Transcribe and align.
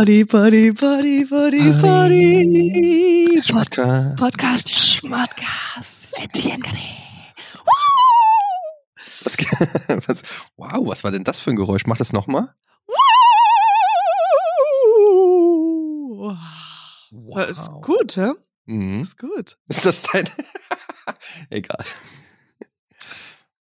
Party, 0.00 0.24
Party, 0.24 0.72
Party, 0.72 1.26
Party, 1.26 1.72
Party. 1.78 3.38
Podcast. 3.52 4.16
Podcast, 4.16 4.68
Schmattcast. 4.70 6.14
Etienne. 6.16 6.62
Was, 9.24 9.36
was, 10.08 10.22
wow, 10.56 10.86
was 10.86 11.04
war 11.04 11.10
denn 11.10 11.22
das 11.22 11.38
für 11.38 11.50
ein 11.50 11.56
Geräusch? 11.56 11.84
Mach 11.84 11.98
das 11.98 12.14
nochmal. 12.14 12.54
Wow. 17.10 17.50
Ist 17.50 17.70
gut, 17.82 18.16
hä? 18.16 18.32
Mhm. 18.64 19.02
Ist 19.02 19.18
gut. 19.18 19.58
Ist 19.68 19.84
das 19.84 20.00
dein? 20.00 20.30
Egal. 21.50 21.84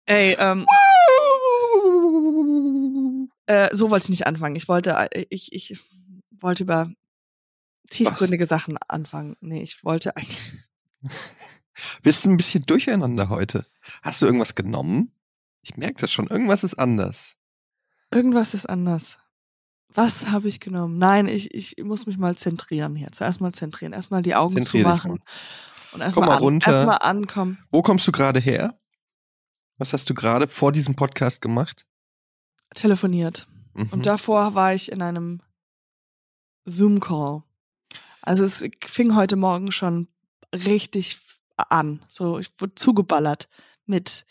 Ey, 0.08 0.36
ähm, 0.40 0.66
äh, 3.46 3.70
so 3.72 3.92
wollte 3.92 4.06
ich 4.06 4.10
nicht 4.10 4.26
anfangen. 4.26 4.56
Ich 4.56 4.68
wollte, 4.68 4.96
äh, 5.12 5.26
ich, 5.30 5.54
ich 5.54 5.78
wollte 6.44 6.64
über 6.64 6.92
tiefgründige 7.90 8.46
Sachen 8.46 8.78
anfangen. 8.88 9.36
Nee, 9.42 9.64
ich 9.64 9.84
wollte 9.84 10.16
eigentlich. 10.16 10.54
Bist 12.04 12.24
du 12.24 12.30
ein 12.30 12.38
bisschen 12.38 12.64
durcheinander 12.64 13.30
heute? 13.30 13.66
Hast 14.04 14.22
du 14.22 14.26
irgendwas 14.26 14.56
genommen? 14.56 15.12
Ich 15.62 15.76
merke 15.78 16.02
das 16.02 16.12
schon. 16.12 16.28
Irgendwas 16.28 16.64
ist 16.64 16.76
anders. 16.76 17.36
Irgendwas 18.12 18.54
ist 18.54 18.68
anders. 18.68 19.18
Was 19.94 20.28
habe 20.28 20.48
ich 20.48 20.60
genommen? 20.60 20.98
Nein, 20.98 21.28
ich, 21.28 21.54
ich 21.54 21.76
muss 21.84 22.06
mich 22.06 22.18
mal 22.18 22.36
zentrieren 22.36 22.96
hier. 22.96 23.12
Zuerst 23.12 23.42
mal 23.42 23.54
zentrieren. 23.54 23.94
Erstmal 23.94 24.22
die 24.22 24.36
Augen 24.36 24.56
Zentrier 24.56 24.84
zumachen. 24.84 25.24
Und 25.94 26.02
erstmal 26.02 26.28
mal 26.28 26.36
an, 26.36 26.42
runter. 26.42 26.72
erstmal 26.72 26.98
ankommen. 27.02 27.64
Wo 27.72 27.82
kommst 27.82 28.08
du 28.08 28.12
gerade 28.12 28.40
her? 28.40 28.78
Was 29.78 29.94
hast 29.94 30.10
du 30.10 30.14
gerade 30.14 30.48
vor 30.48 30.72
diesem 30.72 30.96
Podcast 30.96 31.42
gemacht? 31.42 31.86
Telefoniert. 32.74 33.48
Mhm. 33.74 33.90
Und 33.90 34.06
davor 34.06 34.56
war 34.56 34.74
ich 34.74 34.92
in 34.92 35.02
einem 35.02 35.42
Zoom-Call. 36.66 37.44
Also 38.22 38.44
es 38.44 38.64
fing 38.86 39.16
heute 39.16 39.36
Morgen 39.36 39.72
schon 39.72 40.08
richtig 40.54 41.20
an. 41.58 42.02
So, 42.08 42.40
ich 42.40 42.50
wurde 42.58 42.76
zugeballert 42.76 43.50
mit, 43.86 44.26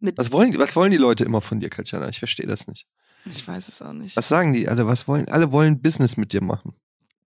mit, 0.00 0.18
was, 0.18 0.32
wollen, 0.32 0.56
was 0.58 0.74
wollen 0.76 0.90
die 0.90 0.96
Leute 0.96 1.24
immer 1.24 1.40
von 1.40 1.60
dir, 1.60 1.70
Katjana? 1.70 2.08
Ich 2.08 2.18
verstehe 2.18 2.46
das 2.46 2.66
nicht. 2.66 2.86
ich 3.24 3.46
weiß 3.46 3.68
es 3.68 3.82
auch 3.82 3.92
nicht. 3.92 4.16
Was 4.16 4.28
sagen 4.28 4.52
die 4.52 4.68
alle? 4.68 4.86
Was 4.86 5.06
wollen? 5.08 5.28
Alle 5.28 5.52
wollen 5.52 5.80
Business 5.80 6.16
mit 6.16 6.32
dir 6.32 6.42
machen. 6.42 6.72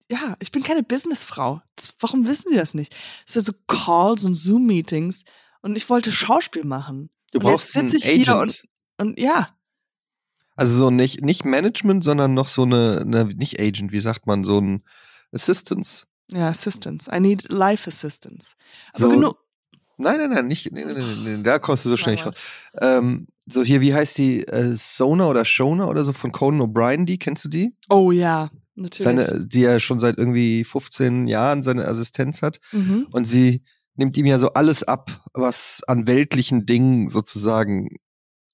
Ja, 0.10 0.36
ich 0.40 0.52
bin 0.52 0.64
keine 0.64 0.84
Businessfrau. 0.84 1.62
Das, 1.78 1.94
warum 2.02 2.28
wissen 2.28 2.52
die 2.52 2.58
das 2.58 2.74
nicht? 2.74 2.94
Es 3.26 3.34
sind 3.34 3.46
so 3.46 3.54
Calls 3.68 4.26
und 4.26 4.36
Zoom-Meetings 4.36 5.24
und 5.62 5.78
ich 5.78 5.90
wollte 5.90 6.12
Schauspiel 6.12 6.66
machen. 6.66 7.10
Du 7.32 7.40
Und 7.40 7.46
brauchst 7.46 7.68
jetzt 7.68 7.78
einen 7.78 7.90
sitz 7.90 8.04
ich 8.04 8.12
hier 8.12 8.36
Agent. 8.36 8.68
Und 8.98 9.18
ja, 9.18 9.50
Also 10.62 10.78
so 10.78 10.92
nicht, 10.92 11.22
nicht 11.26 11.44
Management, 11.44 12.04
sondern 12.04 12.36
noch 12.36 12.48
so 12.48 12.62
eine, 12.64 13.02
eine, 13.02 13.26
nicht 13.26 13.60
Agent, 13.60 13.92
wie 13.92 14.00
sagt 14.00 14.28
man, 14.28 14.44
so 14.44 14.60
ein 14.62 14.84
Assistance. 15.32 16.06
ja, 16.32 16.50
Assistance. 16.50 17.10
I 17.12 17.20
need 17.20 17.50
life 17.50 17.90
assistance. 17.90 18.50
Aber 18.94 19.00
So, 19.00 19.10
genug. 19.10 19.38
Nein, 19.98 20.18
nein, 20.18 20.30
nein, 20.30 20.48
nicht, 20.48 20.72
nee, 20.72 20.86
nee, 20.86 20.94
nee, 20.94 21.36
nee, 21.38 21.44
da 21.44 21.58
kommst 21.58 21.86
du 21.86 21.90
so 21.90 21.98
schnell 21.98 22.16
nicht 22.16 22.26
raus. 22.26 22.36
Ähm, 22.80 23.28
so 23.48 23.64
hier, 23.64 23.82
wie 23.82 23.94
heißt 23.94 24.18
die, 24.20 24.48
äh, 24.48 24.76
Sona 24.76 25.28
oder 25.28 25.46
Shona 25.46 25.88
oder 25.88 26.04
so 26.04 26.14
von 26.14 26.32
Conan 26.32 26.62
O'Brien, 26.62 27.06
die, 27.06 27.18
kennst 27.18 27.46
du 27.46 27.50
die? 27.50 27.76
Oh 27.90 28.12
ja, 28.12 28.52
natürlich. 28.76 29.04
Seine, 29.04 29.46
die 29.46 29.62
ja 29.62 29.80
schon 29.80 30.00
seit 30.00 30.18
irgendwie 30.20 30.64
15 30.64 31.28
Jahren 31.28 31.64
seine 31.64 31.88
Assistenz 31.88 32.44
hat. 32.44 32.60
mhm. 32.72 33.08
Und 33.12 33.26
sie 33.26 33.64
nimmt 33.96 34.16
ihm 34.18 34.26
ja 34.28 34.40
so 34.40 34.54
alles 34.54 34.84
ab, 34.84 35.24
was 35.34 35.82
an 35.88 36.08
weltlichen 36.08 36.66
Dingen 36.66 37.10
sozusagen 37.10 37.90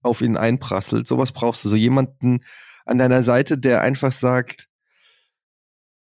auf 0.07 0.21
ihn 0.21 0.37
einprasselt. 0.37 1.07
Sowas 1.07 1.31
brauchst 1.31 1.63
du. 1.65 1.69
So 1.69 1.75
jemanden 1.75 2.39
an 2.85 2.97
deiner 2.97 3.21
Seite, 3.23 3.57
der 3.57 3.81
einfach 3.81 4.11
sagt, 4.11 4.67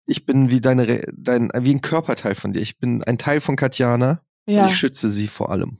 ich 0.06 0.26
bin 0.26 0.50
wie 0.50 0.60
deine, 0.60 1.00
dein, 1.16 1.50
wie 1.60 1.75
ein 1.75 1.81
Körperteil 1.81 2.34
von 2.34 2.53
dir. 2.53 2.60
Ich 2.60 2.78
bin 2.78 3.03
ein 3.04 3.19
Teil 3.19 3.41
von 3.41 3.56
Katjana 3.56 4.20
Ja. 4.47 4.66
ich 4.66 4.76
schütze 4.76 5.09
sie 5.09 5.28
vor 5.28 5.50
allem. 5.50 5.78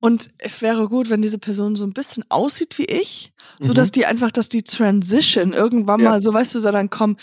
Und 0.00 0.30
es 0.38 0.62
wäre 0.62 0.88
gut, 0.88 1.10
wenn 1.10 1.22
diese 1.22 1.38
Person 1.38 1.74
so 1.76 1.84
ein 1.84 1.92
bisschen 1.92 2.24
aussieht 2.28 2.78
wie 2.78 2.84
ich, 2.84 3.32
so 3.58 3.70
Mhm. 3.70 3.74
dass 3.74 3.90
die 3.92 4.06
einfach, 4.06 4.30
dass 4.30 4.48
die 4.48 4.62
Transition 4.62 5.52
irgendwann 5.52 6.00
Ja. 6.00 6.10
mal, 6.10 6.22
so 6.22 6.32
weißt 6.32 6.54
du, 6.54 6.60
so 6.60 6.70
dann 6.70 6.90
kommt, 6.90 7.20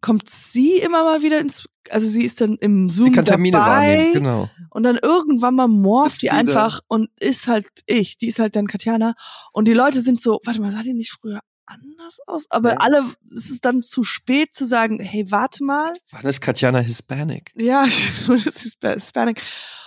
kommt 0.00 0.28
sie 0.30 0.76
immer 0.78 1.04
mal 1.04 1.22
wieder 1.22 1.40
ins, 1.40 1.68
also 1.90 2.06
sie 2.06 2.24
ist 2.24 2.40
dann 2.40 2.56
im 2.56 2.88
Zoom 2.90 3.06
Sie 3.06 3.12
kann 3.12 3.24
Termine 3.24 3.56
dabei 3.58 3.70
wahrnehmen, 3.70 4.12
genau. 4.12 4.50
und 4.70 4.82
dann 4.82 4.96
irgendwann 4.96 5.54
mal 5.54 5.68
morpht 5.68 6.16
die 6.22 6.26
sie 6.26 6.28
da. 6.28 6.34
einfach 6.36 6.80
und 6.88 7.10
ist 7.20 7.46
halt 7.48 7.68
ich, 7.86 8.18
die 8.18 8.28
ist 8.28 8.38
halt 8.38 8.56
dann 8.56 8.66
Katjana 8.66 9.14
und 9.52 9.68
die 9.68 9.72
Leute 9.74 10.02
sind 10.02 10.20
so, 10.20 10.40
warte 10.44 10.60
mal, 10.60 10.72
sah 10.72 10.82
die 10.82 10.94
nicht 10.94 11.12
früher 11.12 11.40
anders 11.66 12.18
aus? 12.26 12.46
Aber 12.50 12.70
Ja. 12.72 12.76
alle, 12.78 13.04
es 13.34 13.50
ist 13.50 13.64
dann 13.64 13.82
zu 13.82 14.02
spät 14.02 14.54
zu 14.54 14.64
sagen, 14.64 15.00
hey, 15.00 15.30
warte 15.30 15.62
mal, 15.64 15.92
Wann 16.12 16.22
ist 16.24 16.40
Katjana 16.40 16.78
Hispanic? 16.78 17.52
ja, 17.56 17.84
ist 17.86 18.28
Hispa- 18.30 18.94
Hispanic. 18.94 19.40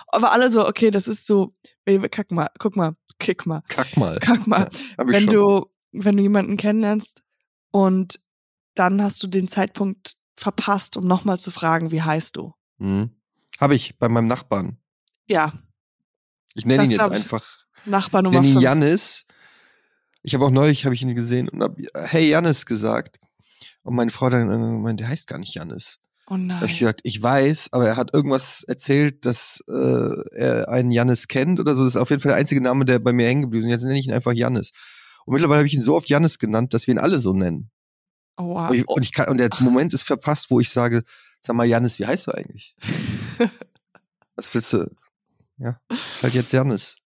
Aber 0.08 0.30
alle 0.32 0.50
so, 0.50 0.66
okay, 0.68 0.90
das 0.90 1.08
ist 1.08 1.26
so, 1.26 1.54
ey, 1.86 1.98
kack 2.08 2.30
mal, 2.30 2.48
guck 2.58 2.76
mal, 2.76 2.94
kick 3.18 3.46
mal, 3.46 3.62
Kack 3.68 3.96
mal. 3.96 4.18
kack 4.20 4.46
mal. 4.46 4.68
Ich 4.72 4.96
wenn 4.98 5.24
schon. 5.24 5.34
du, 5.34 5.66
wenn 5.92 6.16
du 6.18 6.22
jemanden 6.22 6.56
kennenlernst 6.56 7.22
und 7.70 8.20
dann 8.74 9.02
hast 9.02 9.22
du 9.22 9.26
den 9.26 9.48
Zeitpunkt 9.48 10.16
verpasst, 10.42 10.96
um 10.96 11.06
nochmal 11.06 11.38
zu 11.38 11.50
fragen, 11.50 11.90
wie 11.90 12.02
heißt 12.02 12.36
du? 12.36 12.52
Mhm. 12.78 13.10
Habe 13.60 13.74
ich 13.74 13.98
bei 13.98 14.08
meinem 14.08 14.26
Nachbarn. 14.26 14.78
Ja, 15.26 15.52
Ich 16.54 16.66
nenne 16.66 16.84
ihn 16.84 16.90
jetzt 16.90 17.06
ich. 17.06 17.12
einfach 17.12 17.44
Nachbar 17.86 18.20
Ich 18.20 18.24
Nummer 18.24 18.40
nenne 18.40 18.48
ihn 18.48 18.52
5. 18.54 18.62
Janis. 18.62 19.24
Ich 20.22 20.34
habe 20.34 20.44
auch 20.44 20.50
neulich, 20.50 20.84
habe 20.84 20.94
ich 20.94 21.02
ihn 21.02 21.14
gesehen 21.14 21.48
und 21.48 21.62
habe 21.62 21.82
Hey 21.94 22.28
Janis 22.28 22.66
gesagt. 22.66 23.18
Und 23.82 23.94
meine 23.96 24.10
Frau 24.10 24.30
dann 24.30 24.82
meinte, 24.82 25.02
der 25.02 25.10
heißt 25.10 25.26
gar 25.26 25.38
nicht 25.38 25.54
Janis. 25.54 25.98
Oh 26.28 26.36
Da 26.36 26.54
habe 26.56 26.66
ich 26.66 26.72
nein. 26.72 26.78
gesagt, 26.78 27.00
ich 27.02 27.20
weiß, 27.20 27.68
aber 27.72 27.86
er 27.88 27.96
hat 27.96 28.14
irgendwas 28.14 28.62
erzählt, 28.64 29.24
dass 29.26 29.60
äh, 29.68 30.36
er 30.36 30.68
einen 30.68 30.92
Janis 30.92 31.26
kennt 31.26 31.58
oder 31.58 31.74
so. 31.74 31.82
Das 31.84 31.94
ist 31.94 32.00
auf 32.00 32.10
jeden 32.10 32.22
Fall 32.22 32.30
der 32.30 32.38
einzige 32.38 32.60
Name, 32.60 32.84
der 32.84 33.00
bei 33.00 33.12
mir 33.12 33.26
hängen 33.26 33.42
geblieben 33.42 33.64
ist. 33.66 33.70
Jetzt 33.72 33.84
nenne 33.84 33.98
ich 33.98 34.06
ihn 34.06 34.12
einfach 34.14 34.32
Janis. 34.32 34.70
Und 35.24 35.34
mittlerweile 35.34 35.58
habe 35.58 35.66
ich 35.66 35.74
ihn 35.74 35.82
so 35.82 35.96
oft 35.96 36.08
Janis 36.08 36.38
genannt, 36.38 36.74
dass 36.74 36.86
wir 36.86 36.94
ihn 36.94 36.98
alle 36.98 37.18
so 37.18 37.32
nennen. 37.32 37.70
Oh, 38.42 38.54
wow. 38.54 38.70
Und, 38.70 38.76
ich, 38.76 38.88
und, 38.88 39.02
ich 39.04 39.12
kann, 39.12 39.28
und 39.28 39.38
der 39.38 39.50
Moment 39.60 39.94
ist 39.94 40.02
verpasst, 40.02 40.50
wo 40.50 40.58
ich 40.58 40.70
sage, 40.70 41.04
sag 41.42 41.54
mal, 41.54 41.64
Janis, 41.64 41.98
wie 41.98 42.06
heißt 42.06 42.26
du 42.26 42.32
eigentlich? 42.32 42.74
Was 44.36 44.52
willst 44.52 44.72
du? 44.72 44.90
Ja, 45.58 45.78
ist 45.90 46.22
halt 46.22 46.34
jetzt 46.34 46.52
Janis. 46.52 46.96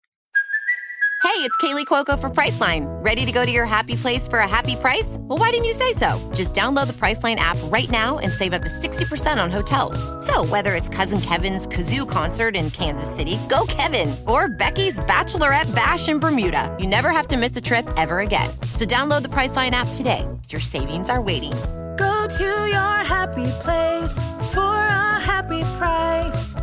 Hey, 1.22 1.42
it's 1.42 1.56
Kaylee 1.58 1.84
Cuoco 1.84 2.18
for 2.18 2.30
Priceline. 2.30 2.86
Ready 3.04 3.26
to 3.26 3.32
go 3.32 3.44
to 3.44 3.50
your 3.50 3.66
happy 3.66 3.96
place 3.96 4.26
for 4.26 4.38
a 4.38 4.48
happy 4.48 4.76
price? 4.76 5.18
Well, 5.20 5.36
why 5.36 5.50
didn't 5.50 5.66
you 5.66 5.74
say 5.74 5.92
so? 5.92 6.18
Just 6.32 6.54
download 6.54 6.86
the 6.86 6.94
Priceline 6.94 7.36
app 7.36 7.58
right 7.64 7.90
now 7.90 8.18
and 8.18 8.32
save 8.32 8.54
up 8.54 8.62
to 8.62 8.68
60% 8.68 9.42
on 9.42 9.50
hotels. 9.50 9.98
So, 10.24 10.46
whether 10.46 10.74
it's 10.74 10.88
Cousin 10.88 11.20
Kevin's 11.20 11.66
Kazoo 11.66 12.08
concert 12.08 12.56
in 12.56 12.70
Kansas 12.70 13.14
City, 13.14 13.38
go 13.50 13.66
Kevin, 13.68 14.14
or 14.26 14.48
Becky's 14.48 14.98
Bachelorette 15.00 15.74
Bash 15.74 16.08
in 16.08 16.20
Bermuda, 16.20 16.74
you 16.78 16.86
never 16.86 17.10
have 17.10 17.28
to 17.28 17.36
miss 17.36 17.56
a 17.56 17.60
trip 17.60 17.86
ever 17.96 18.20
again. 18.20 18.50
So, 18.76 18.84
download 18.84 19.22
the 19.22 19.30
Priceline 19.30 19.70
app 19.70 19.88
today. 19.94 20.26
Your 20.50 20.60
savings 20.60 21.08
are 21.08 21.22
waiting. 21.22 21.52
Go 21.96 22.28
to 22.36 22.68
your 22.68 22.96
happy 23.04 23.46
place 23.62 24.12
for 24.52 24.60
a 24.60 25.18
happy 25.18 25.62
price. 25.78 26.54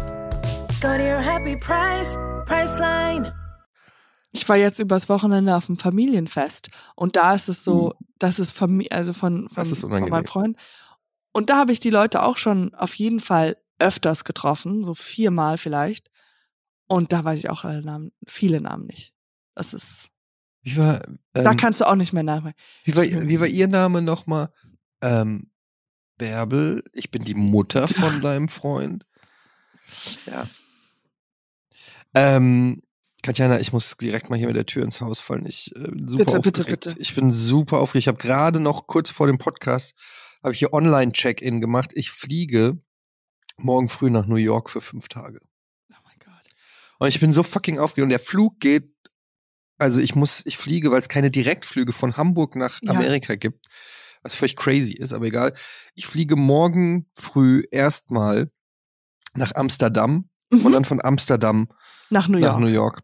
Go 0.80 0.96
to 0.96 1.04
your 1.04 1.22
happy 1.22 1.56
price, 1.56 2.16
Priceline. 2.46 3.34
Ich 4.32 4.48
war 4.48 4.58
jetzt 4.58 4.80
übers 4.80 5.10
Wochenende 5.10 5.56
auf 5.56 5.66
dem 5.66 5.78
Familienfest 5.78 6.70
und 6.96 7.16
da 7.16 7.34
ist 7.34 7.50
es 7.50 7.64
so, 7.64 7.94
das 8.20 8.38
ist 8.38 8.52
Familie, 8.52 8.92
also 8.92 9.14
von, 9.14 9.48
von, 9.50 9.56
Das 9.56 9.72
ist 9.72 9.82
von 9.82 9.90
meinem 9.90 10.26
Freund. 10.26 10.58
Und 11.32 11.50
da 11.50 11.58
habe 11.58 11.72
ich 11.72 11.80
die 11.80 11.90
Leute 11.90 12.22
auch 12.22 12.38
schon 12.38 12.76
auf 12.76 12.94
jeden 12.94 13.22
Fall 13.22 13.58
öfters 13.80 14.24
getroffen, 14.24 14.86
so 14.86 14.94
viermal 14.94 15.58
vielleicht. 15.58 16.12
Und 16.88 17.12
da 17.12 17.24
weiß 17.24 17.40
ich 17.40 17.50
auch 17.50 17.64
alle 17.64 17.82
Namen, 17.82 18.12
viele 18.28 18.62
Namen 18.62 18.86
nicht. 18.86 19.14
Das 19.56 19.74
ist, 19.74 20.10
Wie 20.64 20.78
war, 20.78 21.02
da 21.34 21.52
ähm, 21.52 21.58
kannst 21.58 21.82
du 21.82 21.86
auch 21.86 21.96
nicht 21.96 22.14
mehr 22.14 22.24
Namen. 22.24 22.54
Wie 22.84 22.96
war, 22.96 23.04
wie 23.04 23.40
war 23.40 23.48
Ihr 23.48 23.68
Name 23.68 24.02
nochmal? 24.02 24.50
Ähm, 25.02 25.52
Bärbel, 26.18 26.84
ich 26.94 27.12
bin 27.12 27.24
die 27.24 27.36
Mutter 27.36 27.88
von 27.90 28.22
deinem 28.22 28.48
Freund. 28.48 29.06
Ja. 30.26 30.48
Ähm, 32.16 32.82
Katjana, 33.24 33.60
ich 33.60 33.74
muss 33.74 33.96
direkt 33.98 34.30
mal 34.30 34.38
hier 34.38 34.48
mit 34.48 34.56
der 34.56 34.66
Tür 34.66 34.84
ins 34.84 35.02
Haus 35.02 35.20
fallen. 35.20 35.46
Ich 35.46 35.72
äh, 35.76 35.92
bin 35.92 36.08
super 36.08 36.26
Bitte, 36.26 36.40
bitte, 36.40 36.62
aufgeregt. 36.62 36.86
bitte. 36.86 37.02
Ich 37.02 37.16
bin 37.16 37.34
super 37.34 37.80
aufgeregt. 37.80 38.04
Ich 38.04 38.08
habe 38.08 38.18
gerade 38.18 38.60
noch 38.60 38.88
kurz 38.88 39.10
vor 39.10 39.28
dem 39.28 39.38
Podcast 39.38 39.96
habe 40.44 40.54
ich 40.54 40.60
hier 40.60 40.74
Online-Check-In 40.74 41.62
gemacht. 41.62 41.92
Ich 41.94 42.12
fliege 42.12 42.78
morgen 43.58 43.88
früh 43.88 44.10
nach 44.10 44.28
New 44.28 44.36
York 44.36 44.70
für 44.70 44.82
fünf 44.82 45.08
Tage. 45.08 45.40
Oh 45.90 45.96
mein 46.04 46.20
Gott. 46.20 46.50
Und 47.00 47.08
ich 47.08 47.20
bin 47.20 47.32
so 47.32 47.44
fucking 47.44 47.80
aufgeregt. 47.80 48.04
Und 48.04 48.10
der 48.10 48.20
Flug 48.20 48.60
geht, 48.60 48.93
also 49.78 50.00
ich 50.00 50.16
muss, 50.16 50.42
ich 50.46 50.58
fliege, 50.58 50.92
weil 50.92 51.00
es 51.00 51.10
keine 51.10 51.32
Direktflüge 51.32 51.94
von 51.94 52.18
Hamburg 52.18 52.56
nach 52.56 52.80
Ja. 52.82 52.92
Amerika 52.92 53.36
gibt, 53.36 53.68
was 54.22 54.34
völlig 54.36 54.56
crazy 54.56 54.94
ist, 54.94 55.14
aber 55.14 55.26
egal. 55.26 55.54
Ich 55.96 56.06
fliege 56.08 56.36
morgen 56.36 57.08
früh 57.16 57.64
erstmal 57.72 58.52
nach 59.36 59.54
Amsterdam 59.56 60.30
Mhm. 60.52 60.66
und 60.66 60.72
dann 60.74 60.86
von 60.86 61.04
Amsterdam 61.04 61.68
Nach 62.10 62.28
New 62.28 62.38
nach 62.40 62.50
York. 62.52 62.60
New 62.62 62.68
York. 62.68 63.02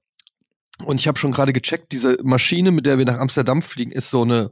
Und 0.86 1.00
ich 1.00 1.08
habe 1.08 1.18
schon 1.20 1.32
gerade 1.32 1.52
gecheckt, 1.52 1.92
diese 1.92 2.18
Maschine, 2.24 2.72
mit 2.72 2.86
der 2.86 2.98
wir 2.98 3.06
nach 3.06 3.18
Amsterdam 3.20 3.62
fliegen, 3.62 3.92
ist 3.92 4.10
so 4.12 4.22
eine 4.22 4.52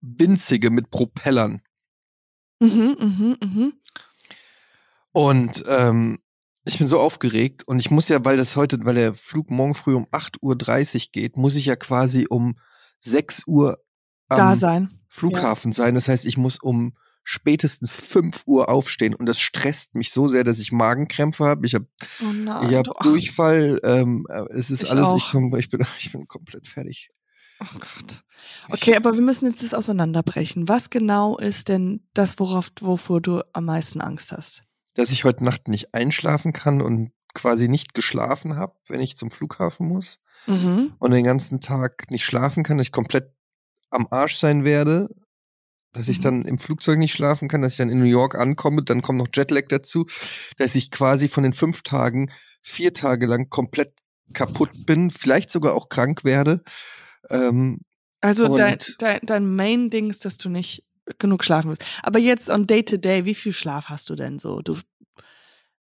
winzige 0.00 0.70
mit 0.70 0.90
Propellern. 0.90 1.62
Mhm, 2.60 2.96
mhm, 3.00 3.36
mhm. 3.42 3.72
Und 5.12 5.62
ähm, 5.68 6.18
ich 6.66 6.78
bin 6.78 6.86
so 6.86 6.98
aufgeregt 7.00 7.66
und 7.66 7.78
ich 7.78 7.90
muss 7.90 8.08
ja, 8.08 8.24
weil 8.24 8.36
das 8.36 8.56
heute, 8.56 8.84
weil 8.84 8.94
der 8.94 9.14
Flug 9.14 9.50
morgen 9.50 9.74
früh 9.74 9.94
um 9.94 10.06
8.30 10.06 10.94
Uhr 11.06 11.08
geht, 11.12 11.36
muss 11.36 11.54
ich 11.54 11.66
ja 11.66 11.76
quasi 11.76 12.26
um 12.28 12.56
6 13.00 13.44
Uhr 13.46 13.78
am 14.28 14.38
Da 14.38 14.56
sein. 14.56 14.90
Flughafen 15.08 15.72
sein. 15.72 15.94
Das 15.94 16.08
heißt, 16.08 16.24
ich 16.26 16.36
muss 16.36 16.58
um 16.60 16.96
spätestens 17.22 17.94
5 17.96 18.42
Uhr 18.46 18.68
aufstehen 18.68 19.14
und 19.14 19.26
das 19.26 19.40
stresst 19.40 19.94
mich 19.94 20.12
so 20.12 20.28
sehr, 20.28 20.44
dass 20.44 20.58
ich 20.58 20.70
Magenkrämpfe 20.72 21.44
habe. 21.44 21.66
Ich 21.66 21.74
habe 21.74 21.86
Oh 22.22 22.32
nein. 22.32 22.68
ich 22.70 22.76
hab 22.76 22.84
du- 22.84 22.92
Durchfall. 23.02 23.80
Ähm, 23.84 24.26
äh, 24.28 24.44
es 24.50 24.70
ist 24.70 24.82
Ich 24.84 24.90
alles, 24.90 25.08
ich, 25.16 25.30
komm, 25.30 25.54
ich, 25.56 25.68
bin, 25.70 25.80
ich 25.98 26.12
bin 26.12 26.26
komplett 26.28 26.66
fertig. 26.68 27.10
Oh 27.60 27.64
Gott. 27.78 28.22
Okay, 28.68 28.94
aber 28.96 29.14
wir 29.14 29.22
müssen 29.22 29.46
jetzt 29.46 29.62
das 29.62 29.72
auseinanderbrechen. 29.72 30.68
Was 30.68 30.90
genau 30.90 31.38
ist 31.38 31.68
denn 31.68 32.06
das, 32.12 32.38
worauf, 32.38 32.70
wovor 32.80 33.20
du 33.22 33.42
am 33.54 33.64
meisten 33.64 34.00
Angst 34.02 34.30
hast? 34.30 34.62
Dass 34.96 35.10
ich 35.10 35.24
heute 35.24 35.44
Nacht 35.44 35.68
nicht 35.68 35.94
einschlafen 35.94 36.52
kann 36.52 36.82
und 36.82 37.12
quasi 37.34 37.68
nicht 37.68 37.94
geschlafen 37.94 38.56
habe, 38.56 38.74
wenn 38.88 39.00
ich 39.00 39.16
zum 39.16 39.30
Flughafen 39.30 39.86
muss. 39.88 40.18
Mhm. 40.48 40.92
und 41.00 41.10
den 41.10 41.24
ganzen 41.24 41.60
Tag 41.60 42.08
nicht 42.10 42.24
schlafen 42.24 42.62
kann, 42.62 42.78
dass 42.78 42.86
ich 42.86 42.92
komplett 42.92 43.32
am 43.90 44.06
Arsch 44.10 44.36
sein 44.36 44.64
werde, 44.64 45.08
dass 45.92 46.08
ich 46.08 46.18
Mhm. 46.18 46.22
dann 46.22 46.44
im 46.44 46.58
Flugzeug 46.58 46.98
nicht 46.98 47.12
schlafen 47.14 47.48
kann, 47.48 47.62
dass 47.62 47.72
ich 47.72 47.78
dann 47.78 47.88
in 47.90 47.98
New 47.98 48.04
York 48.04 48.36
ankomme, 48.36 48.84
dann 48.84 49.02
kommt 49.02 49.18
noch 49.18 49.26
Jetlag 49.34 49.66
dazu, 49.68 50.06
dass 50.56 50.76
ich 50.76 50.92
quasi 50.92 51.28
von 51.28 51.42
den 51.42 51.52
fünf 51.52 51.82
Tagen 51.82 52.30
vier 52.62 52.92
Tage 52.92 53.26
lang 53.26 53.48
komplett 53.50 53.92
kaputt 54.34 54.70
bin, 54.86 55.10
vielleicht 55.10 55.50
sogar 55.50 55.74
auch 55.74 55.88
krank 55.88 56.22
werde. 56.22 56.62
Ähm, 57.30 57.80
Also 58.20 58.56
dein, 58.56 58.78
dein, 58.98 59.20
dein 59.24 59.56
Main-Ding 59.56 60.10
ist, 60.10 60.24
dass 60.24 60.36
du 60.36 60.48
nicht 60.48 60.84
genug 61.18 61.44
schlafen 61.44 61.68
willst. 61.70 61.84
Aber 62.02 62.18
jetzt 62.18 62.50
on 62.50 62.66
Day-to-Day, 62.66 63.24
wie 63.24 63.34
viel 63.34 63.52
Schlaf 63.52 63.86
hast 63.88 64.08
du 64.10 64.14
denn 64.14 64.38
so? 64.38 64.60
Du, 64.60 64.76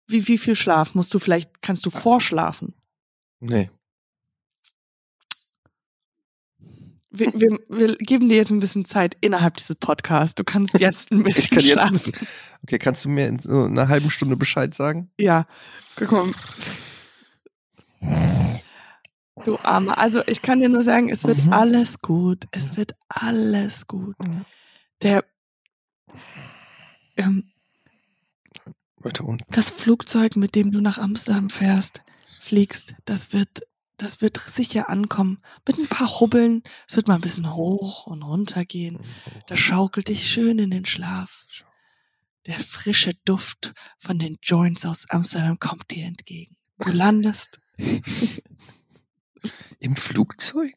wie, 0.06 0.26
wie 0.28 0.38
viel 0.38 0.56
Schlaf 0.56 0.94
musst 0.94 1.12
du 1.14 1.18
vielleicht, 1.18 1.62
kannst 1.62 1.84
du 1.86 1.90
vorschlafen? 1.90 2.74
nee. 3.40 3.70
Wir, 7.12 7.32
wir, 7.34 7.58
wir 7.68 7.96
geben 7.96 8.28
dir 8.28 8.36
jetzt 8.36 8.50
ein 8.52 8.60
bisschen 8.60 8.84
Zeit 8.84 9.16
innerhalb 9.20 9.56
dieses 9.56 9.74
Podcasts. 9.74 10.36
Du 10.36 10.44
kannst 10.44 10.78
jetzt 10.78 11.10
ein 11.10 11.24
bisschen 11.24 11.42
Ich 11.42 11.50
kann 11.50 11.64
jetzt 11.64 11.78
ein 11.78 11.98
schlafen. 11.98 12.12
bisschen, 12.12 12.28
okay, 12.62 12.78
kannst 12.78 13.04
du 13.04 13.08
mir 13.08 13.26
in 13.26 13.40
so 13.40 13.64
einer 13.64 13.88
halben 13.88 14.10
Stunde 14.10 14.36
Bescheid 14.36 14.72
sagen? 14.72 15.10
Ja, 15.18 15.44
guck 15.96 16.12
mal. 16.12 16.30
Du 19.44 19.58
Arme. 19.64 19.98
Also 19.98 20.22
ich 20.28 20.40
kann 20.40 20.60
dir 20.60 20.68
nur 20.68 20.82
sagen, 20.84 21.08
es 21.08 21.24
wird 21.24 21.44
Mhm. 21.44 21.52
alles 21.52 21.98
gut. 21.98 22.44
Es 22.52 22.76
wird 22.76 22.94
alles 23.08 23.88
gut. 23.88 24.14
Der, 25.02 25.24
ähm, 27.16 27.50
Weiter 28.96 29.24
unten. 29.24 29.44
das 29.50 29.70
Flugzeug, 29.70 30.36
mit 30.36 30.54
dem 30.54 30.72
du 30.72 30.80
nach 30.80 30.98
Amsterdam 30.98 31.48
fährst, 31.48 32.02
fliegst, 32.40 32.94
das 33.06 33.32
wird, 33.32 33.62
das 33.96 34.20
wird 34.20 34.38
sicher 34.38 34.90
ankommen. 34.90 35.42
Mit 35.66 35.78
ein 35.78 35.88
paar 35.88 36.20
Hubbeln. 36.20 36.62
Es 36.86 36.96
wird 36.96 37.08
mal 37.08 37.14
ein 37.14 37.20
bisschen 37.20 37.54
hoch 37.54 38.06
und 38.06 38.22
runter 38.22 38.64
gehen. 38.64 39.00
Das 39.46 39.58
schaukelt 39.58 40.08
dich 40.08 40.30
schön 40.30 40.58
in 40.58 40.70
den 40.70 40.84
Schlaf. 40.84 41.46
Der 42.46 42.60
frische 42.60 43.14
Duft 43.24 43.74
von 43.98 44.18
den 44.18 44.38
Joints 44.42 44.84
aus 44.86 45.08
Amsterdam 45.08 45.58
kommt 45.58 45.90
dir 45.90 46.06
entgegen. 46.06 46.56
Du 46.78 46.90
landest. 46.90 47.60
Im 49.78 49.96
Flugzeug? 49.96 50.74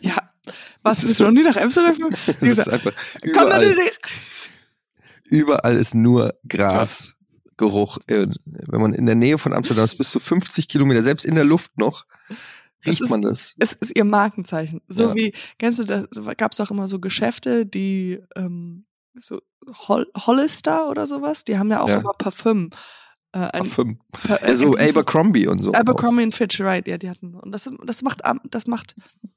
Ja. 0.00 0.16
Was 0.82 1.02
ist 1.04 1.20
noch 1.20 1.30
nie 1.30 1.42
nach 1.42 1.56
Amsterdam 1.56 2.10
Dieser- 2.40 2.62
ist 2.62 2.68
einfach 2.68 2.92
überall. 3.22 3.74
Überall 5.24 5.76
ist 5.76 5.94
nur 5.94 6.34
Grasgeruch. 6.48 7.98
Äh, 8.06 8.28
Wenn 8.46 8.80
man 8.80 8.94
in 8.94 9.06
der 9.06 9.14
Nähe 9.14 9.38
von 9.38 9.52
Amsterdam 9.52 9.84
ist, 9.84 9.98
bis 9.98 10.10
zu 10.10 10.20
50 10.20 10.68
Kilometer, 10.68 11.02
selbst 11.02 11.26
in 11.26 11.34
der 11.34 11.44
Luft 11.44 11.78
noch, 11.78 12.06
Das 12.28 12.36
riecht 12.86 13.00
ist- 13.02 13.10
man 13.10 13.22
das. 13.22 13.54
Es 13.58 13.72
ist 13.74 13.94
ihr 13.96 14.04
Markenzeichen. 14.04 14.80
So 14.88 15.08
Ja. 15.08 15.14
wie, 15.14 15.34
kennst 15.58 15.78
du 15.80 15.84
das, 15.84 16.06
gab 16.36 16.52
es 16.52 16.60
auch 16.60 16.70
immer 16.70 16.88
so 16.88 16.98
Geschäfte, 16.98 17.66
die 17.66 18.20
ähm, 18.36 18.86
so 19.14 19.40
Hol 19.88 20.06
Hollister 20.16 20.88
oder 20.88 21.06
sowas, 21.06 21.44
die 21.44 21.58
haben 21.58 21.70
ja 21.70 21.80
auch 21.82 21.88
Ja. 21.88 21.98
immer 22.00 22.12
Parfüm. 22.16 22.70
Äh, 23.32 23.38
ein, 23.38 23.66
so 23.66 23.82
äh, 24.76 24.80
dieses- 24.80 24.90
Abercrombie 24.96 25.46
und 25.46 25.62
so. 25.62 25.72
Abercrombie 25.74 26.22
and 26.22 26.34
Fitch, 26.34 26.60
right, 26.60 26.86
ja, 26.88 26.96
die 26.98 27.10
hatten. 27.10 27.34
Und 27.34 27.52
das, 27.52 27.68
das 27.84 28.02
macht, 28.02 28.22
das 28.50 28.66
macht 28.66 28.94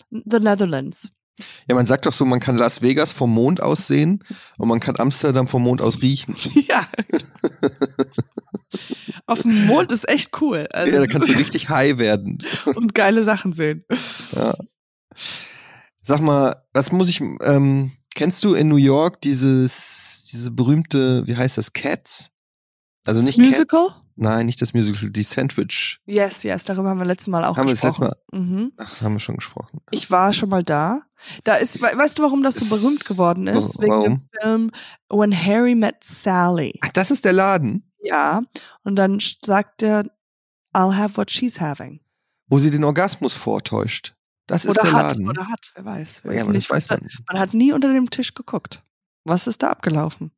The 0.09 0.39
Netherlands. 0.39 1.11
Ja, 1.67 1.75
man 1.75 1.85
sagt 1.85 2.05
doch 2.05 2.13
so, 2.13 2.23
man 2.25 2.39
kann 2.39 2.55
Las 2.57 2.81
Vegas 2.81 3.11
vom 3.11 3.33
Mond 3.33 3.61
aus 3.61 3.87
sehen 3.87 4.23
und 4.57 4.67
man 4.67 4.79
kann 4.79 4.99
Amsterdam 4.99 5.47
vom 5.47 5.63
Mond 5.63 5.81
aus 5.81 6.01
riechen. 6.01 6.35
ja. 6.67 6.87
Auf 9.25 9.41
dem 9.41 9.65
Mond 9.65 9.91
ist 9.91 10.07
echt 10.09 10.41
cool. 10.41 10.67
Also, 10.71 10.93
Ja, 10.93 10.99
da 11.01 11.07
kannst 11.07 11.29
du 11.29 11.33
richtig 11.33 11.69
high 11.69 11.97
werden. 11.97 12.39
und 12.75 12.93
geile 12.93 13.23
Sachen 13.23 13.53
sehen. 13.53 13.85
Ja. 14.35 14.55
Sag 16.01 16.19
mal, 16.21 16.63
was 16.73 16.91
muss 16.91 17.09
ich, 17.09 17.21
ähm, 17.21 17.91
kennst 18.15 18.43
du 18.43 18.53
in 18.53 18.67
New 18.67 18.75
York 18.77 19.21
dieses, 19.21 20.27
diese 20.31 20.51
berühmte, 20.51 21.25
wie 21.27 21.35
heißt 21.35 21.57
das, 21.57 21.73
Cats? 21.73 22.30
Also 23.05 23.21
nicht 23.21 23.37
das 23.39 23.45
Musical? 23.45 23.87
Cats. 23.87 23.95
Nein, 24.15 24.45
nicht 24.45 24.61
das 24.61 24.73
Musical, 24.73 25.09
die 25.09 25.23
Sandwich. 25.23 25.99
Yes, 26.05 26.43
yes, 26.43 26.65
darüber 26.65 26.89
haben 26.89 26.99
wir 26.99 27.05
letztes 27.05 27.27
Mal 27.27 27.43
auch 27.45 27.57
Haben 27.57 27.67
wir 27.69 27.75
das 27.75 27.81
gesprochen. 27.81 28.09
letzte 28.11 28.35
Mhm. 28.37 28.71
Ach, 28.77 28.89
das 28.89 29.01
haben 29.01 29.13
wir 29.13 29.19
schon 29.19 29.37
gesprochen. 29.37 29.79
Ich 29.89 30.11
war 30.11 30.31
schon 30.33 30.49
mal 30.49 30.63
da. 30.63 31.01
Da 31.43 31.55
ist, 31.55 31.75
Ist- 31.75 31.81
we- 31.81 31.97
weißt 31.97 32.19
du, 32.19 32.23
warum 32.23 32.43
das 32.43 32.55
so 32.55 32.65
berühmt 32.65 33.03
geworden 33.05 33.47
ist? 33.47 33.77
wa- 33.77 33.81
Wegen 33.83 33.91
warum? 33.91 34.03
dem 34.05 34.29
Film 34.41 34.71
When 35.09 35.45
Harry 35.45 35.73
Met 35.75 36.03
Sally. 36.03 36.77
Ach, 36.83 36.89
das 36.89 37.09
ist 37.09 37.25
der 37.25 37.33
Laden, 37.33 37.91
Ja. 38.03 38.41
Und 38.83 38.95
dann 38.97 39.19
sagt 39.43 39.81
er, 39.81 40.03
I'll 40.75 40.95
have 40.95 41.17
what 41.17 41.31
she's 41.31 41.59
having. 41.59 42.01
wo 42.47 42.59
sie 42.59 42.69
den 42.69 42.83
Orgasmus 42.83 43.33
vortäuscht. 43.33 44.13
Das 44.47 44.65
ist 44.65 44.71
Oder 44.71 44.81
der 44.83 44.91
hat, 44.91 45.03
Laden. 45.17 45.29
oder 45.29 45.47
hat, 45.47 45.71
wer 45.75 45.85
weiß. 45.85 46.23
Wir 46.25 46.33
ja, 46.33 46.45
nicht, 46.45 46.69
weiß 46.69 46.89
man. 46.89 47.07
man 47.27 47.39
hat 47.39 47.53
nie 47.53 47.71
unter 47.71 47.91
dem 47.93 48.09
Tisch 48.09 48.33
geguckt. 48.33 48.83
Was 49.23 49.47
ist 49.47 49.63
da 49.63 49.69
abgelaufen? 49.69 50.31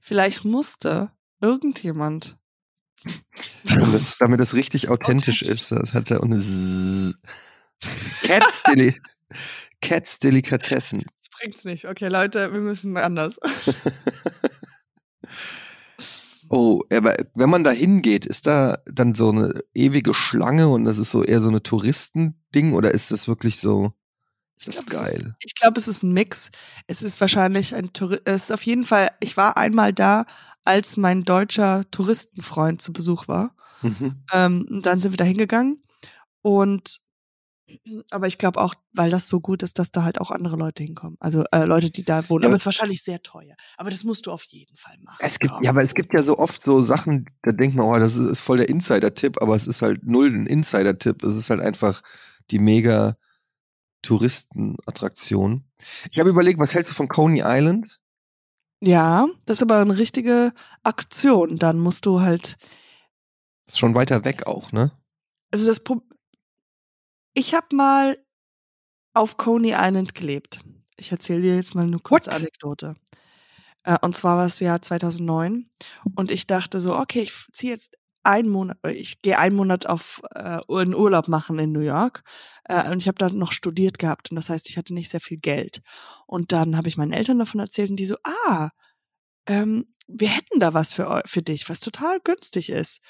Vielleicht 0.00 0.44
musste 0.44 1.10
irgendjemand 1.40 2.38
Damit 3.64 3.94
das, 3.94 4.18
damit 4.18 4.40
das 4.40 4.54
richtig 4.54 4.88
authentisch 4.88 5.42
ist. 5.42 5.72
Das 5.72 5.94
hat 5.94 6.10
er 6.10 6.22
ohne 6.22 6.38
Zzz. 6.38 7.14
Cats, 8.22 8.62
Deli 8.66 8.94
Cats 9.80 10.18
Delikatessen. 10.18 11.04
Das 11.18 11.30
bringt's 11.30 11.64
nicht. 11.64 11.86
Okay, 11.86 12.08
Leute, 12.08 12.52
wir 12.52 12.60
müssen 12.60 12.96
anders. 12.96 13.38
Oh, 16.52 16.82
aber 16.92 17.14
wenn 17.34 17.48
man 17.48 17.62
da 17.62 17.70
hingeht, 17.70 18.26
ist 18.26 18.44
da 18.44 18.78
dann 18.84 19.14
so 19.14 19.28
eine 19.28 19.62
ewige 19.72 20.12
Schlange 20.12 20.68
und 20.68 20.84
das 20.84 20.98
ist 20.98 21.12
so 21.12 21.22
eher 21.22 21.40
so 21.40 21.48
eine 21.48 21.62
Touristending 21.62 22.72
oder 22.72 22.90
ist 22.92 23.12
das 23.12 23.28
wirklich 23.28 23.60
so, 23.60 23.92
ist 24.60 24.68
das 24.68 24.86
glaub, 24.86 25.02
es 25.04 25.12
geil? 25.12 25.36
Ich 25.40 25.54
glaube, 25.54 25.80
es 25.80 25.88
ist 25.88 26.02
ein 26.02 26.12
Mix. 26.12 26.50
Es 26.86 27.02
ist 27.02 27.20
wahrscheinlich 27.20 27.74
ein 27.74 27.92
Tourist. 27.92 28.22
Es 28.24 28.44
ist 28.44 28.52
auf 28.52 28.62
jeden 28.64 28.84
Fall, 28.84 29.10
ich 29.20 29.36
war 29.36 29.56
einmal 29.56 29.92
da, 29.92 30.26
als 30.64 30.96
mein 30.96 31.24
deutscher 31.24 31.90
Touristenfreund 31.90 32.82
zu 32.82 32.92
Besuch 32.92 33.28
war. 33.28 33.54
Mhm. 33.82 34.22
Ähm, 34.32 34.80
dann 34.82 34.98
sind 34.98 35.12
wir 35.12 35.16
da 35.16 35.24
hingegangen. 35.24 35.82
Und 36.42 37.00
aber 38.10 38.26
ich 38.26 38.38
glaube 38.38 38.60
auch, 38.60 38.74
weil 38.92 39.10
das 39.10 39.28
so 39.28 39.40
gut 39.40 39.62
ist, 39.62 39.78
dass 39.78 39.92
da 39.92 40.02
halt 40.02 40.20
auch 40.20 40.30
andere 40.30 40.56
Leute 40.56 40.82
hinkommen. 40.82 41.16
Also 41.20 41.44
äh, 41.52 41.64
Leute, 41.64 41.90
die 41.90 42.04
da 42.04 42.28
wohnen. 42.28 42.42
Ja, 42.42 42.46
aber 42.48 42.52
aber- 42.52 42.54
es 42.56 42.62
ist 42.62 42.66
wahrscheinlich 42.66 43.02
sehr 43.02 43.22
teuer. 43.22 43.54
Aber 43.76 43.90
das 43.90 44.04
musst 44.04 44.26
du 44.26 44.32
auf 44.32 44.42
jeden 44.44 44.76
Fall 44.76 44.96
machen. 45.02 45.18
Es 45.20 45.38
gibt, 45.38 45.52
glaub 45.52 45.62
ja, 45.62 45.70
aber 45.70 45.82
es 45.82 45.94
gibt 45.94 46.12
ja 46.12 46.22
so 46.22 46.38
oft 46.38 46.62
so 46.62 46.82
Sachen, 46.82 47.26
da 47.42 47.52
denkt 47.52 47.76
man, 47.76 47.86
oh, 47.86 47.98
das 47.98 48.16
ist, 48.16 48.28
ist 48.28 48.40
voll 48.40 48.58
der 48.58 48.68
Insider-Tipp, 48.68 49.40
aber 49.40 49.54
es 49.54 49.66
ist 49.66 49.82
halt 49.82 50.04
null 50.04 50.28
ein 50.28 50.46
Insider-Tipp. 50.46 51.22
Es 51.22 51.36
ist 51.36 51.50
halt 51.50 51.60
einfach 51.60 52.02
die 52.50 52.58
mega 52.58 53.16
Touristenattraktion. 54.02 55.64
Ich 56.10 56.18
habe 56.18 56.30
überlegt, 56.30 56.58
was 56.58 56.74
hältst 56.74 56.90
du 56.90 56.94
von 56.94 57.08
Coney 57.08 57.42
Island? 57.44 58.00
Ja, 58.82 59.28
das 59.46 59.58
ist 59.58 59.62
aber 59.62 59.78
eine 59.78 59.98
richtige 59.98 60.52
Aktion. 60.82 61.56
Dann 61.58 61.78
musst 61.78 62.06
du 62.06 62.20
halt 62.20 62.56
Ist 63.66 63.78
schon 63.78 63.94
weiter 63.94 64.24
weg 64.24 64.46
auch, 64.46 64.72
ne? 64.72 64.92
also 65.50 65.66
das 65.66 65.80
Pro 65.80 66.02
ich 67.34 67.54
habe 67.54 67.74
mal 67.76 68.18
auf 69.14 69.36
Coney 69.36 69.72
Island 69.76 70.14
gelebt. 70.14 70.60
Ich 70.96 71.12
erzähle 71.12 71.42
dir 71.42 71.56
jetzt 71.56 71.74
mal 71.74 71.84
eine 71.84 71.98
kurze 71.98 72.30
What? 72.30 72.36
Anekdote. 72.36 72.96
Äh, 73.84 73.98
und 74.02 74.16
zwar 74.16 74.36
war 74.38 74.46
es 74.46 74.60
Jahr 74.60 74.82
2009 74.82 75.70
und 76.16 76.30
ich 76.30 76.46
dachte 76.46 76.80
so, 76.80 76.96
okay, 76.96 77.22
ich 77.22 77.32
ziehe 77.52 77.72
jetzt 77.72 77.96
einen 78.22 78.48
Monat, 78.48 78.78
ich 78.86 79.22
gehe 79.22 79.38
einen 79.38 79.56
Monat 79.56 79.86
auf 79.86 80.22
äh, 80.34 80.60
in 80.82 80.94
Urlaub 80.94 81.28
machen 81.28 81.58
in 81.58 81.72
New 81.72 81.80
York 81.80 82.22
äh, 82.64 82.90
und 82.90 82.98
ich 82.98 83.08
habe 83.08 83.18
da 83.18 83.28
noch 83.30 83.52
studiert 83.52 83.98
gehabt 83.98 84.30
und 84.30 84.36
das 84.36 84.50
heißt, 84.50 84.68
ich 84.68 84.76
hatte 84.76 84.94
nicht 84.94 85.10
sehr 85.10 85.20
viel 85.20 85.38
Geld. 85.38 85.82
Und 86.26 86.52
dann 86.52 86.76
habe 86.76 86.88
ich 86.88 86.96
meinen 86.96 87.12
Eltern 87.12 87.38
davon 87.38 87.60
erzählt 87.60 87.90
und 87.90 87.96
die 87.96 88.06
so, 88.06 88.16
ah, 88.24 88.70
ähm, 89.46 89.94
wir 90.06 90.28
hätten 90.28 90.60
da 90.60 90.74
was 90.74 90.92
für, 90.92 91.22
für 91.26 91.42
dich, 91.42 91.68
was 91.68 91.80
total 91.80 92.20
günstig 92.20 92.70
ist. 92.70 93.00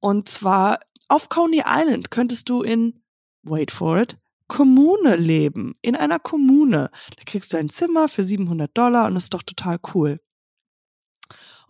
Und 0.00 0.28
zwar 0.28 0.80
auf 1.08 1.28
Coney 1.28 1.62
Island 1.66 2.10
könntest 2.10 2.48
du 2.48 2.62
in, 2.62 3.02
wait 3.42 3.70
for 3.70 3.98
it, 3.98 4.18
Kommune 4.48 5.16
leben. 5.16 5.76
In 5.80 5.94
einer 5.94 6.18
Kommune. 6.18 6.90
Da 7.16 7.22
kriegst 7.24 7.52
du 7.52 7.56
ein 7.56 7.68
Zimmer 7.68 8.08
für 8.08 8.24
700 8.24 8.76
Dollar 8.76 9.06
und 9.06 9.14
das 9.14 9.24
ist 9.24 9.34
doch 9.34 9.44
total 9.44 9.78
cool. 9.94 10.20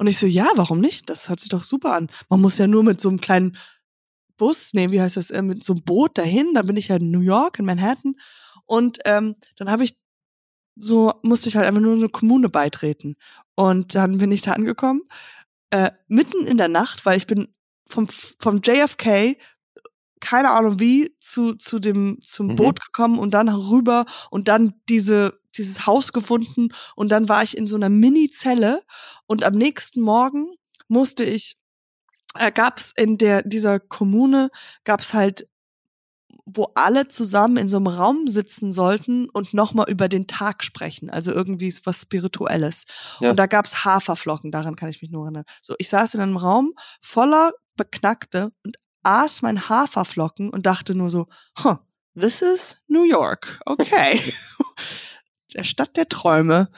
Und 0.00 0.06
ich 0.06 0.16
so, 0.18 0.26
ja, 0.26 0.48
warum 0.54 0.80
nicht? 0.80 1.10
Das 1.10 1.28
hört 1.28 1.40
sich 1.40 1.50
doch 1.50 1.62
super 1.62 1.92
an. 1.92 2.08
Man 2.30 2.40
muss 2.40 2.56
ja 2.56 2.66
nur 2.66 2.82
mit 2.82 3.02
so 3.02 3.10
einem 3.10 3.20
kleinen 3.20 3.58
Bus, 4.38 4.70
nee, 4.72 4.90
wie 4.90 4.98
heißt 4.98 5.18
das, 5.18 5.30
äh, 5.30 5.42
mit 5.42 5.62
so 5.62 5.74
einem 5.74 5.82
Boot 5.82 6.16
dahin, 6.16 6.54
dann 6.54 6.66
bin 6.66 6.78
ich 6.78 6.88
ja 6.88 6.96
in 6.96 7.10
New 7.10 7.20
York, 7.20 7.58
in 7.58 7.66
Manhattan. 7.66 8.14
Und 8.64 9.00
ähm, 9.04 9.36
dann 9.56 9.70
habe 9.70 9.84
ich 9.84 10.00
so, 10.74 11.12
musste 11.22 11.50
ich 11.50 11.56
halt 11.56 11.66
einfach 11.66 11.82
nur 11.82 11.92
eine 11.96 12.08
Kommune 12.08 12.48
beitreten. 12.48 13.16
Und 13.56 13.94
dann 13.94 14.16
bin 14.16 14.32
ich 14.32 14.40
da 14.40 14.52
angekommen, 14.52 15.02
äh, 15.68 15.90
mitten 16.08 16.46
in 16.46 16.56
der 16.56 16.68
Nacht, 16.68 17.04
weil 17.04 17.18
ich 17.18 17.26
bin 17.26 17.48
vom, 17.86 18.08
vom 18.08 18.62
JFK 18.64 19.36
keine 20.20 20.50
Ahnung 20.50 20.80
wie 20.80 21.14
zu 21.20 21.56
zu 21.56 21.78
dem 21.78 22.20
zum 22.22 22.46
Mhm. 22.48 22.56
Boot 22.56 22.80
gekommen 22.80 23.18
und 23.18 23.32
dann 23.32 23.50
rüber 23.50 24.06
und 24.30 24.48
dann 24.48 24.80
diese 24.88 25.39
dieses 25.56 25.86
Haus 25.86 26.12
gefunden 26.12 26.68
und 26.96 27.10
dann 27.10 27.28
war 27.28 27.42
ich 27.42 27.56
in 27.56 27.66
so 27.66 27.76
einer 27.76 27.88
Mini-Zelle 27.88 28.82
und 29.26 29.44
am 29.44 29.54
nächsten 29.54 30.00
Morgen 30.00 30.54
musste 30.88 31.24
ich 31.24 31.56
äh, 32.38 32.52
gab's 32.52 32.92
in 32.96 33.18
der 33.18 33.42
dieser 33.42 33.80
Kommune 33.80 34.50
gab's 34.84 35.14
halt 35.14 35.48
wo 36.56 36.72
alle 36.74 37.08
zusammen 37.08 37.56
in 37.56 37.68
so 37.68 37.76
einem 37.76 37.86
Raum 37.86 38.28
sitzen 38.28 38.72
sollten 38.72 39.28
und 39.30 39.54
nochmal 39.54 39.88
über 39.88 40.08
den 40.08 40.26
Tag 40.26 40.64
sprechen. 40.64 41.10
Also 41.10 41.32
irgendwie 41.32 41.72
was 41.84 42.02
Spirituelles. 42.02 42.84
Ja. 43.20 43.30
Und 43.30 43.36
da 43.36 43.46
gab's 43.46 43.84
Haferflocken, 43.84 44.50
daran 44.50 44.76
kann 44.76 44.88
ich 44.88 45.02
mich 45.02 45.10
nur 45.10 45.24
erinnern. 45.24 45.44
So, 45.62 45.74
ich 45.78 45.88
saß 45.88 46.14
in 46.14 46.20
einem 46.20 46.36
Raum 46.36 46.72
voller 47.00 47.52
Beknackte 47.76 48.52
und 48.64 48.76
aß 49.02 49.42
mein 49.42 49.68
Haferflocken 49.68 50.50
und 50.50 50.66
dachte 50.66 50.94
nur 50.94 51.10
so, 51.10 51.26
huh, 51.62 51.76
this 52.18 52.42
is 52.42 52.78
New 52.88 53.04
York. 53.04 53.60
Okay. 53.66 54.20
der 55.54 55.64
Stadt 55.64 55.96
der 55.96 56.08
Träume. 56.08 56.68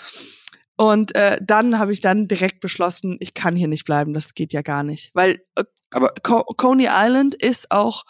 Und 0.77 1.15
äh, 1.15 1.39
dann 1.43 1.79
habe 1.79 1.93
ich 1.93 2.01
dann 2.01 2.27
direkt 2.29 2.61
beschlossen, 2.61 3.17
ich 3.21 3.35
kann 3.35 3.55
hier 3.57 3.69
nicht 3.69 3.85
bleiben, 3.85 4.15
das 4.15 4.35
geht 4.35 4.53
ja 4.53 4.63
gar 4.63 4.83
nicht. 4.83 5.11
Weil 5.15 5.41
äh, 5.57 5.65
Aber 5.91 6.13
Co 6.23 6.43
Coney 6.45 6.89
Island 6.91 7.35
ist 7.35 7.71
auch, 7.71 8.05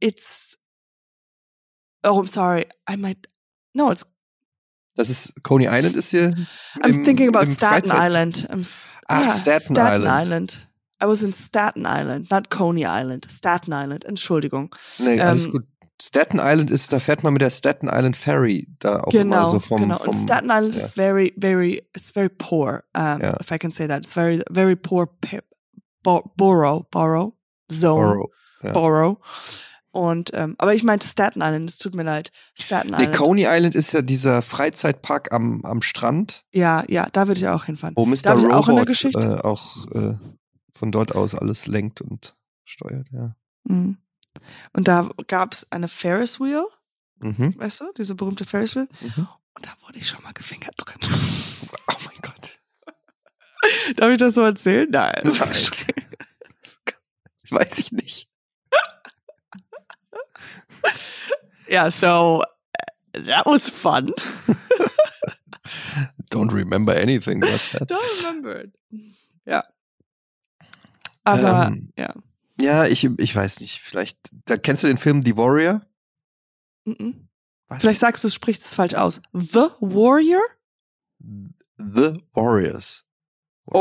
it's, 0.00 0.58
oh, 2.04 2.10
I'm 2.20 2.26
sorry, 2.26 2.66
I 2.90 2.96
might, 2.96 3.28
no, 3.72 3.90
it's, 3.92 4.04
das 4.96 5.10
ist, 5.10 5.42
Coney 5.44 5.66
Island 5.70 5.94
ist 5.94 6.10
hier. 6.10 6.34
I'm 6.80 6.88
im- 6.88 7.04
thinking 7.04 7.28
about 7.34 7.46
Staten 7.50 7.88
Freizeit- 7.88 8.08
Island. 8.10 8.48
I'm, 8.50 8.66
Ach, 9.06 9.24
yeah, 9.24 9.36
Staten 9.36 9.74
Staten 9.76 10.02
Island. 10.02 10.26
Island. 10.26 10.68
I 11.00 11.06
was 11.06 11.22
in 11.22 11.32
Staten 11.32 11.84
Island, 11.86 12.30
not 12.32 12.50
Coney 12.50 12.82
Island. 12.84 13.28
Staten 13.30 13.70
Island, 13.72 14.04
Entschuldigung. 14.04 14.74
Nee, 14.98 15.20
alles 15.20 15.44
Ähm, 15.44 15.52
gut. 15.52 15.64
Staten 16.00 16.38
Island 16.40 16.70
ist, 16.70 16.92
da 16.92 17.00
fährt 17.00 17.22
man 17.24 17.32
mit 17.32 17.42
der 17.42 17.50
Staten 17.50 17.88
Island 17.88 18.16
Ferry 18.16 18.68
da 18.78 19.00
auch 19.00 19.12
immer 19.12 19.22
Genau, 19.24 19.50
so 19.50 19.60
vom, 19.60 19.80
genau. 19.82 19.98
vom 19.98 20.14
Und 20.16 20.22
Staten 20.22 20.48
Island 20.50 20.74
ja. 20.76 20.84
is 20.84 20.92
very, 20.92 21.34
very, 21.36 21.82
it's 21.96 22.10
very 22.12 22.28
poor. 22.28 22.84
Um, 22.96 23.20
Ja. 23.20 23.40
If 23.40 23.50
I 23.50 23.58
can 23.58 23.72
say 23.72 23.88
that, 23.88 23.98
it's 23.98 24.12
very, 24.12 24.42
very 24.50 24.76
poor 24.76 25.08
bo 26.04 26.22
borough, 26.36 26.84
borough, 26.90 27.32
zone, 27.72 28.14
Borough. 28.14 28.30
ja. 28.62 28.72
borough. 28.72 29.18
Und 29.90 30.30
ähm, 30.34 30.54
aber 30.58 30.74
ich 30.74 30.84
meinte 30.84 31.08
Staten 31.08 31.40
Island. 31.42 31.70
Es 31.70 31.78
tut 31.78 31.94
mir 31.96 32.04
leid, 32.04 32.30
Staten 32.54 32.90
Nee, 32.90 32.96
Island. 33.04 33.16
Coney 33.16 33.46
Island 33.48 33.74
ist 33.74 33.92
ja 33.92 34.02
dieser 34.02 34.42
Freizeitpark 34.42 35.32
am, 35.32 35.64
am 35.64 35.82
Strand, 35.82 36.44
ja, 36.52 36.84
ja, 36.88 37.08
da 37.12 37.26
würde 37.26 37.40
ich 37.40 37.48
auch 37.48 37.64
hinfahren. 37.64 37.96
wo 37.96 38.06
Mr. 38.06 38.16
Da 38.22 38.38
ich 38.38 38.44
auch 38.46 38.68
in 38.68 38.76
der 38.76 38.84
Robot 38.84 38.86
Geschichte. 38.86 39.40
äh, 39.42 39.46
auch 39.46 39.86
äh, 39.92 40.14
von 40.70 40.92
dort 40.92 41.16
aus 41.16 41.34
alles 41.34 41.66
lenkt 41.66 42.00
und 42.02 42.36
steuert, 42.64 43.08
ja. 43.10 43.34
Mhm. 43.64 43.96
Und 44.72 44.88
da 44.88 45.08
gab 45.26 45.52
es 45.54 45.70
eine 45.72 45.88
Ferris 45.88 46.38
Wheel, 46.40 46.64
Mhm. 47.20 47.54
weißt 47.58 47.80
du, 47.80 47.92
diese 47.96 48.14
berühmte 48.14 48.44
Ferris 48.44 48.76
Wheel. 48.76 48.86
Mhm. 49.00 49.26
Und 49.54 49.66
da 49.66 49.70
wurde 49.84 49.98
ich 49.98 50.08
schon 50.08 50.22
mal 50.22 50.32
gefingert 50.32 50.74
drin. 50.78 51.00
Oh 51.90 51.96
mein 52.04 52.16
Gott. 52.22 52.58
Darf 53.96 54.10
ich 54.12 54.18
das 54.18 54.34
so 54.34 54.42
erzählen? 54.42 54.88
Nein. 54.90 55.22
Nein. 55.24 55.32
Weiß 57.50 57.78
ich 57.78 57.90
nicht. 57.92 58.28
Ja, 61.68 61.90
so 61.90 62.42
uh, 63.16 63.20
that 63.26 63.44
was 63.46 63.68
fun. 63.68 64.12
Don't 66.30 66.52
remember 66.52 66.94
anything 66.94 67.42
about 67.42 67.58
that. 67.72 67.90
Don't 67.90 68.22
remember 68.22 68.64
it. 68.64 68.72
Ja. 69.44 69.62
Aber 71.24 71.66
Ähm, 71.68 71.90
ja. 71.96 72.14
Ja, 72.60 72.86
ich, 72.86 73.04
ich 73.04 73.34
weiß 73.36 73.60
nicht. 73.60 73.80
Vielleicht, 73.80 74.18
da 74.46 74.56
kennst 74.56 74.82
du 74.82 74.86
den 74.88 74.98
Film 74.98 75.22
The 75.22 75.36
Warrior? 75.36 75.82
Mhm. 76.84 77.28
Was? 77.68 77.80
Vielleicht 77.82 78.00
sagst 78.00 78.24
du, 78.24 78.28
sprichst 78.30 78.64
es 78.64 78.74
falsch 78.74 78.94
aus. 78.94 79.20
The 79.32 79.68
Warrior? 79.80 80.40
The 81.78 82.20
Warriors. 82.32 83.04
Die- 83.66 83.72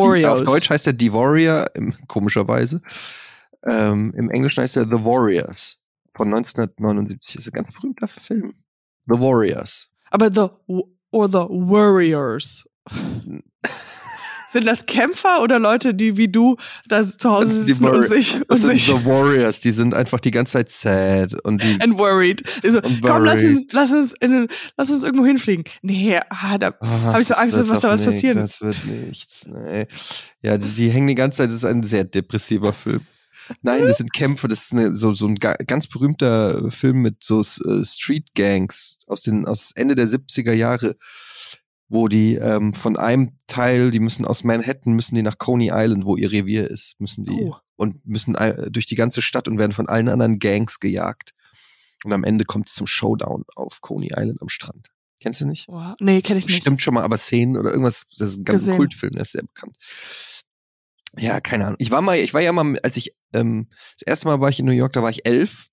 Oreos. 0.00 0.40
Auf 0.40 0.46
Deutsch 0.46 0.70
heißt 0.70 0.86
er 0.86 0.94
The 0.98 1.12
Warrior, 1.12 1.66
komischerweise. 2.08 2.80
Ähm, 3.64 4.12
Im 4.16 4.30
Englischen 4.30 4.62
heißt 4.62 4.76
er 4.76 4.84
The 4.84 5.04
Warriors 5.04 5.78
von 6.14 6.28
1979. 6.28 7.36
ist 7.36 7.46
ein 7.48 7.52
ganz 7.52 7.70
berühmter 7.72 8.08
Film. 8.08 8.54
The 9.06 9.20
Warriors. 9.20 9.90
Aber 10.10 10.32
the 10.32 10.48
or 11.10 11.28
the 11.28 11.46
Warriors. 11.50 12.66
Sind 14.54 14.66
das 14.66 14.86
Kämpfer 14.86 15.42
oder 15.42 15.58
Leute, 15.58 15.94
die 15.94 16.16
wie 16.16 16.28
du 16.28 16.56
da 16.88 17.04
zu 17.06 17.30
Hause 17.30 17.46
Das 17.48 17.56
sind 17.56 17.68
die 17.68 17.72
sitzen 17.74 17.86
und 17.86 18.08
sich, 18.08 18.34
und 18.36 18.44
Das 18.48 18.60
sind 18.62 18.70
sich 18.70 18.86
The 18.86 19.04
Warriors, 19.04 19.60
die 19.60 19.70
sind 19.72 19.92
einfach 19.94 20.20
die 20.20 20.30
ganze 20.30 20.52
Zeit 20.54 20.70
sad 20.70 21.34
und 21.44 21.62
die. 21.62 21.78
and 21.82 21.98
worried. 21.98 22.42
Die 22.62 22.70
So, 22.70 22.78
Und 22.80 23.02
komm, 23.02 23.24
lass 23.24 23.42
uns, 23.44 23.66
lass 23.72 23.90
uns, 23.90 24.14
in, 24.20 24.48
lass 24.76 24.88
uns 24.90 25.02
irgendwo 25.02 25.26
hinfliegen. 25.26 25.64
Nee, 25.82 26.18
ah, 26.30 26.56
da, 26.58 26.72
Ah, 26.80 27.00
Hab 27.12 27.20
ich 27.20 27.28
so 27.28 27.34
Angst, 27.34 27.56
wird 27.56 27.68
was 27.68 27.80
da 27.80 27.88
was 27.90 28.00
nichts, 28.00 28.14
passiert. 28.14 28.36
Das 28.36 28.60
wird 28.62 28.84
nichts. 28.86 29.46
Nee. 29.46 29.86
Ja, 30.40 30.56
die, 30.56 30.68
die 30.68 30.88
hängen 30.88 31.08
die 31.08 31.14
ganze 31.14 31.38
Zeit. 31.38 31.48
Das 31.48 31.56
ist 31.56 31.64
ein 31.64 31.82
sehr 31.82 32.04
depressiver 32.04 32.72
Film. 32.72 33.00
Nein, 33.60 33.82
das 33.86 33.98
sind 33.98 34.12
Kämpfe. 34.14 34.48
Das 34.48 34.64
ist 34.64 34.72
eine, 34.72 34.96
so, 34.96 35.14
so 35.14 35.26
ein 35.26 35.34
ga, 35.34 35.54
ganz 35.66 35.86
berühmter 35.86 36.70
Film 36.70 37.02
mit 37.02 37.22
so 37.22 37.40
äh, 37.40 37.84
Street 37.84 38.34
Gangs 38.34 39.00
aus 39.06 39.22
den 39.22 39.46
aus 39.46 39.72
Ende 39.74 39.94
der 39.94 40.08
70er 40.08 40.52
Jahre, 40.54 40.96
wo 41.88 42.08
die 42.08 42.34
ähm, 42.36 42.74
von 42.74 42.96
einem 42.96 43.36
Teil, 43.46 43.90
die 43.90 44.00
müssen 44.00 44.24
aus 44.24 44.42
Manhattan, 44.44 44.94
müssen 44.94 45.14
die 45.14 45.22
nach 45.22 45.38
Coney 45.38 45.70
Island, 45.72 46.04
wo 46.04 46.16
ihr 46.16 46.32
Revier 46.32 46.68
ist, 46.70 46.98
müssen 47.00 47.24
die 47.24 47.44
Oh. 47.44 47.56
und 47.76 48.04
müssen 48.06 48.36
durch 48.70 48.86
die 48.86 48.94
ganze 48.94 49.22
Stadt 49.22 49.48
und 49.48 49.58
werden 49.58 49.72
von 49.72 49.88
allen 49.88 50.08
anderen 50.08 50.38
Gangs 50.38 50.80
gejagt. 50.80 51.32
Und 52.04 52.12
am 52.12 52.24
Ende 52.24 52.44
kommt 52.44 52.68
es 52.68 52.74
zum 52.74 52.86
Showdown 52.86 53.44
auf 53.54 53.80
Coney 53.80 54.08
Island 54.16 54.40
am 54.42 54.48
Strand. 54.48 54.90
Kennst 55.20 55.40
du 55.40 55.46
nicht? 55.46 55.68
wow. 55.68 55.94
nee, 56.00 56.20
kenne 56.20 56.38
ich 56.38 56.46
nicht. 56.46 56.56
Bestimmt 56.56 56.82
schon 56.82 56.94
mal, 56.94 57.02
aber 57.02 57.16
Szenen 57.16 57.56
oder 57.56 57.70
irgendwas, 57.70 58.04
das 58.18 58.30
ist 58.30 58.38
ein 58.38 58.44
ganz 58.44 58.60
Gesehen. 58.60 58.76
Kultfilm, 58.76 59.12
der 59.14 59.22
ist 59.22 59.32
sehr 59.32 59.42
bekannt. 59.42 59.76
Ja, 61.16 61.40
keine 61.40 61.64
Ahnung. 61.66 61.76
Ich 61.78 61.90
war 61.90 62.02
mal, 62.02 62.18
ich 62.18 62.34
war 62.34 62.40
ja 62.40 62.52
mal, 62.52 62.78
als 62.82 62.96
ich, 62.96 63.14
ähm, 63.32 63.68
das 63.96 64.02
erste 64.06 64.26
Mal 64.26 64.40
war 64.40 64.48
ich 64.50 64.58
in 64.58 64.66
New 64.66 64.72
York, 64.72 64.92
da 64.92 65.02
war 65.02 65.10
ich 65.10 65.24
elf. 65.26 65.68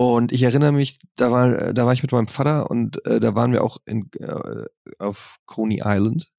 Und 0.00 0.32
ich 0.32 0.44
erinnere 0.44 0.72
mich, 0.72 0.98
da 1.16 1.30
war, 1.30 1.52
äh, 1.52 1.74
da 1.74 1.84
war 1.84 1.92
ich 1.92 2.00
mit 2.02 2.10
meinem 2.10 2.26
Vater 2.26 2.70
und 2.70 3.04
äh, 3.04 3.20
da 3.20 3.34
waren 3.34 3.52
wir 3.52 3.62
auch 3.62 3.76
in, 3.84 4.08
äh, 4.18 4.64
auf 4.98 5.36
Coney 5.44 5.82
Island. 5.84 6.30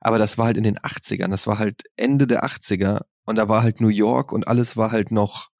Aber 0.00 0.20
das 0.20 0.38
war 0.38 0.46
halt 0.46 0.56
in 0.56 0.62
den 0.62 0.78
80ern, 0.78 1.30
das 1.30 1.48
war 1.48 1.58
halt 1.58 1.82
Ende 1.96 2.28
der 2.28 2.44
80er 2.44 3.00
und 3.24 3.34
da 3.34 3.48
war 3.48 3.64
halt 3.64 3.80
New 3.80 3.88
York 3.88 4.30
und 4.30 4.46
alles 4.46 4.76
war 4.76 4.92
halt 4.92 5.10
noch 5.10 5.50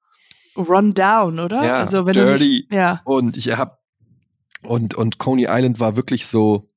Run 0.57 0.95
down, 0.95 1.41
oder? 1.41 1.65
Ja, 1.65 1.75
also 1.79 2.07
wenn 2.07 2.13
du 2.13 2.25
dirty. 2.25 2.49
nicht, 2.49 2.73
ja. 2.73 3.03
Und 3.05 3.37
ich 3.37 3.51
hab 3.59 3.81
und 4.63 4.95
und 4.95 5.19
Coney 5.19 5.49
Island 5.51 5.81
war 5.81 5.97
wirklich 5.97 6.29
so 6.29 6.69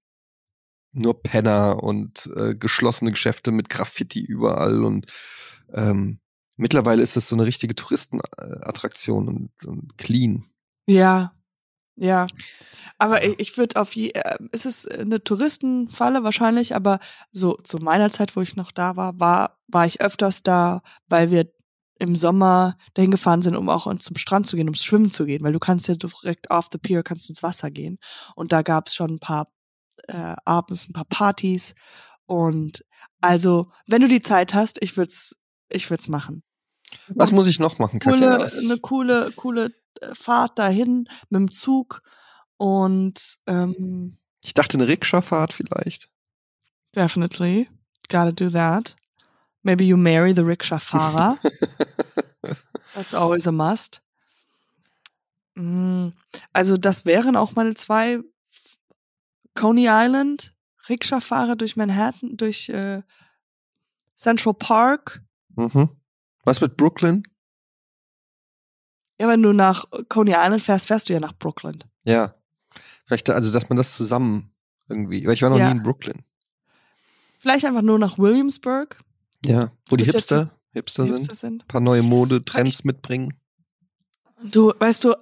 nur 0.92 1.22
Penner 1.22 1.84
und 1.84 2.32
äh, 2.36 2.56
geschlossene 2.56 3.12
Geschäfte 3.12 3.52
mit 3.52 3.70
Graffiti 3.70 4.26
überall 4.26 4.84
und 4.84 5.06
ähm, 5.72 6.20
mittlerweile 6.58 7.02
ist 7.02 7.16
das 7.16 7.30
so 7.30 7.36
eine 7.36 7.46
richtige 7.46 7.76
Touristenattraktion 7.76 9.28
und, 9.28 9.66
und 9.66 9.98
clean. 9.98 10.46
Ja, 10.88 11.34
ja. 11.96 12.28
Aber 12.98 13.24
ich, 13.24 13.40
ich 13.40 13.58
würde 13.58 13.80
auf 13.80 13.96
je, 13.96 14.10
äh, 14.10 14.38
es 14.52 14.66
ist 14.66 14.92
eine 14.92 15.24
Touristenfalle 15.24 16.24
wahrscheinlich, 16.24 16.76
aber 16.76 17.00
so 17.32 17.56
zu 17.64 17.78
meiner 17.78 18.12
Zeit, 18.12 18.36
wo 18.36 18.42
ich 18.42 18.56
noch 18.56 18.72
da 18.72 18.96
war, 18.96 19.20
war, 19.20 19.60
war 19.68 19.86
ich 19.86 20.02
öfters 20.02 20.44
da, 20.44 20.82
weil 21.08 21.32
wir 21.32 21.52
im 22.00 22.16
Sommer 22.16 22.78
dahin 22.94 23.12
gefahren 23.12 23.42
sind, 23.42 23.56
um 23.56 23.70
auch 23.70 23.94
zum 23.98 24.18
Strand 24.18 24.48
zu 24.48 24.56
gehen, 24.56 24.68
ums 24.68 24.84
Schwimmen 24.84 25.10
zu 25.10 25.26
gehen, 25.26 25.44
weil 25.44 25.54
du 25.54 25.60
kannst 25.60 25.88
ja 25.88 25.96
direkt 25.96 26.52
off 26.52 26.70
the 26.72 26.78
pier, 26.78 27.02
kannst 27.02 27.30
ins 27.30 27.42
Wasser 27.42 27.72
gehen. 27.72 27.98
Und 28.36 28.52
da 28.52 28.62
gab 28.62 28.88
es 28.88 28.96
schon 28.96 29.12
ein 29.12 29.20
paar 29.20 29.48
äh, 30.08 30.36
abends 30.46 30.88
ein 30.88 30.94
paar 30.94 31.06
Partys. 31.06 31.74
Und 32.26 32.84
also, 33.22 33.72
wenn 33.88 34.02
du 34.02 34.08
die 34.08 34.22
Zeit 34.22 34.54
hast, 34.54 34.82
ich 34.82 34.98
würd's, 34.98 35.36
ich 35.70 35.90
würd's 35.90 36.08
machen. 36.08 36.44
Was 37.10 37.32
muss 37.32 37.48
ich 37.48 37.60
noch 37.60 37.80
machen, 37.80 38.00
Katja? 38.00 38.38
coole, 38.38 38.52
eine 38.58 38.78
coole, 38.80 39.32
coole 39.36 39.72
äh, 40.02 40.14
Fahrt 40.16 40.58
dahin 40.60 41.08
mit 41.30 41.40
dem 41.40 41.52
Zug 41.52 42.02
und 42.58 43.38
ähm, 43.48 44.18
Ich 44.44 44.54
dachte 44.54 44.78
eine 44.78 44.88
Rikscha-Fahrt 44.88 45.54
vielleicht. 45.54 46.10
definitely 46.96 47.70
gotta 48.10 48.32
do 48.32 48.50
that. 48.50 48.96
Maybe 49.64 49.84
you 49.84 49.98
marry 49.98 50.34
the 50.34 50.42
Rikscha-Fahrer. 50.42 51.38
That's 52.96 53.14
always 53.14 53.46
a 53.48 53.52
must. 53.52 54.02
Mm, 55.56 56.10
Also 56.54 56.78
das 56.78 57.06
wären 57.06 57.36
auch 57.36 57.54
meine 57.56 57.76
zwei 57.76 58.20
Coney 59.56 59.88
Island, 59.90 60.54
Rikscha-Fahrer 60.88 61.56
durch 61.56 61.76
Manhattan, 61.76 62.38
durch 62.38 62.70
äh, 62.70 63.02
Central 64.16 64.54
Park. 64.54 65.22
Mhm. 65.56 65.90
Was 66.48 66.62
mit 66.62 66.78
Brooklyn? 66.78 67.24
Ja, 69.20 69.28
wenn 69.28 69.42
du 69.44 69.52
nach 69.52 69.84
Coney 70.08 70.32
Island 70.32 70.64
fährst, 70.64 70.88
fährst 70.88 71.10
du 71.10 71.14
ja 71.14 71.20
nach 71.20 71.34
Brooklyn. 71.34 71.84
Ja. 72.06 72.36
Vielleicht, 73.06 73.30
also, 73.30 73.52
dass 73.52 73.68
man 73.68 73.76
das 73.76 73.94
zusammen 73.98 74.54
irgendwie, 74.88 75.26
weil 75.28 75.34
ich 75.34 75.42
war 75.42 75.50
noch 75.50 75.58
Ja. 75.58 75.66
nie 75.70 75.78
in 75.78 75.84
Brooklyn. 75.84 76.24
Vielleicht 77.40 77.66
einfach 77.66 77.82
nur 77.82 78.00
nach 78.00 78.18
Williamsburg. 78.18 78.98
Ja. 79.44 79.72
Wo 79.90 79.98
die 79.98 80.06
Hipster, 80.06 80.58
Hipster 80.72 81.04
die 81.04 81.10
sind. 81.10 81.18
Hipster 81.20 81.36
sind. 81.36 81.64
Ein 81.64 81.68
paar 81.68 81.82
neue 81.82 82.02
Modetrends 82.02 82.86
mitbringen. 82.86 83.34
Du, 84.42 84.72
weißt 84.80 85.04
du, 85.04 85.16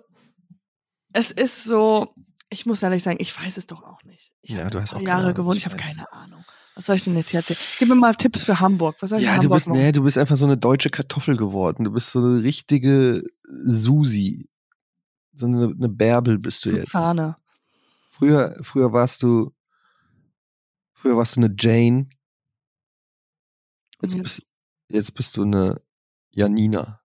es 1.11 1.31
ist 1.31 1.63
so, 1.63 2.13
ich 2.49 2.67
muss 2.67 2.83
ehrlich 2.83 3.01
sagen, 3.01 3.17
ich 3.19 3.35
weiß 3.35 3.57
es 3.57 3.65
doch 3.65 3.81
auch 3.81 4.03
nicht. 4.03 4.31
Ich 4.43 4.51
Ja, 4.51 4.59
habe 4.59 4.69
du 4.69 4.79
hast 4.79 4.93
auch 4.93 5.01
Jahre 5.01 5.33
gewohnt, 5.33 5.57
ich 5.57 5.65
habe 5.65 5.75
keine 5.75 6.11
Ahnung. 6.11 6.45
Was 6.75 6.85
soll 6.87 6.97
ich 6.97 7.03
denn 7.05 7.15
jetzt 7.15 7.29
hier 7.29 7.39
erzählen? 7.39 7.59
Gib 7.79 7.87
mir 7.89 7.95
mal 7.95 8.13
Tipps 8.15 8.43
für 8.43 8.59
Hamburg. 8.59 8.97
Was 8.99 9.09
soll 9.11 9.19
ich 9.19 9.25
in 9.25 9.29
Ja, 9.31 9.37
du 9.37 9.43
Hamburg 9.43 9.57
bist, 9.57 9.67
machen? 9.69 9.79
nee, 9.79 9.91
du 9.91 10.03
bist 10.03 10.17
einfach 10.17 10.35
so 10.37 10.45
eine 10.45 10.57
deutsche 10.57 10.89
Kartoffel 10.89 11.37
geworden. 11.37 11.85
Du 11.85 11.91
bist 11.91 12.11
so 12.11 12.19
eine 12.19 12.43
richtige 12.43 13.23
Susi. 13.43 14.49
So 15.33 15.45
eine, 15.47 15.65
eine 15.67 15.89
Bärbel 15.89 16.37
bist 16.37 16.65
du 16.65 16.69
jetzt. 16.71 16.87
Suzanne. 16.91 17.37
Früher, 18.09 18.55
früher 18.61 18.91
warst 18.93 19.21
du, 19.23 19.53
früher 20.93 21.17
warst 21.17 21.35
du 21.35 21.41
eine 21.41 21.53
Jane. 21.57 22.07
Jetzt 24.01 24.17
bist, 24.21 24.41
jetzt 24.89 25.13
bist 25.13 25.35
du 25.37 25.43
eine 25.43 25.81
Janina. 26.31 27.01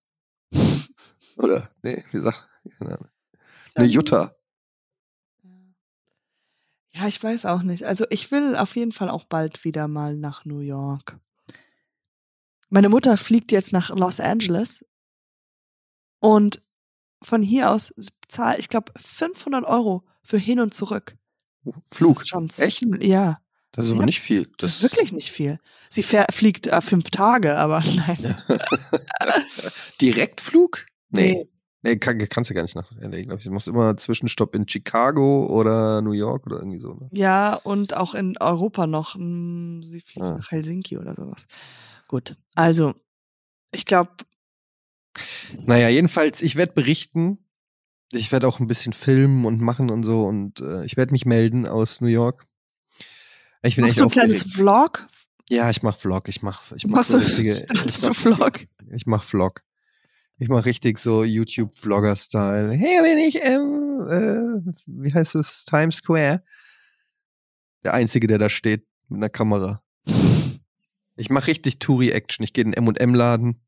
Oder, 1.36 1.70
nee, 1.82 2.04
wie 2.10 2.18
sagt, 2.20 2.46
keine 2.78 2.92
Ahnung. 2.98 3.08
Eine 3.74 3.86
Jutta. 3.86 4.34
Ja, 6.94 7.06
ich 7.06 7.22
weiß 7.22 7.46
auch 7.46 7.62
nicht. 7.62 7.84
Also 7.84 8.04
ich 8.10 8.30
will 8.30 8.56
auf 8.56 8.74
jeden 8.76 8.92
Fall 8.92 9.08
auch 9.08 9.24
bald 9.24 9.64
wieder 9.64 9.86
mal 9.88 10.16
nach 10.16 10.44
New 10.44 10.58
York. 10.60 11.18
Meine 12.68 12.88
Mutter 12.88 13.16
fliegt 13.16 13.52
jetzt 13.52 13.72
nach 13.72 13.90
Los 13.90 14.20
Angeles 14.20 14.84
und 16.20 16.62
von 17.22 17.42
hier 17.42 17.70
aus 17.70 17.92
zahle 18.28 18.58
ich 18.58 18.68
glaube 18.68 18.92
500 18.96 19.64
Euro 19.64 20.04
für 20.22 20.38
hin 20.38 20.60
und 20.60 20.72
zurück. 20.72 21.16
Flug. 21.90 22.14
Das 22.14 22.22
ist 22.22 22.28
schon 22.28 22.50
Echt? 22.58 23.04
Ja, 23.04 23.40
Das 23.72 23.86
ist 23.86 23.92
aber 23.92 24.06
nicht 24.06 24.20
viel. 24.20 24.50
das 24.58 24.76
ist 24.76 24.82
wirklich 24.82 25.12
nicht 25.12 25.30
viel. 25.30 25.58
Sie 25.90 26.02
fliegt 26.02 26.66
äh, 26.68 26.80
fünf 26.80 27.10
Tage, 27.10 27.56
aber 27.56 27.80
nein. 27.84 28.36
Direktflug? 30.00 30.86
Nee. 31.10 31.32
Nee. 31.34 31.48
Nee, 31.82 31.96
kann, 31.96 32.18
kannst 32.18 32.50
du 32.50 32.54
gar 32.54 32.62
nicht 32.62 32.74
nach 32.74 32.90
LA, 33.00 33.22
glaube 33.22 33.36
ich. 33.38 33.44
Du 33.44 33.50
machst 33.52 33.66
immer 33.68 33.96
Zwischenstopp 33.96 34.54
in 34.54 34.68
Chicago 34.68 35.46
oder 35.46 36.02
New 36.02 36.12
York 36.12 36.46
oder 36.46 36.58
irgendwie 36.58 36.78
so. 36.78 36.92
Ne? 36.94 37.08
Ja, 37.12 37.54
und 37.54 37.94
auch 37.96 38.14
in 38.14 38.36
Europa 38.38 38.86
noch. 38.86 39.14
Hm, 39.14 39.82
Sie 39.82 40.00
fliegt 40.00 40.20
Ah. 40.26 40.36
nach 40.36 40.50
Helsinki 40.50 40.98
oder 40.98 41.14
sowas. 41.14 41.46
Gut, 42.08 42.36
also 42.54 42.94
ich 43.72 43.86
glaube, 43.86 44.10
Naja, 45.64 45.88
jedenfalls, 45.88 46.42
ich 46.42 46.56
werde 46.56 46.72
berichten. 46.72 47.38
Ich 48.12 48.32
werde 48.32 48.48
auch 48.48 48.58
ein 48.60 48.66
bisschen 48.66 48.92
filmen 48.92 49.44
und 49.46 49.60
machen 49.60 49.88
und 49.90 50.02
so 50.02 50.22
und 50.22 50.60
äh, 50.60 50.84
ich 50.84 50.96
werde 50.96 51.12
mich 51.12 51.24
melden 51.26 51.64
aus 51.66 52.00
New 52.00 52.08
York. 52.08 52.46
Ich 53.62 53.76
bin 53.76 53.84
machst 53.84 53.96
echt 53.96 54.00
du 54.00 54.04
ein 54.06 54.10
kleines 54.10 54.36
aufgeregt. 54.38 54.54
Vlog? 54.56 55.08
Ja, 55.48 55.70
ich 55.70 55.82
mach 55.82 55.96
Vlog. 55.96 56.28
Ich 56.28 56.42
mach, 56.42 56.72
ich 56.72 56.86
mach 56.86 56.96
Machst 56.98 57.10
so 57.10 57.18
richtige. 57.18 57.52
Ich 57.86 58.00
du 58.00 58.08
mach, 58.08 58.14
Vlog? 58.16 58.66
ich 58.90 59.06
mach 59.06 59.22
Vlog. 59.22 59.62
Ich 60.40 60.48
mach 60.48 60.64
richtig 60.64 60.98
so 60.98 61.22
YouTube-Vlogger-Style. 61.22 62.72
Hey, 62.72 63.02
bin 63.02 63.18
ich 63.18 63.36
im, 63.36 64.00
äh, 64.08 64.72
wie 64.86 65.12
heißt 65.12 65.34
es, 65.34 65.66
Times 65.66 65.96
Square. 65.96 66.42
Der 67.84 67.92
Einzige, 67.92 68.26
der 68.26 68.38
da 68.38 68.48
steht 68.48 68.86
mit 69.08 69.18
einer 69.18 69.28
Kamera. 69.28 69.82
Ich 71.16 71.28
mach 71.28 71.46
richtig 71.46 71.78
Touri-Action. 71.78 72.42
Ich 72.42 72.54
gehe 72.54 72.64
in 72.64 72.72
den 72.72 72.86
M&M-Laden. 72.86 73.60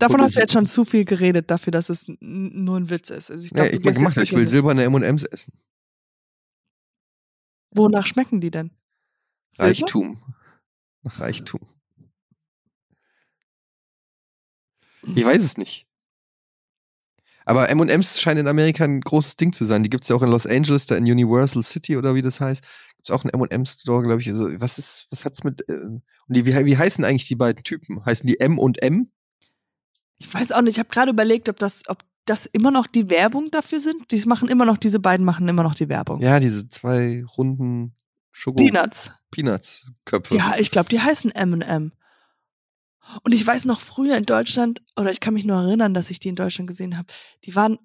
Davon 0.00 0.20
hast 0.20 0.34
du 0.34 0.40
jetzt 0.40 0.52
schon 0.52 0.66
zu 0.66 0.84
viel 0.84 1.04
geredet, 1.04 1.48
dafür, 1.48 1.70
dass 1.70 1.90
es 1.90 2.06
nur 2.18 2.78
ein 2.78 2.90
Witz 2.90 3.10
ist. 3.10 3.30
Also 3.30 3.44
ich 3.44 3.52
glaub, 3.52 3.70
du 3.70 3.76
ich, 3.76 3.96
gemacht, 3.96 4.16
ich 4.16 4.32
will 4.32 4.48
silberne 4.48 4.82
M&M's 4.82 5.22
essen. 5.22 5.52
Wonach 7.70 8.06
schmecken 8.06 8.40
die 8.40 8.50
denn? 8.50 8.72
Silber? 9.52 9.68
Reichtum. 9.68 10.22
Nach 11.04 11.20
Reichtum. 11.20 11.60
Ich 15.14 15.24
weiß 15.24 15.42
es 15.42 15.56
nicht. 15.56 15.86
Aber 17.44 17.68
M&M's 17.68 18.20
scheint 18.20 18.38
in 18.38 18.46
Amerika 18.46 18.84
ein 18.84 19.00
großes 19.00 19.36
Ding 19.36 19.52
zu 19.52 19.64
sein. 19.64 19.82
Die 19.82 19.90
gibt's 19.90 20.08
ja 20.08 20.16
auch 20.16 20.22
in 20.22 20.30
Los 20.30 20.46
Angeles, 20.46 20.86
da 20.86 20.96
in 20.96 21.04
Universal 21.04 21.62
City 21.62 21.96
oder 21.96 22.14
wie 22.14 22.22
das 22.22 22.40
heißt. 22.40 22.64
Gibt's 22.96 23.10
auch 23.10 23.24
einen 23.24 23.34
M&M-Store, 23.34 24.02
glaube 24.02 24.20
ich. 24.20 24.28
Also, 24.28 24.48
was 24.60 24.78
ist, 24.78 25.06
was 25.10 25.24
hat's 25.24 25.42
mit, 25.42 25.68
äh, 25.68 25.74
und 25.74 26.02
die, 26.28 26.46
wie, 26.46 26.64
wie 26.64 26.76
heißen 26.76 27.04
eigentlich 27.04 27.26
die 27.26 27.36
beiden 27.36 27.64
Typen? 27.64 28.04
Heißen 28.04 28.26
die 28.26 28.38
M 28.38 28.58
und 28.58 28.80
M? 28.80 29.10
Ich 30.18 30.32
weiß 30.32 30.52
auch 30.52 30.62
nicht, 30.62 30.74
ich 30.74 30.78
habe 30.78 30.90
gerade 30.90 31.10
überlegt, 31.10 31.48
ob 31.48 31.58
das, 31.58 31.82
ob 31.88 32.04
das 32.26 32.46
immer 32.46 32.70
noch 32.70 32.86
die 32.86 33.10
Werbung 33.10 33.50
dafür 33.50 33.80
sind. 33.80 34.12
Die 34.12 34.24
machen 34.24 34.48
immer 34.48 34.64
noch, 34.64 34.78
diese 34.78 35.00
beiden 35.00 35.26
machen 35.26 35.48
immer 35.48 35.64
noch 35.64 35.74
die 35.74 35.88
Werbung. 35.88 36.20
Ja, 36.20 36.38
diese 36.38 36.68
zwei 36.68 37.24
runden 37.36 37.96
Schoko 38.30 38.62
Peanuts. 38.62 39.10
Peanuts-Köpfe. 39.32 40.36
Ja, 40.36 40.54
ich 40.58 40.70
glaube, 40.70 40.88
die 40.88 41.00
heißen 41.00 41.32
M&M. 41.32 41.92
Und 43.22 43.32
ich 43.32 43.46
weiß 43.46 43.64
noch 43.64 43.80
früher 43.80 44.16
in 44.16 44.24
Deutschland, 44.24 44.82
oder 44.96 45.10
ich 45.10 45.20
kann 45.20 45.34
mich 45.34 45.44
nur 45.44 45.56
erinnern, 45.56 45.94
dass 45.94 46.10
ich 46.10 46.20
die 46.20 46.28
in 46.28 46.36
Deutschland 46.36 46.68
gesehen 46.68 46.96
habe, 46.96 47.08
die 47.44 47.54
waren, 47.54 47.78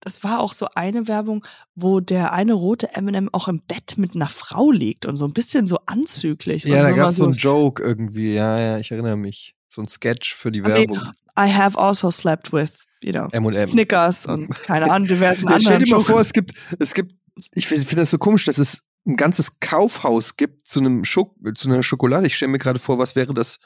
das 0.00 0.24
war 0.24 0.40
auch 0.40 0.52
so 0.52 0.68
eine 0.74 1.08
Werbung, 1.08 1.44
wo 1.74 2.00
der 2.00 2.32
eine 2.32 2.54
rote 2.54 2.94
M&M 2.94 3.28
auch 3.32 3.48
im 3.48 3.60
Bett 3.62 3.98
mit 3.98 4.14
einer 4.14 4.28
Frau 4.28 4.70
liegt 4.70 5.06
und 5.06 5.16
so 5.16 5.26
ein 5.26 5.32
bisschen 5.32 5.66
so 5.66 5.78
anzüglich. 5.86 6.64
Ja, 6.64 6.78
und 6.78 6.82
da 6.82 6.90
so 6.90 6.96
gab's 6.96 7.16
so 7.16 7.24
einen 7.24 7.34
Joke 7.34 7.82
irgendwie. 7.82 8.34
Ja, 8.34 8.58
ja, 8.58 8.78
ich 8.78 8.90
erinnere 8.90 9.16
mich. 9.16 9.54
So 9.68 9.82
ein 9.82 9.88
Sketch 9.88 10.34
für 10.34 10.50
die 10.50 10.60
I 10.60 10.62
mean, 10.62 10.74
Werbung. 10.74 11.12
I 11.38 11.52
have 11.52 11.78
also 11.78 12.10
slept 12.10 12.52
with, 12.52 12.84
you 13.02 13.12
know, 13.12 13.28
M&M. 13.30 13.66
Snickers 13.66 14.26
und 14.26 14.48
keine 14.50 14.90
Ahnung, 14.90 15.08
diversen 15.08 15.48
Ja, 15.48 15.60
stell 15.60 15.74
anderen 15.74 15.84
dir 15.84 15.96
mal 15.96 16.04
vor, 16.04 16.20
es 16.20 16.32
gibt, 16.32 16.52
es 16.78 16.94
gibt, 16.94 17.14
ich 17.54 17.66
finde 17.66 17.86
find 17.86 18.00
das 18.00 18.10
so 18.10 18.18
komisch, 18.18 18.44
dass 18.44 18.58
es 18.58 18.82
ein 19.06 19.16
ganzes 19.16 19.60
Kaufhaus 19.60 20.36
gibt 20.36 20.66
zu 20.66 20.80
einem 20.80 21.04
Schok 21.04 21.36
zu 21.54 21.68
einer 21.68 21.82
Schokolade. 21.82 22.26
Ich 22.26 22.36
stelle 22.36 22.52
mir 22.52 22.58
gerade 22.58 22.78
vor, 22.78 22.98
was 22.98 23.16
wäre 23.16 23.32
das, 23.32 23.58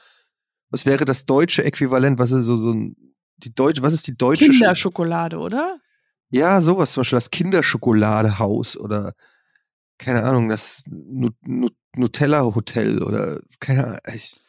was 0.74 0.84
wäre 0.86 1.04
das 1.04 1.24
deutsche 1.24 1.62
Äquivalent? 1.64 2.18
Was 2.18 2.32
ist 2.32 2.46
so, 2.46 2.56
so 2.56 2.72
ein, 2.72 2.96
die 3.38 3.54
deutsche, 3.54 3.80
was 3.82 3.92
ist 3.92 4.06
die 4.08 4.16
deutsche 4.16 4.46
Scho- 4.46 4.50
Kinderschokolade, 4.50 5.38
oder? 5.38 5.78
Ja, 6.30 6.60
sowas, 6.60 6.92
zum 6.92 7.02
Beispiel 7.02 7.16
das 7.18 7.30
Kinderschokoladehaus 7.30 8.76
oder 8.76 9.14
keine 9.98 10.24
Ahnung, 10.24 10.48
das 10.48 10.82
Nu 10.88 11.30
Nu 11.42 11.68
Nutella-Hotel 11.96 13.02
oder 13.04 13.40
keine 13.60 13.84
Ahnung. 13.86 14.00
Ich, 14.14 14.40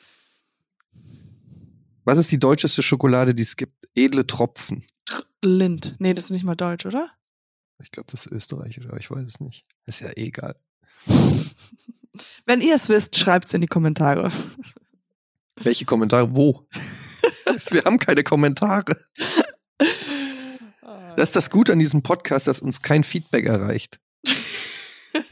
was 2.04 2.18
ist 2.18 2.32
die 2.32 2.40
deutscheste 2.40 2.82
Schokolade, 2.82 3.36
die 3.36 3.44
es 3.44 3.56
gibt? 3.56 3.74
Edle 3.96 4.26
Tropfen. 4.26 4.84
Lind. 5.44 5.96
Nee, 6.00 6.16
das 6.16 6.26
ist 6.26 6.32
nicht 6.32 6.44
mal 6.44 6.56
deutsch, 6.56 6.88
oder? 6.88 7.12
Ich 7.84 7.92
glaube, 7.92 8.08
das 8.12 8.26
ist 8.26 8.32
österreichisch, 8.32 8.88
aber 8.88 8.98
ich 9.00 9.12
weiß 9.12 9.28
es 9.28 9.40
nicht. 9.40 9.64
Ist 9.86 10.00
ja 10.00 10.10
eh 10.10 10.26
egal. 10.28 10.56
Wenn 12.48 12.62
ihr 12.62 12.76
es 12.76 12.90
wisst, 12.90 13.16
schreibt's 13.16 13.54
in 13.54 13.62
die 13.62 13.68
Kommentare. 13.68 14.32
Welche 15.62 15.86
Kommentare? 15.86 16.36
Wo? 16.36 16.66
Wir 17.72 17.84
haben 17.86 18.00
keine 18.00 18.24
Kommentare. 18.24 18.98
Das 21.16 21.30
ist 21.30 21.36
das 21.36 21.50
Gute 21.50 21.72
an 21.74 21.80
diesem 21.80 22.02
Podcast, 22.04 22.48
dass 22.48 22.60
uns 22.60 22.82
kein 22.82 23.04
Feedback 23.04 23.46
erreicht. 23.46 24.00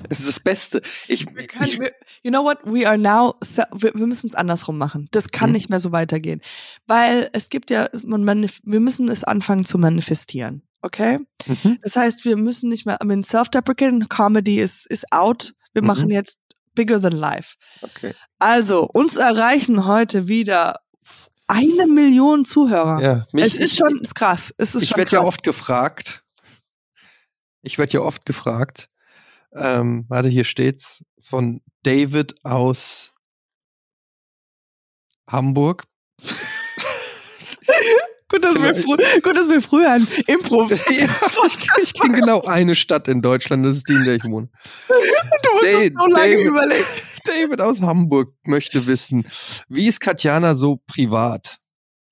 Das 0.08 0.20
ist 0.20 0.30
das 0.30 0.40
Beste. 0.40 0.82
Ich, 1.10 1.26
Wir 1.36 1.46
können, 1.48 1.66
ich, 1.70 1.78
wir, 1.78 1.92
you 2.22 2.32
know 2.32 2.42
what? 2.42 2.60
We 2.64 2.88
are 2.88 2.98
now. 2.98 3.36
Wir, 3.74 3.92
wir 3.94 4.08
müssen 4.08 4.28
es 4.28 4.34
andersrum 4.34 4.78
machen. 4.78 5.10
Das 5.12 5.28
kann 5.28 5.48
Hm. 5.50 5.52
nicht 5.52 5.70
mehr 5.70 5.82
so 5.82 5.92
weitergehen, 5.92 6.40
weil 6.88 7.30
es 7.34 7.50
gibt 7.50 7.70
ja. 7.70 7.90
Man, 8.02 8.48
wir 8.64 8.80
müssen 8.80 9.10
es 9.10 9.26
anfangen 9.26 9.66
zu 9.66 9.78
manifestieren. 9.78 10.62
Okay. 10.82 11.20
mhm. 11.46 11.80
Das 11.82 11.98
heißt, 11.98 12.24
wir 12.24 12.38
müssen 12.38 12.70
nicht 12.70 12.86
mehr. 12.86 12.98
I 13.04 13.06
mean, 13.06 13.24
self-deprecating 13.24 14.08
Comedy 14.08 14.62
ist 14.62 14.86
ist 14.86 15.12
out. 15.12 15.54
Wir 15.74 15.82
Mhm. 15.82 15.88
machen 15.88 16.10
jetzt 16.12 16.38
bigger 16.76 17.00
than 17.00 17.14
life. 17.14 17.56
Okay. 17.82 18.14
Also 18.40 18.84
uns 18.86 19.18
erreichen 19.18 19.86
heute 19.86 20.28
wieder 20.28 20.80
eine 21.48 21.88
Million 21.88 22.46
Zuhörer. 22.46 23.02
Ja, 23.02 23.26
mich, 23.32 23.46
es 23.46 23.56
ist 23.56 23.78
schon 23.78 24.00
ist 24.02 24.16
krass. 24.16 24.54
Es 24.58 24.76
ist 24.76 24.84
ich 24.84 24.98
werde 24.98 25.12
ja 25.12 25.22
oft 25.22 25.44
gefragt. 25.44 26.24
Ich 27.62 27.78
werde 27.78 27.94
ja 27.94 28.02
oft 28.02 28.26
gefragt. 28.26 28.90
Ähm, 29.54 30.06
warte, 30.10 30.30
hier 30.30 30.44
steht's 30.44 31.04
von 31.22 31.62
David 31.84 32.36
aus 32.44 33.14
Hamburg. 35.30 35.84
Gut, 38.34 38.44
dass 38.44 38.56
wir, 38.56 38.74
frü 38.74 39.22
gut, 39.22 39.38
dass 39.38 39.48
wir 39.48 39.62
früher 39.62 39.92
ein 39.92 40.08
Impro. 40.26 40.68
ich, 40.72 41.94
kenne 41.94 42.20
genau 42.20 42.42
eine 42.42 42.74
Stadt 42.74 43.08
in 43.08 43.22
Deutschland, 43.22 43.64
das 43.64 43.78
ist 43.78 43.88
die, 43.88 43.94
in 43.94 44.06
der 44.06 44.16
ich 44.16 44.24
wohne. 44.24 44.50
Du 44.88 45.54
musst 45.54 45.66
Da- 45.66 45.82
es 45.82 45.92
so 45.94 46.06
lange 46.08 46.34
David. 46.34 46.48
überlegen. 46.48 46.86
David 47.26 47.62
aus 47.62 47.82
Hamburg 47.82 48.34
möchte 48.44 48.88
wissen, 48.88 49.28
wie 49.70 49.88
ist 49.88 50.00
Katjana 50.00 50.56
so 50.56 50.82
privat? 50.88 51.60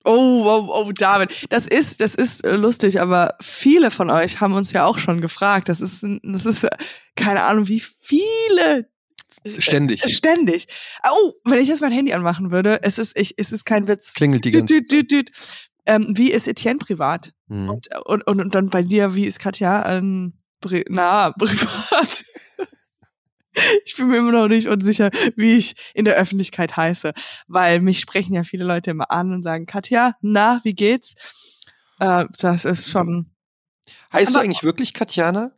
Oh, 0.04 0.44
oh, 0.46 0.68
oh, 0.70 0.92
David. 0.92 1.48
Das 1.50 1.66
ist, 1.66 2.02
das 2.02 2.14
ist 2.14 2.46
äh, 2.46 2.56
lustig, 2.56 3.02
aber 3.02 3.36
viele 3.42 3.90
von 3.90 4.12
euch 4.12 4.42
haben 4.42 4.54
uns 4.54 4.72
ja 4.74 4.86
auch 4.86 5.00
schon 5.00 5.22
gefragt. 5.22 5.70
Das 5.70 5.82
ist, 5.82 6.06
das 6.24 6.46
ist, 6.46 6.64
äh, 6.64 6.70
keine 7.16 7.44
Ahnung, 7.44 7.68
wie 7.68 7.80
viele 7.80 8.90
Ständig. 9.58 10.04
Ständig. 10.14 10.68
Oh, 11.10 11.32
wenn 11.46 11.60
ich 11.62 11.70
jetzt 11.70 11.82
mein 11.82 11.94
Handy 11.94 12.14
anmachen 12.14 12.52
würde, 12.52 12.84
es 12.84 12.98
ist, 12.98 13.18
ich, 13.18 13.36
es 13.38 13.52
ist 13.52 13.66
kein 13.66 13.88
Witz. 13.88 14.14
Klingelt 14.14 14.44
die 14.44 14.52
ganze 14.52 14.82
düt. 14.82 15.32
Ähm, 15.86 16.14
wie 16.16 16.32
ist 16.32 16.48
Etienne 16.48 16.80
privat? 16.80 17.34
Mhm. 17.48 17.70
Und, 17.70 17.88
und, 18.06 18.28
und, 18.28 18.42
und 18.42 18.56
dann 18.56 18.70
bei 18.70 18.84
dir, 18.84 19.16
wie 19.16 19.26
ist 19.26 19.40
Katja 19.40 19.98
ähm, 19.98 20.34
pri 20.60 20.86
na, 20.90 21.32
privat? 21.38 22.24
ich 23.86 23.96
bin 23.96 24.08
mir 24.08 24.18
immer 24.18 24.32
noch 24.32 24.48
nicht 24.48 24.68
unsicher, 24.68 25.10
wie 25.36 25.58
ich 25.58 25.76
in 25.94 26.06
der 26.06 26.16
Öffentlichkeit 26.16 26.78
heiße, 26.78 27.14
weil 27.48 27.82
mich 27.82 28.00
sprechen 28.00 28.34
ja 28.34 28.44
viele 28.44 28.64
Leute 28.64 28.92
immer 28.92 29.12
an 29.12 29.34
und 29.34 29.44
sagen, 29.44 29.66
Katja, 29.66 30.16
na, 30.22 30.62
wie 30.64 30.76
geht's? 30.76 31.14
Äh, 32.00 32.26
das 32.38 32.66
ist 32.66 32.90
schon, 32.90 33.32
Heißt 34.14 34.36
du 34.36 34.40
eigentlich 34.40 34.64
wirklich 34.64 34.94
Katjana? 34.94 35.52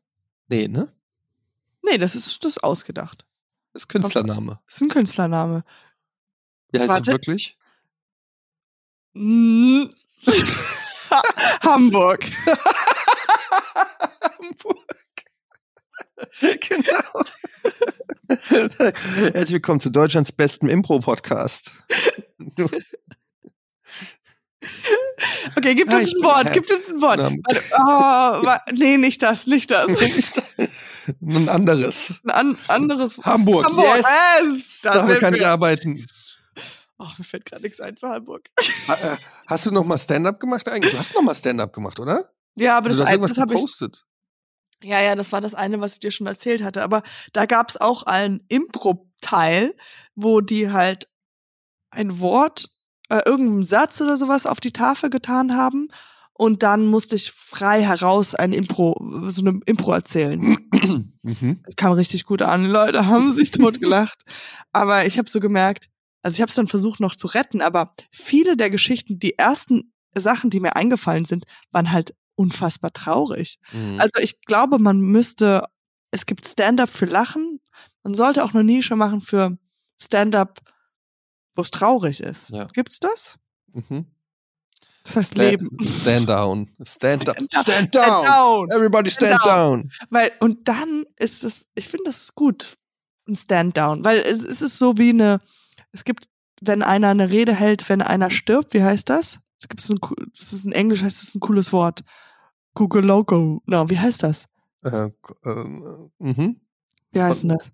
Nee, 0.47 0.67
ne? 0.67 0.93
nee, 1.83 1.97
das 1.97 2.15
ist, 2.15 2.43
das 2.43 2.53
ist 2.53 2.63
ausgedacht. 2.63 3.25
Das 3.73 3.83
ist 3.83 3.87
Künstlername. 3.87 4.59
Das 4.65 4.75
ist 4.75 4.81
ein 4.81 4.89
Künstlername. 4.89 5.63
Wie 6.71 6.79
heißt 6.79 6.89
Warte. 6.89 7.03
du 7.03 7.11
wirklich? 7.11 7.57
Hamburg. 11.61 12.25
Hamburg. 14.21 14.77
genau. 16.59 17.23
Herzlich 18.27 19.51
willkommen 19.51 19.79
zu 19.79 19.89
Deutschlands 19.89 20.31
besten 20.31 20.67
Impro-Podcast. 20.69 21.71
Okay, 25.57 25.75
gib 25.75 25.91
uns 25.91 26.13
ein 26.15 26.23
Wort, 26.23 26.45
Herr- 26.45 26.53
gib 26.53 26.71
uns 26.71 26.89
ein 26.89 27.01
Wort. 27.01 27.19
Oh, 27.85 28.73
nee, 28.73 28.97
nicht 28.97 29.21
das, 29.21 29.45
nicht 29.47 29.69
das. 29.71 29.89
Ein 31.21 31.49
anderes. 31.49 32.13
Ein 32.23 32.31
an, 32.31 32.57
anderes. 32.69 33.17
Hamburg. 33.19 33.65
Hamburg, 33.65 34.03
Yes. 34.55 34.81
da 34.83 34.93
Damit 34.93 35.19
kann 35.19 35.33
ich 35.35 35.45
arbeiten. 35.45 36.07
Oh, 36.99 37.07
mir 37.17 37.23
fällt 37.23 37.45
gerade 37.45 37.63
nichts 37.63 37.79
ein 37.81 37.97
zu 37.97 38.07
Hamburg. 38.07 38.49
Ha- 38.87 38.93
äh, 39.13 39.17
Hast 39.47 39.65
du 39.65 39.71
noch 39.71 39.83
mal 39.83 39.97
Stand-up 39.97 40.39
gemacht 40.39 40.67
eigentlich? 40.69 40.93
Du 40.93 40.99
hast 40.99 41.13
noch 41.15 41.21
mal 41.23 41.35
Stand-up 41.35 41.73
gemacht, 41.73 41.99
oder? 41.99 42.29
Ja, 42.55 42.77
aber 42.77 42.89
das, 42.89 42.99
irgendwas 42.99 43.31
das 43.33 43.39
habe 43.39 43.55
ich. 43.55 43.61
Ja, 44.83 45.01
ja, 45.01 45.15
das 45.15 45.31
war 45.31 45.41
das 45.41 45.53
eine, 45.55 45.79
was 45.79 45.93
ich 45.93 45.99
dir 45.99 46.11
schon 46.11 46.27
erzählt 46.27 46.61
hatte. 46.63 46.83
Aber 46.83 47.03
da 47.31 47.45
gab's 47.45 47.77
auch 47.77 48.03
einen 48.03 48.43
Impro-Teil, 48.49 49.75
wo 50.15 50.41
die 50.41 50.71
halt 50.71 51.09
ein 51.91 52.19
Wort, 52.19 52.69
äh, 53.09 53.21
irgendeinen 53.25 53.65
Satz 53.65 53.99
oder 54.01 54.17
sowas 54.17 54.45
auf 54.45 54.59
die 54.59 54.73
Tafel 54.73 55.09
getan 55.09 55.55
haben. 55.55 55.87
Und 56.33 56.63
dann 56.63 56.87
musste 56.87 57.15
ich 57.15 57.31
frei 57.31 57.83
heraus 57.83 58.33
ein 58.35 58.53
Impro, 58.53 58.95
so 59.27 59.41
eine 59.41 59.59
Impro 59.65 59.93
erzählen. 59.93 60.57
mhm. 61.21 61.63
Es 61.65 61.75
kam 61.75 61.93
richtig 61.93 62.25
gut 62.25 62.41
an. 62.41 62.63
Die 62.63 62.69
Leute 62.69 63.05
haben 63.05 63.33
sich 63.33 63.51
totgelacht. 63.51 64.19
Aber 64.73 65.05
ich 65.05 65.17
habe 65.17 65.29
so 65.29 65.39
gemerkt, 65.39 65.89
also 66.23 66.35
ich 66.35 66.41
habe 66.41 66.49
es 66.49 66.55
dann 66.55 66.67
versucht 66.67 66.99
noch 66.99 67.15
zu 67.15 67.27
retten, 67.27 67.61
aber 67.61 67.93
viele 68.11 68.57
der 68.57 68.69
Geschichten, 68.69 69.19
die 69.19 69.37
ersten 69.37 69.93
Sachen, 70.15 70.49
die 70.49 70.59
mir 70.59 70.75
eingefallen 70.75 71.25
sind, 71.25 71.45
waren 71.71 71.91
halt 71.91 72.15
unfassbar 72.35 72.93
traurig. 72.93 73.59
Mhm. 73.73 73.99
Also 73.99 74.19
ich 74.21 74.41
glaube, 74.41 74.79
man 74.79 74.99
müsste, 75.01 75.65
es 76.11 76.25
gibt 76.25 76.47
Stand-up 76.47 76.89
für 76.89 77.05
Lachen. 77.05 77.59
Man 78.03 78.15
sollte 78.15 78.43
auch 78.43 78.53
eine 78.53 78.63
Nische 78.63 78.95
machen 78.95 79.21
für 79.21 79.57
Stand-up, 80.01 80.61
wo 81.55 81.61
es 81.61 81.71
traurig 81.71 82.21
ist. 82.21 82.49
Ja. 82.49 82.65
Gibt's 82.73 82.99
das? 82.99 83.37
Mhm. 83.73 84.05
Das 85.03 85.17
heißt 85.17 85.31
Stand, 85.33 85.49
Leben. 85.49 85.77
stand 85.85 86.29
down. 86.29 86.69
Stand, 86.83 87.27
up. 87.27 87.35
Stand 87.35 87.61
stand 87.61 87.95
down. 87.95 88.25
down. 88.25 88.71
Everybody 88.71 89.11
stand, 89.11 89.41
Stand 89.41 89.45
down. 89.45 89.91
Weil, 90.09 90.31
und 90.39 90.67
dann 90.69 91.05
ist 91.17 91.43
es, 91.43 91.67
ich 91.75 91.89
finde 91.89 92.05
das 92.05 92.23
ist 92.23 92.35
gut, 92.35 92.77
ein 93.27 93.35
Stand-down. 93.35 94.05
Weil 94.05 94.19
es, 94.19 94.41
es 94.41 94.61
ist 94.61 94.77
so 94.77 94.97
wie 94.97 95.09
eine, 95.09 95.41
es 95.93 96.03
gibt, 96.03 96.25
wenn 96.61 96.81
einer 96.83 97.09
eine 97.09 97.29
Rede 97.29 97.53
hält, 97.55 97.87
wenn 97.89 98.01
einer 98.01 98.29
stirbt, 98.29 98.73
wie 98.73 98.83
heißt 98.83 99.09
das? 99.09 99.39
Es 99.61 99.69
gibt 99.69 99.81
so 99.81 99.93
ein, 99.93 99.99
das 100.37 100.51
ist 100.53 100.65
in 100.65 100.73
Englisch 100.73 101.01
heißt 101.03 101.21
das 101.21 101.33
ein 101.35 101.39
cooles 101.39 101.71
Wort. 101.71 102.03
Google 102.73 103.05
Logo. 103.05 103.61
No, 103.65 103.89
wie 103.89 103.99
heißt 103.99 104.23
das? 104.23 104.45
Äh, 104.83 105.09
ähm, 105.45 106.11
äh, 106.19 106.23
mhm. 106.25 106.61
Wie 107.11 107.21
heißt 107.21 107.43
denn 107.43 107.49
das? 107.49 107.67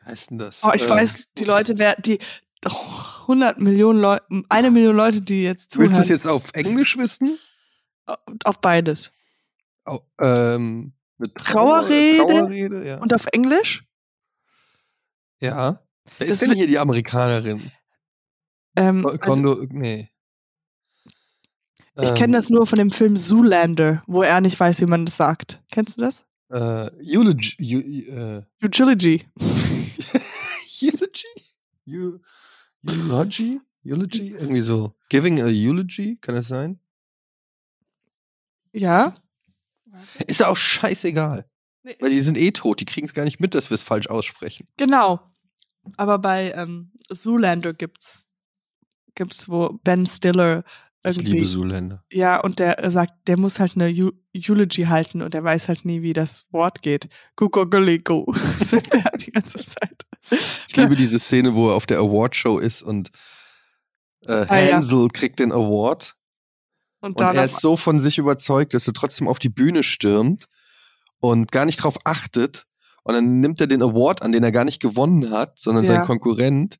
Wie 0.00 0.04
heißt 0.06 0.30
denn 0.30 0.38
das? 0.38 0.62
Oh, 0.64 0.72
ich 0.74 0.82
Äh, 0.84 0.90
weiß, 0.90 1.28
die 1.38 1.44
Leute, 1.44 1.78
wer, 1.78 1.96
die, 1.96 2.18
oh, 2.66 3.22
100 3.22 3.58
Millionen 3.60 4.00
Leute, 4.00 4.24
eine 4.48 4.70
Million 4.70 4.96
Leute, 4.96 5.22
die 5.22 5.42
jetzt 5.44 5.70
zuhören. 5.70 5.90
Willst 5.90 5.98
du 6.00 6.02
es 6.02 6.08
jetzt 6.08 6.26
auf 6.26 6.50
Englisch 6.52 6.98
wissen? 6.98 7.38
Auf 8.44 8.60
beides. 8.60 9.12
Au- 9.84 10.04
ähm, 10.20 10.92
eine 11.18 11.32
Trauerrede? 11.34 12.18
Trauerrede, 12.18 12.86
ja. 12.86 12.98
Und 12.98 13.14
auf 13.14 13.26
Englisch? 13.26 13.84
ja. 15.40 15.80
Wer 16.18 16.26
Das 16.26 16.34
ist 16.34 16.42
denn 16.42 16.50
wird- 16.50 16.58
hier 16.58 16.66
die 16.66 16.78
Amerikanerin? 16.78 17.70
Ähm, 18.76 19.04
also, 19.06 19.18
Kondo, 19.18 19.64
nee. 19.70 20.08
ich 22.00 22.08
Ähm, 22.08 22.14
kenne 22.14 22.32
das 22.36 22.48
nur 22.50 22.66
von 22.66 22.78
dem 22.78 22.92
Film 22.92 23.16
Zoolander, 23.16 24.02
wo 24.06 24.22
er 24.22 24.40
nicht 24.40 24.58
weiß, 24.58 24.80
wie 24.80 24.86
man 24.86 25.06
das 25.06 25.16
sagt. 25.16 25.60
Kennst 25.70 25.98
du 25.98 26.02
das? 26.02 26.24
Äh, 26.50 26.90
Eulogy. 27.16 27.56
Eu, 27.60 27.80
äh, 27.80 28.42
Eulogy. 28.80 29.26
Eulogy? 30.82 31.26
Eu, 31.86 32.18
eulogy? 32.86 33.60
Eulogy? 33.84 34.28
Irgendwie 34.32 34.60
so. 34.60 34.94
Giving 35.08 35.40
a 35.40 35.46
eulogy? 35.46 36.16
Kann 36.20 36.34
das 36.34 36.48
sein? 36.48 36.78
Ja. 38.72 39.14
Ist 40.26 40.40
ja 40.40 40.48
auch 40.48 40.56
scheißegal. 40.56 41.44
Weil 41.82 42.10
die 42.10 42.20
sind 42.20 42.36
eh 42.38 42.52
tot. 42.52 42.80
Die 42.80 42.84
kriegen 42.84 43.06
es 43.06 43.14
gar 43.14 43.24
nicht 43.24 43.40
mit, 43.40 43.54
dass 43.54 43.70
wir 43.70 43.74
es 43.74 43.82
falsch 43.82 44.06
aussprechen. 44.08 44.68
Genau. 44.76 45.20
Aber 45.96 46.18
bei 46.18 46.52
ähm, 46.52 46.92
Zoolander 47.10 47.72
gibt's 47.72 48.26
gibt's 49.14 49.48
wo 49.48 49.78
Ben 49.82 50.06
Stiller 50.06 50.62
Ich 51.02 51.16
irgendwie 51.16 51.32
liebe 51.32 51.46
Zoolander. 51.46 52.04
ja 52.12 52.40
und 52.40 52.58
der 52.58 52.82
äh, 52.84 52.90
sagt, 52.90 53.26
der 53.26 53.36
muss 53.36 53.58
halt 53.60 53.74
eine 53.76 53.88
Eu 53.90 54.10
Eulogy 54.36 54.82
halten 54.84 55.22
und 55.22 55.34
er 55.34 55.42
weiß 55.42 55.66
halt 55.68 55.84
nie, 55.84 56.02
wie 56.02 56.12
das 56.12 56.46
Wort 56.52 56.82
geht. 56.82 57.08
Er 58.92 59.18
die 59.18 59.32
ganze 59.32 59.58
Zeit. 59.58 60.06
Ich 60.68 60.76
liebe 60.76 60.94
diese 60.94 61.18
Szene, 61.18 61.54
wo 61.54 61.70
er 61.70 61.74
auf 61.74 61.86
der 61.86 61.98
Awardshow 61.98 62.58
ist 62.58 62.82
und 62.82 63.10
äh, 64.26 64.32
Ah, 64.48 64.58
ja. 64.60 64.76
Hansel 64.76 65.08
kriegt 65.08 65.40
den 65.40 65.50
Award 65.50 66.14
Und 67.00 67.20
und 67.20 67.34
er 67.34 67.44
ist 67.46 67.60
so 67.60 67.76
von 67.76 67.98
sich 67.98 68.18
überzeugt, 68.18 68.74
dass 68.74 68.86
er 68.86 68.92
trotzdem 68.92 69.26
auf 69.26 69.38
die 69.40 69.48
Bühne 69.48 69.82
stürmt 69.82 70.44
und 71.18 71.50
gar 71.50 71.64
nicht 71.64 71.78
drauf 71.82 71.98
achtet. 72.04 72.66
Und 73.10 73.14
dann 73.16 73.40
nimmt 73.40 73.60
er 73.60 73.66
den 73.66 73.82
Award 73.82 74.22
an, 74.22 74.32
den 74.32 74.42
er 74.44 74.52
gar 74.52 74.64
nicht 74.64 74.80
gewonnen 74.80 75.30
hat, 75.30 75.58
sondern 75.58 75.84
Ja. 75.84 75.94
sein 75.96 76.04
Konkurrent. 76.04 76.76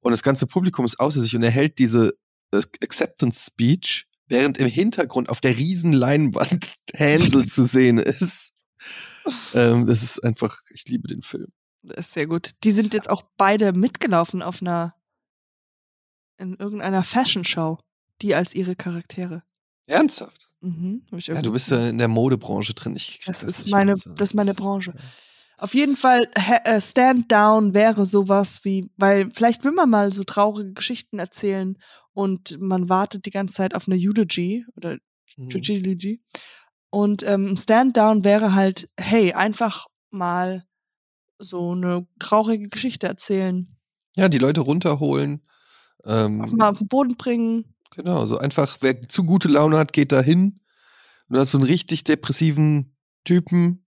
Und 0.00 0.12
das 0.12 0.22
ganze 0.22 0.46
Publikum 0.46 0.84
ist 0.84 1.00
außer 1.00 1.20
sich 1.20 1.34
und 1.34 1.42
er 1.42 1.50
hält 1.50 1.78
diese 1.78 2.12
äh, 2.52 2.62
Acceptance 2.82 3.44
Speech, 3.46 4.06
während 4.26 4.58
im 4.58 4.68
Hintergrund 4.68 5.28
auf 5.28 5.40
der 5.40 5.56
riesen 5.58 5.92
Leinwand 5.92 6.74
Hansel 6.96 7.46
zu 7.46 7.62
sehen 7.62 7.98
ist. 7.98 8.54
Ähm, 9.54 9.86
das 9.86 10.02
ist 10.02 10.22
einfach, 10.24 10.60
ich 10.70 10.84
liebe 10.86 11.08
den 11.08 11.22
Film. 11.22 11.48
Das 11.82 12.06
ist 12.06 12.12
sehr 12.14 12.26
gut. 12.26 12.52
Die 12.64 12.72
sind 12.72 12.94
jetzt 12.94 13.08
auch 13.10 13.22
beide 13.36 13.72
mitgelaufen 13.72 14.42
auf 14.42 14.60
einer 14.62 14.94
in 16.38 16.54
irgendeiner 16.54 17.02
Fashion 17.04 17.44
Show, 17.44 17.78
die 18.22 18.34
als 18.34 18.54
ihre 18.54 18.76
Charaktere. 18.76 19.42
Ernsthaft? 19.86 20.50
Mhm, 20.60 21.04
Ja, 21.12 21.40
du 21.42 21.52
bist 21.52 21.70
ja 21.70 21.88
in 21.88 21.98
der 21.98 22.08
Modebranche 22.08 22.74
drin. 22.74 22.94
Ich 22.96 23.20
krieg 23.20 23.26
Das 23.26 23.42
ist 23.42 23.60
nicht 23.60 23.70
meine- 23.70 23.92
das 23.94 24.04
ist 24.20 24.34
meine 24.34 24.54
Branche. 24.54 24.92
Auf 25.58 25.74
jeden 25.74 25.96
Fall, 25.96 26.28
äh, 26.34 26.80
Stand 26.80 27.30
Down 27.30 27.74
wäre 27.74 28.06
sowas 28.06 28.64
wie, 28.64 28.90
weil 28.96 29.30
vielleicht 29.30 29.64
will 29.64 29.72
man 29.72 29.90
mal 29.90 30.12
so 30.12 30.24
traurige 30.24 30.72
Geschichten 30.72 31.18
erzählen 31.18 31.76
und 32.12 32.60
man 32.60 32.88
wartet 32.88 33.26
die 33.26 33.30
ganze 33.30 33.54
Zeit 33.54 33.74
auf 33.74 33.86
eine 33.86 33.96
Eulogy 33.96 34.64
oder 34.76 34.98
Mhm. 35.38 35.62
Eulogy. 35.68 36.20
Und 36.90 37.22
ähm, 37.22 37.56
Stand 37.56 37.96
Down 37.96 38.24
wäre 38.24 38.54
halt, 38.54 38.88
hey, 38.98 39.32
einfach 39.32 39.86
mal 40.10 40.64
so 41.38 41.72
eine 41.72 42.06
traurige 42.18 42.68
Geschichte 42.68 43.06
erzählen, 43.06 43.76
Ja, 44.16 44.28
die 44.28 44.38
Leute 44.38 44.62
runterholen. 44.62 45.42
Ähm, 46.04 46.40
auf 46.40 46.50
mal 46.52 46.70
auf 46.70 46.78
den 46.78 46.88
Boden 46.88 47.16
bringen. 47.16 47.74
Genau, 47.94 48.26
so 48.26 48.38
einfach, 48.38 48.78
wer 48.80 49.00
zu 49.02 49.24
gute 49.24 49.48
Laune 49.48 49.78
hat, 49.78 49.92
geht 49.92 50.12
da 50.12 50.20
hin. 50.20 50.60
Du 51.28 51.38
hast 51.38 51.52
so 51.52 51.58
einen 51.58 51.66
richtig 51.66 52.04
depressiven 52.04 52.96
Typen, 53.24 53.84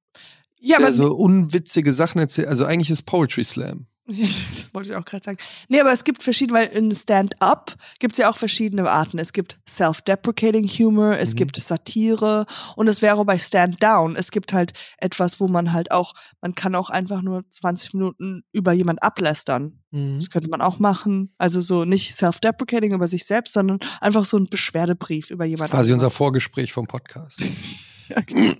Ja, 0.61 0.77
der 0.77 0.87
aber 0.87 0.95
so 0.95 1.13
unwitzige 1.15 1.91
Sachen 1.93 2.19
erzählt. 2.19 2.47
Also 2.47 2.65
eigentlich 2.65 2.89
ist 2.89 3.03
Poetry 3.03 3.43
Slam. 3.43 3.87
das 4.07 4.73
wollte 4.73 4.89
ich 4.89 4.95
auch 4.95 5.05
gerade 5.05 5.23
sagen. 5.23 5.37
Nee, 5.69 5.79
aber 5.79 5.93
es 5.93 6.03
gibt 6.03 6.21
verschiedene, 6.23 6.57
weil 6.59 6.67
in 6.69 6.93
Stand-up 6.93 7.75
gibt 7.99 8.13
es 8.13 8.17
ja 8.17 8.29
auch 8.29 8.35
verschiedene 8.35 8.89
Arten. 8.89 9.19
Es 9.19 9.31
gibt 9.31 9.59
Self-Deprecating 9.69 10.67
Humor, 10.67 11.17
es 11.17 11.31
Mhm. 11.31 11.35
gibt 11.37 11.55
Satire 11.63 12.45
und 12.75 12.87
es 12.87 13.01
wäre 13.01 13.23
bei 13.25 13.37
Stand-Down. 13.39 14.15
Es 14.15 14.31
gibt 14.31 14.53
halt 14.53 14.73
etwas, 14.97 15.39
wo 15.39 15.47
man 15.47 15.71
halt 15.71 15.91
auch, 15.91 16.13
man 16.41 16.55
kann 16.55 16.75
auch 16.75 16.89
einfach 16.89 17.21
nur 17.21 17.43
20 17.49 17.93
Minuten 17.93 18.43
über 18.51 18.73
jemand 18.73 19.01
ablästern. 19.03 19.79
Das 19.91 20.29
könnte 20.29 20.47
man 20.49 20.61
auch 20.61 20.79
machen. 20.79 21.33
Also 21.37 21.59
so 21.61 21.85
nicht 21.85 22.15
Self-Deprecating 22.15 22.93
über 22.93 23.07
sich 23.07 23.25
selbst, 23.25 23.53
sondern 23.53 23.79
einfach 23.99 24.25
so 24.25 24.37
ein 24.37 24.47
Beschwerdebrief 24.47 25.29
über 25.29 25.43
Das 25.45 25.51
ist 25.51 25.57
jemand 25.57 25.71
quasi 25.71 25.93
unser. 25.93 26.11
Vorgespräch 26.11 26.71
vom 26.73 26.87
Podcast. 26.87 27.41
Ja, 28.11 28.21
genau. 28.25 28.53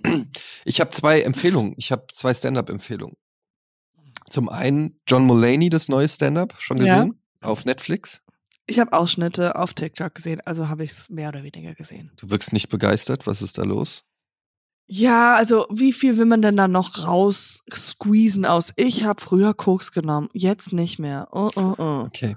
Ich 0.64 0.80
habe 0.80 0.90
zwei 0.90 1.20
Empfehlungen. 1.22 1.74
Ich 1.76 1.92
habe 1.92 2.06
zwei 2.12 2.32
Stand-up-Empfehlungen. 2.34 3.16
Zum 4.30 4.48
einen 4.48 4.98
John 5.06 5.24
Mulaney, 5.26 5.68
das 5.68 5.88
neue 5.88 6.08
Stand-up, 6.08 6.54
schon 6.58 6.78
Ja. 6.78 6.96
gesehen? 6.96 7.20
Auf 7.42 7.64
Netflix. 7.64 8.22
Ich 8.66 8.78
habe 8.78 8.92
Ausschnitte 8.92 9.56
auf 9.56 9.74
TikTok 9.74 10.14
gesehen, 10.14 10.40
also 10.44 10.68
habe 10.68 10.84
ich 10.84 10.92
es 10.92 11.10
mehr 11.10 11.28
oder 11.30 11.42
weniger 11.42 11.74
gesehen. 11.74 12.12
Du 12.16 12.30
wirkst 12.30 12.52
nicht 12.52 12.68
begeistert. 12.68 13.26
Was 13.26 13.42
ist 13.42 13.58
da 13.58 13.62
los? 13.64 14.04
Ja, 14.86 15.34
also 15.36 15.66
wie 15.70 15.92
viel 15.92 16.16
will 16.16 16.26
man 16.26 16.42
denn 16.42 16.56
da 16.56 16.68
noch 16.68 17.06
raus 17.06 17.62
squeezen 17.72 18.44
aus? 18.44 18.72
Ich 18.76 19.04
habe 19.04 19.20
früher 19.20 19.54
Koks 19.54 19.90
genommen, 19.92 20.28
jetzt 20.32 20.72
nicht 20.72 20.98
mehr. 20.98 21.28
Oh, 21.32 21.50
oh, 21.56 21.74
oh. 21.78 22.02
Okay. 22.06 22.36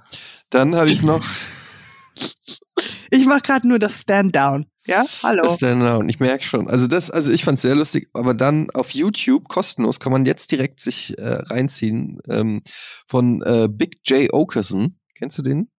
Dann 0.49 0.75
habe 0.75 0.89
ich 0.89 1.03
noch 1.03 1.23
Ich 3.11 3.25
mache 3.25 3.41
gerade 3.41 3.67
nur 3.67 3.79
das 3.79 4.01
Stand-Down. 4.01 4.65
Ja, 4.87 5.05
hallo. 5.23 5.43
das 5.43 5.57
Stand-up 5.57 5.99
und 5.99 6.09
ich 6.09 6.19
merke 6.19 6.43
schon. 6.43 6.67
Also 6.67 6.87
das, 6.87 7.09
also 7.09 7.31
ich 7.31 7.43
fand 7.43 7.57
es 7.57 7.63
sehr 7.63 7.75
lustig, 7.75 8.09
aber 8.13 8.33
dann 8.33 8.69
auf 8.71 8.91
YouTube 8.91 9.47
kostenlos 9.47 9.99
kann 9.99 10.11
man 10.11 10.25
jetzt 10.25 10.51
direkt 10.51 10.79
sich 10.79 11.17
äh, 11.17 11.23
reinziehen 11.45 12.19
ähm, 12.29 12.61
von 13.07 13.41
äh, 13.43 13.67
Big 13.69 13.99
J 14.07 14.31
Okerson. 14.33 14.99
Kennst 15.15 15.37
du 15.37 15.41
den? 15.41 15.69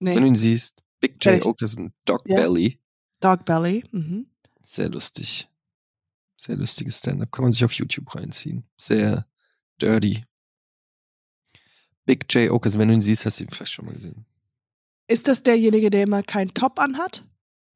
Wenn 0.00 0.14
du 0.16 0.20
Nee, 0.22 0.26
ihn 0.28 0.34
siehst. 0.34 0.82
Big 1.00 1.24
J 1.24 1.36
ich. 1.36 1.44
Okerson, 1.46 1.92
Dog 2.04 2.22
Ja. 2.26 2.36
Belly. 2.36 2.80
Dog 3.20 3.44
Belly. 3.44 3.84
Mhm. 3.92 4.26
Sehr 4.62 4.88
lustig. 4.88 5.48
Sehr 6.36 6.56
lustiges 6.56 6.98
Stand-up. 6.98 7.30
Kann 7.30 7.44
man 7.44 7.52
sich 7.52 7.64
auf 7.64 7.72
YouTube 7.72 8.12
reinziehen. 8.14 8.64
Sehr 8.76 9.26
dirty. 9.80 10.24
Big 12.06 12.26
J 12.34 12.50
Okerson, 12.50 12.80
wenn 12.80 12.88
du 12.88 12.94
ihn 12.94 13.00
siehst, 13.00 13.24
hast 13.24 13.38
du 13.40 13.44
ihn 13.44 13.50
vielleicht 13.50 13.72
schon 13.72 13.86
mal 13.86 13.94
gesehen. 13.94 14.26
Ist 15.06 15.28
das 15.28 15.42
derjenige, 15.42 15.90
der 15.90 16.04
immer 16.04 16.22
keinen 16.22 16.54
Top 16.54 16.78
anhat? 16.78 17.26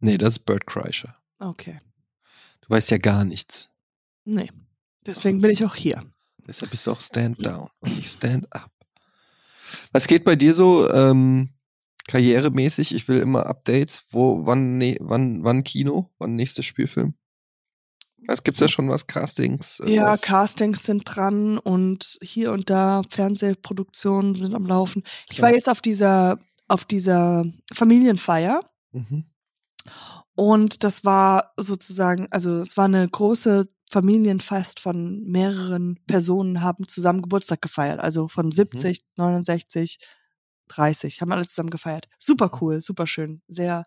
Nee, 0.00 0.18
das 0.18 0.34
ist 0.34 0.46
Bert 0.46 0.66
Kreischer. 0.66 1.16
Okay. 1.38 1.78
Du 2.60 2.70
weißt 2.70 2.90
ja 2.90 2.98
gar 2.98 3.24
nichts. 3.24 3.70
Nee. 4.24 4.50
Deswegen 5.06 5.40
bin 5.40 5.50
ich 5.50 5.64
auch 5.64 5.74
hier. 5.74 6.02
Deshalb 6.46 6.70
bist 6.70 6.86
du 6.86 6.92
auch 6.92 7.00
Stand 7.00 7.44
Down 7.44 7.68
und 7.80 7.96
nicht 7.96 8.10
Stand 8.10 8.52
Up. 8.54 8.70
Was 9.92 10.06
geht 10.06 10.24
bei 10.24 10.36
dir 10.36 10.54
so 10.54 10.90
ähm, 10.90 11.50
karrieremäßig? 12.06 12.94
Ich 12.94 13.08
will 13.08 13.20
immer 13.20 13.46
Updates. 13.46 14.04
Wo, 14.10 14.46
wann, 14.46 14.78
ne, 14.78 14.96
wann, 15.00 15.44
wann 15.44 15.64
Kino? 15.64 16.10
Wann 16.18 16.36
nächster 16.36 16.62
Spielfilm? 16.62 17.14
Es 18.26 18.42
gibt's 18.42 18.60
ja 18.60 18.68
schon 18.68 18.88
was, 18.88 19.06
Castings. 19.06 19.78
Ja, 19.84 19.88
irgendwas? 19.88 20.22
Castings 20.22 20.82
sind 20.82 21.02
dran 21.04 21.58
und 21.58 22.18
hier 22.20 22.52
und 22.52 22.68
da 22.68 23.02
Fernsehproduktionen 23.08 24.34
sind 24.34 24.54
am 24.54 24.66
Laufen. 24.66 25.02
Ich 25.30 25.36
Klar. 25.36 25.48
war 25.48 25.56
jetzt 25.56 25.68
auf 25.68 25.80
dieser, 25.80 26.38
auf 26.68 26.85
dieser 26.85 27.44
Familienfeier 27.72 28.61
Mhm. 28.92 29.24
und 30.35 30.83
das 30.85 31.04
war 31.04 31.52
sozusagen, 31.59 32.28
also 32.31 32.59
es 32.61 32.76
war 32.76 32.87
eine 32.87 33.07
große 33.09 33.68
Familienfest 33.90 34.81
von 34.81 35.24
mehreren 35.24 35.98
Personen 36.07 36.62
haben 36.62 36.87
zusammen 36.87 37.22
Geburtstag 37.22 37.62
gefeiert, 37.62 38.00
also 38.00 38.28
von 38.28 38.50
70, 38.50 39.02
69, 39.16 39.98
30, 40.68 41.20
haben 41.20 41.33
alle 41.33 41.46
zusammen 41.46 41.70
gefeiert. 41.70 42.09
Super 42.18 42.50
cool, 42.61 42.81
super 42.83 43.07
schön, 43.07 43.42
sehr, 43.48 43.87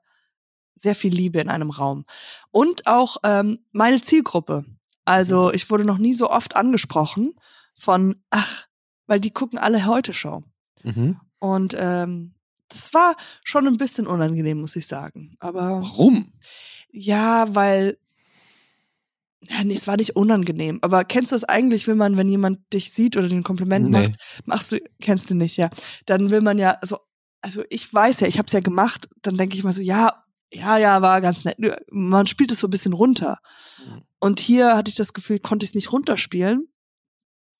sehr 0.75 0.95
viel 0.95 1.13
Liebe 1.13 1.39
in 1.39 1.49
einem 1.49 1.69
Raum. 1.69 2.05
Und 2.51 2.87
auch 2.87 3.17
ähm, 3.23 3.59
meine 3.71 4.01
Zielgruppe. 4.01 4.65
Also 5.05 5.51
ich 5.51 5.69
wurde 5.69 5.85
noch 5.85 5.97
nie 5.99 6.13
so 6.13 6.29
oft 6.29 6.55
angesprochen 6.55 7.35
von, 7.75 8.15
ach, 8.31 8.67
weil 9.07 9.19
die 9.19 9.31
gucken 9.31 9.59
alle 9.59 9.85
heute 9.85 10.13
Show. 10.13 10.43
Mhm. 10.83 11.19
Und 11.39 11.75
ähm, 11.77 12.33
das 12.71 12.93
war 12.93 13.15
schon 13.43 13.67
ein 13.67 13.77
bisschen 13.77 14.07
unangenehm, 14.07 14.59
muss 14.61 14.75
ich 14.75 14.87
sagen. 14.87 15.35
Aber 15.39 15.81
Warum? 15.81 16.33
ja, 16.91 17.45
weil. 17.53 17.97
Ja, 19.49 19.63
nee, 19.63 19.73
es 19.75 19.87
war 19.87 19.97
nicht 19.97 20.15
unangenehm. 20.15 20.77
Aber 20.81 21.03
kennst 21.03 21.31
du 21.31 21.35
es 21.35 21.43
eigentlich, 21.43 21.87
will 21.87 21.95
man, 21.95 22.15
wenn 22.15 22.29
jemand 22.29 22.59
dich 22.73 22.91
sieht 22.91 23.17
oder 23.17 23.27
den 23.27 23.41
Kompliment 23.43 23.89
Nee. 23.89 24.09
macht, 24.09 24.19
machst 24.45 24.71
du, 24.71 24.77
kennst 25.01 25.31
du 25.31 25.35
nicht, 25.35 25.57
ja. 25.57 25.69
Dann 26.05 26.29
will 26.29 26.41
man 26.41 26.59
ja, 26.59 26.77
so, 26.83 26.99
also 27.41 27.63
ich 27.69 27.91
weiß 27.91 28.19
ja, 28.19 28.27
ich 28.27 28.37
habe 28.37 28.45
es 28.45 28.53
ja 28.53 28.59
gemacht, 28.59 29.09
dann 29.23 29.37
denke 29.37 29.55
ich 29.55 29.63
mal 29.63 29.73
so, 29.73 29.81
ja, 29.81 30.23
ja, 30.53 30.77
ja, 30.77 31.01
war 31.01 31.21
ganz 31.21 31.43
nett. 31.43 31.57
Man 31.91 32.27
spielt 32.27 32.51
es 32.51 32.59
so 32.59 32.67
ein 32.67 32.71
bisschen 32.71 32.93
runter. 32.93 33.39
Mhm. 33.83 34.01
Und 34.19 34.39
hier 34.39 34.75
hatte 34.77 34.89
ich 34.89 34.95
das 34.95 35.13
Gefühl, 35.13 35.39
konnte 35.39 35.63
ich 35.63 35.71
es 35.71 35.75
nicht 35.75 35.91
runterspielen. 35.91 36.67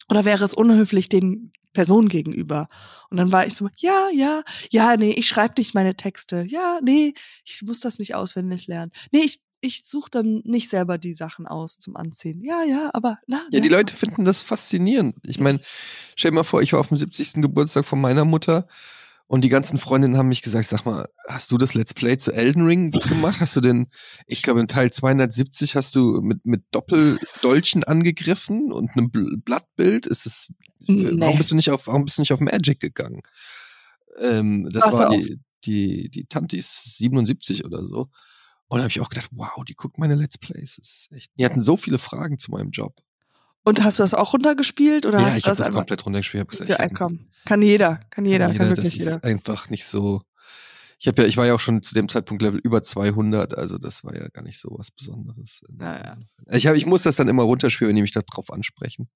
Oder 0.10 0.24
wäre 0.26 0.44
es 0.44 0.54
unhöflich 0.54 1.10
den 1.10 1.52
Personen 1.74 2.08
gegenüber? 2.08 2.68
Und 3.10 3.18
dann 3.18 3.32
war 3.32 3.46
ich 3.46 3.56
so, 3.56 3.70
ja, 3.78 4.10
ja, 4.14 4.44
ja, 4.70 4.98
nee, 4.98 5.12
ich 5.12 5.28
schreibe 5.28 5.56
nicht 5.58 5.74
meine 5.74 5.96
Texte. 5.96 6.46
Ja, 6.48 6.80
nee, 6.84 7.14
ich 7.44 7.62
muss 7.64 7.80
das 7.80 8.00
nicht 8.00 8.16
auswendig 8.16 8.68
lernen. 8.68 8.92
Nee, 9.12 9.22
ich, 9.22 9.42
ich 9.62 9.84
suche 9.86 10.10
dann 10.10 10.42
nicht 10.44 10.70
selber 10.70 10.98
die 10.98 11.14
Sachen 11.14 11.48
aus 11.48 11.78
zum 11.78 11.96
Anziehen. 11.96 12.44
Ja, 12.44 12.64
ja, 12.64 12.90
aber 12.94 13.20
na. 13.28 13.42
Ja, 13.52 13.60
die 13.60 13.70
Leute 13.70 13.94
finden 13.96 14.26
das 14.26 14.42
faszinierend. 14.42 15.16
Ich 15.26 15.40
meine, 15.40 15.60
stell 16.16 16.32
dir 16.32 16.36
mal 16.36 16.44
vor, 16.44 16.62
ich 16.62 16.74
war 16.74 16.80
auf 16.80 16.88
dem 16.88 16.98
70. 16.98 17.42
Geburtstag 17.42 17.86
von 17.86 18.02
meiner 18.02 18.26
Mutter 18.26 18.66
und 19.28 19.46
die 19.46 19.50
ganzen 19.50 19.78
Freundinnen 19.78 20.18
haben 20.18 20.28
mich 20.28 20.42
gesagt, 20.42 20.68
sag 20.68 20.84
mal, 20.84 21.08
hast 21.30 21.52
du 21.52 21.58
das 21.58 21.74
Let's 21.74 21.94
Play 21.94 22.18
zu 22.18 22.34
Elden 22.34 22.66
Ring 22.66 22.92
gemacht? 22.92 23.40
Hast 23.40 23.56
du 23.56 23.62
denn, 23.62 23.88
ich 24.28 24.42
glaube 24.42 24.60
in 24.60 24.68
Teil 24.68 24.92
270 24.92 25.76
hast 25.78 25.96
du 25.96 26.20
mit, 26.22 26.46
mit 26.46 26.64
Doppeldolchen 26.72 27.84
angegriffen 27.86 28.74
und 28.74 28.92
einem 28.98 29.08
Bl- 29.08 29.42
Blattbild? 29.42 30.06
Ist 30.06 30.26
es, 30.26 30.52
Nee. 30.88 31.12
warum 31.20 31.38
bist 31.38 31.52
du 31.52 31.56
nicht 31.56 31.70
auf, 31.70 31.88
warum 31.88 32.06
bist 32.06 32.18
du 32.18 32.22
nicht 32.22 32.34
auf 32.34 32.40
Magic 32.40 32.80
gegangen? 32.80 33.22
Ähm, 34.20 34.70
das 34.72 34.84
du 34.86 34.92
war 34.98 35.10
die, 35.10 35.40
die, 35.64 36.10
die 36.10 36.26
Tante 36.26 36.58
ist 36.58 36.98
77 36.98 37.66
oder 37.66 37.84
so. 37.84 38.08
Und 38.68 38.78
da 38.78 38.84
habe 38.84 38.90
ich 38.90 39.02
auch 39.02 39.10
gedacht, 39.10 39.30
wow, 39.32 39.64
die 39.68 39.74
guckt 39.76 39.98
meine 39.98 40.16
Let's 40.16 40.38
Plays. 40.38 40.78
Das 40.78 40.88
ist 40.88 41.12
echt, 41.12 41.32
die 41.38 41.46
hatten 41.46 41.62
so 41.62 41.76
viele 41.78 41.98
Fragen 41.98 42.38
zu 42.40 42.52
meinem 42.52 42.72
Job. 42.72 42.96
Und 43.64 43.84
hast 43.84 44.00
du 44.00 44.04
das 44.04 44.14
auch 44.14 44.34
runtergespielt? 44.34 45.06
Oder 45.06 45.20
ja, 45.20 45.26
hast 45.28 45.38
ich 45.38 45.44
habe 45.46 45.58
das 45.58 45.66
einfach- 45.68 45.80
komplett 45.80 46.06
runtergespielt. 46.06 46.48
gesagt, 46.48 46.70
ja 46.70 46.78
einkommen. 46.78 47.30
Kann 47.46 47.62
jeder, 47.62 47.98
kann 48.10 48.26
jeder, 48.26 48.46
kann, 48.48 48.54
jeder, 48.54 48.68
wirklich 48.70 48.86
das 48.86 48.96
jeder. 48.96 49.12
ist 49.18 49.24
einfach 49.24 49.70
nicht 49.70 49.86
so. 49.86 50.22
Ich 51.00 51.08
habe 51.08 51.24
ja, 51.24 51.28
ich 51.28 51.36
war 51.38 51.48
ja 51.48 51.56
auch 51.56 51.60
schon 51.60 51.82
zu 51.82 51.94
dem 51.96 52.08
Zeitpunkt 52.10 52.44
Level 52.44 52.60
über 52.64 52.84
200, 52.84 53.58
also 53.58 53.78
das 53.80 54.04
war 54.04 54.16
ja 54.16 54.28
gar 54.30 54.44
nicht 54.44 54.60
so 54.60 54.70
was 54.78 54.92
Besonderes. 54.92 55.62
Naja. 55.70 56.16
Ich, 56.52 56.68
hab, 56.68 56.76
ich 56.76 56.86
muss 56.86 57.02
das 57.02 57.16
dann 57.16 57.28
immer 57.28 57.44
runterspielen, 57.44 57.90
wenn 57.90 57.96
die 57.96 58.04
mich 58.04 58.12
darauf 58.12 58.52
ansprechen. 58.54 59.10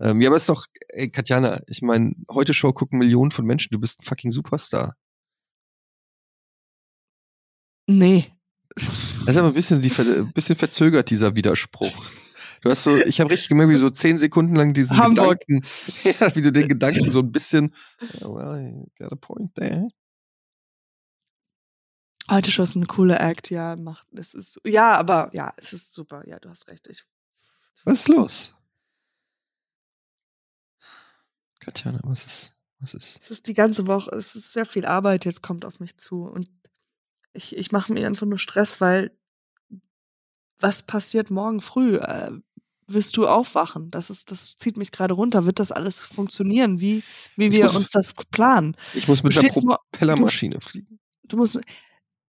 Ähm, 0.00 0.20
ja, 0.20 0.28
aber 0.28 0.36
ist 0.36 0.48
doch, 0.48 0.66
ey, 0.88 1.10
Katjana, 1.10 1.60
ich 1.66 1.82
meine, 1.82 2.14
heute 2.30 2.52
Show 2.52 2.72
gucken 2.72 2.98
Millionen 2.98 3.30
von 3.30 3.46
Menschen, 3.46 3.70
du 3.72 3.78
bist 3.78 4.00
ein 4.00 4.04
fucking 4.04 4.30
Superstar. 4.30 4.96
Nee. 7.86 8.32
Das 8.74 9.28
ist 9.28 9.36
aber 9.36 9.48
ein 9.48 9.54
bisschen, 9.54 9.80
die, 9.80 9.92
ein 9.92 10.32
bisschen 10.32 10.56
verzögert, 10.56 11.10
dieser 11.10 11.36
Widerspruch. 11.36 11.92
Du 12.62 12.70
hast 12.70 12.82
so, 12.82 12.96
ich 12.96 13.20
habe 13.20 13.30
richtig 13.30 13.50
gemerkt, 13.50 13.70
wie 13.72 13.76
so 13.76 13.90
zehn 13.90 14.16
Sekunden 14.16 14.56
lang 14.56 14.72
diesen 14.72 14.96
Hamburg. 14.96 15.40
Gedanken, 15.46 15.68
ja, 16.20 16.34
wie 16.34 16.42
du 16.42 16.50
den 16.50 16.66
Gedanken 16.66 17.10
so 17.10 17.20
ein 17.20 17.30
bisschen, 17.30 17.74
oh, 18.22 18.34
well, 18.34 18.58
you 18.58 18.86
got 18.98 19.12
a 19.12 19.16
point 19.16 19.54
there. 19.54 19.86
Heute 22.30 22.50
schon 22.50 22.64
ist 22.64 22.74
eine 22.74 22.86
coole 22.86 23.18
Act, 23.18 23.50
ja, 23.50 23.76
macht, 23.76 24.06
es 24.14 24.32
ist, 24.32 24.58
ja, 24.64 24.94
aber, 24.94 25.28
ja, 25.34 25.52
es 25.58 25.74
ist 25.74 25.92
super, 25.92 26.26
ja, 26.26 26.38
du 26.38 26.48
hast 26.48 26.66
recht. 26.68 26.86
Ich, 26.88 27.04
Was 27.84 28.00
ist 28.00 28.08
los? 28.08 28.54
Katjana, 31.64 32.00
was 32.04 32.24
ist, 32.24 32.52
was 32.80 32.94
ist? 32.94 33.20
es 33.22 33.30
ist 33.30 33.46
die 33.46 33.54
ganze 33.54 33.86
Woche, 33.86 34.10
es 34.14 34.34
ist 34.36 34.52
sehr 34.52 34.66
viel 34.66 34.84
Arbeit, 34.86 35.24
jetzt 35.24 35.42
kommt 35.42 35.64
auf 35.64 35.80
mich 35.80 35.96
zu 35.96 36.24
und 36.24 36.48
ich, 37.32 37.56
ich 37.56 37.72
mache 37.72 37.92
mir 37.92 38.06
einfach 38.06 38.26
nur 38.26 38.38
Stress, 38.38 38.80
weil 38.80 39.10
was 40.60 40.82
passiert 40.82 41.30
morgen 41.30 41.60
früh? 41.60 41.96
Äh, 41.96 42.30
wirst 42.86 43.16
du 43.16 43.26
aufwachen? 43.26 43.90
Das 43.90 44.10
ist, 44.10 44.30
das 44.30 44.56
zieht 44.58 44.76
mich 44.76 44.92
gerade 44.92 45.14
runter. 45.14 45.46
Wird 45.46 45.58
das 45.58 45.72
alles 45.72 46.04
funktionieren? 46.06 46.80
Wie, 46.80 47.02
wie 47.36 47.50
wir 47.50 47.64
muss- 47.64 47.76
uns 47.76 47.90
das 47.90 48.14
planen? 48.30 48.76
Ich 48.94 49.08
muss 49.08 49.22
mit 49.22 49.36
einer 49.36 49.48
nur- 49.62 49.78
Propellermaschine 49.90 50.60
fliegen. 50.60 51.00
Du 51.24 51.36
musst, 51.36 51.58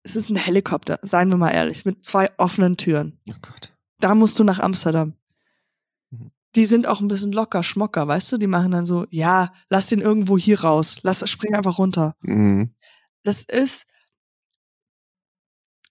es 0.04 0.16
ist 0.16 0.30
ein 0.30 0.36
Helikopter, 0.36 1.00
seien 1.02 1.30
wir 1.30 1.38
mal 1.38 1.50
ehrlich, 1.52 1.86
mit 1.86 2.06
zwei 2.06 2.32
offenen 2.38 2.78
Türen. 2.78 3.20
Oh 3.30 3.34
Gott. 3.42 3.74
Da 4.00 4.16
musst 4.16 4.38
du 4.40 4.44
nach 4.44 4.60
Amsterdam. 4.60 5.16
Die 6.56 6.66
sind 6.66 6.88
auch 6.88 7.02
ein 7.02 7.08
bisschen 7.08 7.32
locker, 7.32 7.64
schmocker, 7.64 8.08
weißt 8.08 8.32
du? 8.32 8.38
Die 8.38 8.48
machen 8.48 8.72
dann 8.72 8.86
so, 8.86 9.06
ja, 9.10 9.54
lass 9.70 9.88
den 9.88 10.02
irgendwo 10.02 10.38
hier 10.38 10.62
raus. 10.62 10.98
Lass, 11.02 11.28
spring 11.30 11.56
einfach 11.56 11.80
runter. 11.80 12.16
Mhm. 12.22 12.76
Das 13.24 13.44
ist, 13.44 13.86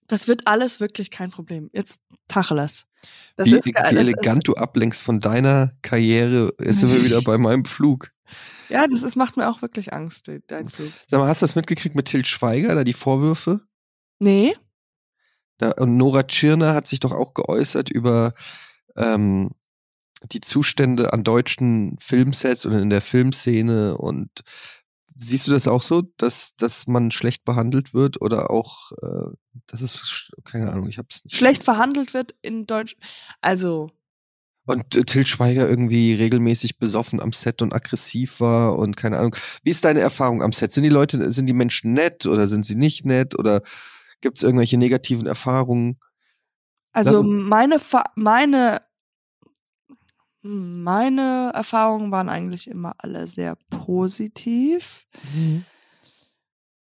das 0.07 0.29
wird 0.29 0.47
alles 0.47 0.79
wirklich 0.79 1.11
kein 1.11 1.31
Problem. 1.31 1.71
Jetzt 1.73 1.99
Tacheles. 2.29 2.87
Das 3.37 3.47
Wie, 3.47 3.57
ist, 3.57 3.65
wie 3.67 3.73
das 3.73 3.93
elegant 3.93 4.47
du 4.47 4.55
ablenkst 4.55 5.03
von 5.03 5.19
deiner 5.19 5.73
Karriere. 5.83 6.53
Jetzt 6.61 6.81
sind 6.81 6.93
wir 6.93 7.03
wieder 7.05 7.23
bei 7.23 7.39
meinem 7.39 7.65
Flug. 7.65 8.05
Ist, 8.05 8.71
ja, 8.71 8.87
das 8.87 9.03
ist, 9.03 9.17
macht 9.17 9.37
mir 9.37 9.49
auch 9.49 9.63
wirklich 9.63 9.93
Angst, 9.93 10.31
dein 10.47 10.69
Flug. 10.69 10.91
Sag 11.09 11.19
mal, 11.19 11.29
hast 11.29 11.43
du 11.43 11.45
das 11.45 11.55
mitgekriegt 11.55 11.95
mit 11.95 12.07
Til 12.07 12.25
Schweiger, 12.25 12.75
da 12.75 12.85
die 12.85 12.93
Vorwürfe? 12.93 13.61
Nee? 14.19 14.55
Da, 15.59 15.73
und 15.73 15.97
Nora 15.97 16.23
Tschirner 16.23 16.75
hat 16.75 16.87
sich 16.87 17.01
doch 17.01 17.13
auch 17.13 17.35
geäußert 17.35 17.91
über 17.91 18.35
ähm, 18.97 19.51
die 20.31 20.41
Zustände 20.41 21.13
an 21.13 21.25
deutschen 21.25 21.97
Filmsets 22.01 22.65
und 22.65 22.73
in 22.73 22.91
der 22.91 23.03
Filmszene. 23.03 23.97
Und 23.97 24.31
siehst 25.15 25.47
du 25.47 25.53
das 25.53 25.69
auch 25.69 25.83
so, 25.83 26.03
dass, 26.17 26.55
dass 26.57 26.87
man 26.87 27.11
schlecht 27.11 27.45
behandelt 27.45 27.95
wird 27.95 28.21
oder 28.21 28.51
auch, 28.51 28.93
äh, 29.03 29.35
das 29.67 29.83
ist, 29.83 30.33
keine 30.45 30.71
Ahnung, 30.71 30.89
ich 30.89 30.99
hab's 30.99 31.25
nicht. 31.25 31.37
Schlecht 31.37 31.65
verhandelt 31.65 32.15
wird 32.15 32.35
in 32.43 32.67
Deutsch. 32.67 32.97
Also, 33.41 33.91
Und 34.67 34.95
äh, 34.95 35.03
Till 35.03 35.27
Schweiger 35.27 35.69
irgendwie 35.69 36.15
regelmäßig 36.15 36.79
besoffen 36.79 37.21
am 37.21 37.33
Set 37.33 37.63
und 37.63 37.75
aggressiv 37.75 38.41
war 38.41 38.79
und 38.79 38.97
keine 38.97 39.19
Ahnung. 39.19 39.37
Wie 39.63 39.71
ist 39.71 39.85
deine 39.85 40.01
Erfahrung 40.01 40.43
am 40.43 40.53
Set? 40.53 40.73
Sind 40.73 40.85
die 40.85 40.89
Leute, 40.89 41.31
sind 41.33 41.47
die 41.47 41.53
Menschen 41.53 41.93
nett 41.93 42.27
oder 42.27 42.47
sind 42.47 42.65
sie 42.65 42.77
nicht 42.77 43.05
nett 43.05 43.39
oder 43.39 43.63
gibt 44.21 44.39
es 44.39 44.45
irgendwelche 44.45 44.79
negativen 44.79 45.27
Erfahrungen? 45.27 45.99
Also 46.93 47.23
meine, 47.23 47.81
meine, 48.17 48.83
meine 50.43 51.53
Erfahrungen 51.55 52.11
waren 52.11 52.29
eigentlich 52.29 52.69
immer 52.69 52.95
alle 52.99 53.27
sehr 53.27 53.57
positiv. 53.71 55.07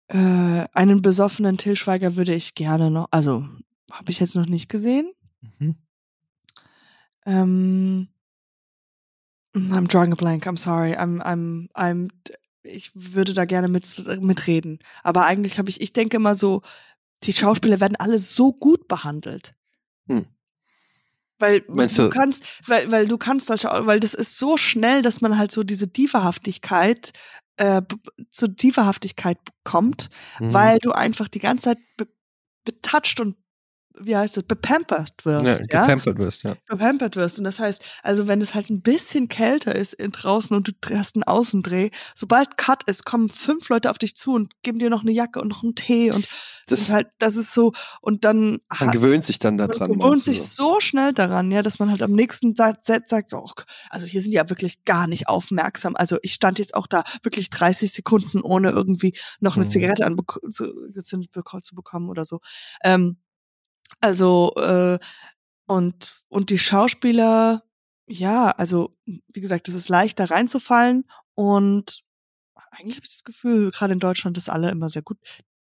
Äh, 0.09 0.67
einen 0.73 1.03
besoffenen 1.03 1.59
Till 1.59 1.77
Schweiger 1.77 2.17
würde 2.17 2.35
ich 2.35 2.55
gerne 2.55 2.91
noch, 2.91 3.09
also 3.11 3.47
habe 3.91 4.11
ich 4.11 4.21
jetzt 4.21 4.37
noch 4.37 4.47
nicht 4.47 4.69
gesehen. 4.69 5.13
Mhm. 5.59 5.77
Ähm, 7.27 8.09
I'm 9.55 9.89
drawing 9.89 10.13
a 10.13 10.17
blank. 10.17 10.47
I'm 10.47 10.57
sorry. 10.57 10.95
I'm, 10.95 11.21
I'm, 11.23 11.69
I'm. 11.75 12.11
Ich 12.63 12.91
würde 12.95 13.35
da 13.35 13.45
gerne 13.45 13.69
mit, 13.69 13.87
mitreden. 14.21 14.79
Aber 15.03 15.25
eigentlich 15.25 15.59
habe 15.59 15.71
ich, 15.71 15.81
ich 15.81 15.93
denke 15.93 16.17
immer 16.17 16.35
so, 16.35 16.63
die 17.25 17.33
Schauspieler 17.33 17.81
werden 17.81 17.97
alle 17.97 18.19
so 18.19 18.53
gut 18.53 18.89
behandelt. 18.89 19.55
Hm. 20.07 20.27
Weil 21.39 21.63
Meinst 21.69 21.99
du 21.99 22.03
du- 22.05 22.11
kannst, 22.11 22.45
weil, 22.67 22.91
weil 22.91 23.07
du 23.09 23.17
kannst 23.19 23.47
solche, 23.47 23.69
weil 23.87 24.01
das 24.01 24.15
ist 24.15 24.37
so 24.39 24.57
schnell, 24.57 25.03
dass 25.03 25.21
man 25.21 25.39
halt 25.39 25.53
so 25.53 25.63
diese 25.63 25.87
Diva-Haftigkeit, 25.87 27.13
äh, 27.57 27.83
zur 28.31 28.49
Diva-Haftigkeit 28.49 29.39
kommt, 29.65 30.09
Mhm. 30.41 30.53
weil 30.53 30.79
du 30.79 30.93
einfach 30.93 31.29
die 31.29 31.39
ganze 31.41 31.65
Zeit 31.65 31.79
be 31.97 32.07
betatscht 32.65 33.19
und 33.21 33.37
wie 34.01 34.17
heißt 34.17 34.37
das, 34.37 34.45
bepampert 34.45 35.25
wirst. 35.25 35.45
ja, 35.45 35.53
ja? 35.53 35.59
gepampert 35.87 36.19
wirst, 36.19 36.43
ja. 36.43 36.55
bepampert 36.69 37.17
wirst. 37.17 37.39
Und 37.39 37.45
das 37.45 37.59
heißt, 37.59 37.83
also 38.03 38.27
wenn 38.29 38.41
es 38.43 38.55
halt 38.55 38.71
ein 38.71 38.83
bisschen 38.83 39.29
kälter 39.29 39.75
ist 39.75 39.95
in 39.95 40.13
draußen 40.13 40.57
und 40.57 40.69
du 40.69 40.73
hast 40.97 41.17
einen 41.17 41.25
Außendreh, 41.25 41.91
sobald 42.15 42.57
Cut 42.57 42.83
ist, 42.85 43.05
kommen 43.05 43.29
fünf 43.29 43.69
Leute 43.69 43.91
auf 43.91 43.99
dich 43.99 44.17
zu 44.17 44.35
und 44.35 44.53
geben 44.63 44.79
dir 44.79 44.91
noch 44.91 45.03
eine 45.03 45.13
Jacke 45.13 45.41
und 45.41 45.49
noch 45.49 45.63
einen 45.63 45.75
Tee 45.75 46.11
und 46.13 46.29
das, 46.67 46.81
ist 46.83 46.91
halt, 46.91 47.09
das 47.19 47.37
ist 47.37 47.55
so, 47.55 47.73
und 48.03 48.25
dann 48.27 48.61
Man 48.69 48.81
hat, 48.81 48.93
gewöhnt 48.93 49.25
sich 49.25 49.39
dann 49.39 49.57
man 49.57 49.69
daran. 49.69 49.89
gewöhnt 49.93 50.03
meinst 50.11 50.27
du 50.27 50.33
sich 50.33 50.43
so 50.43 50.81
schnell 50.81 51.15
daran, 51.15 51.51
ja, 51.51 51.63
dass 51.63 51.79
man 51.79 51.91
halt 51.91 52.03
am 52.03 52.13
nächsten 52.13 52.55
Set 52.57 53.09
sagt, 53.09 53.31
so, 53.31 53.39
oh, 53.39 53.63
also 53.89 54.05
hier 54.05 54.21
sind 54.21 54.33
ja 54.33 54.51
wirklich 54.51 54.85
gar 54.85 55.07
nicht 55.07 55.29
aufmerksam. 55.29 55.97
Also 55.97 56.19
ich 56.23 56.35
stand 56.35 56.59
jetzt 56.59 56.75
auch 56.75 56.87
da 56.87 57.05
wirklich 57.23 57.49
30 57.49 57.91
Sekunden, 57.93 58.43
ohne 58.43 58.71
irgendwie 58.71 59.15
noch 59.41 59.57
eine 59.57 59.65
Mhm. 59.65 59.71
Zigarette 59.71 60.07
anbek- 60.07 60.51
zu, 60.51 60.73
gezündet 60.93 61.31
beko- 61.35 61.63
zu 61.63 61.75
bekommen 61.75 62.11
oder 62.11 62.27
so. 62.27 62.41
Ähm, 62.85 63.17
also, 64.01 64.55
äh, 64.57 64.99
und, 65.67 66.23
und 66.29 66.51
die 66.51 66.59
Schauspieler, 66.59 67.63
ja, 68.07 68.51
also, 68.51 68.95
wie 69.05 69.41
gesagt, 69.41 69.69
es 69.69 69.75
ist 69.75 69.89
leicht, 69.89 70.19
da 70.19 70.25
reinzufallen 70.27 71.05
und 71.35 72.03
eigentlich 72.71 72.97
habe 72.97 73.07
ich 73.07 73.13
das 73.13 73.25
Gefühl, 73.25 73.71
gerade 73.71 73.93
in 73.93 73.99
Deutschland, 73.99 74.37
dass 74.37 74.49
alle 74.49 74.71
immer 74.71 74.91
sehr 74.91 75.03
gut, 75.03 75.19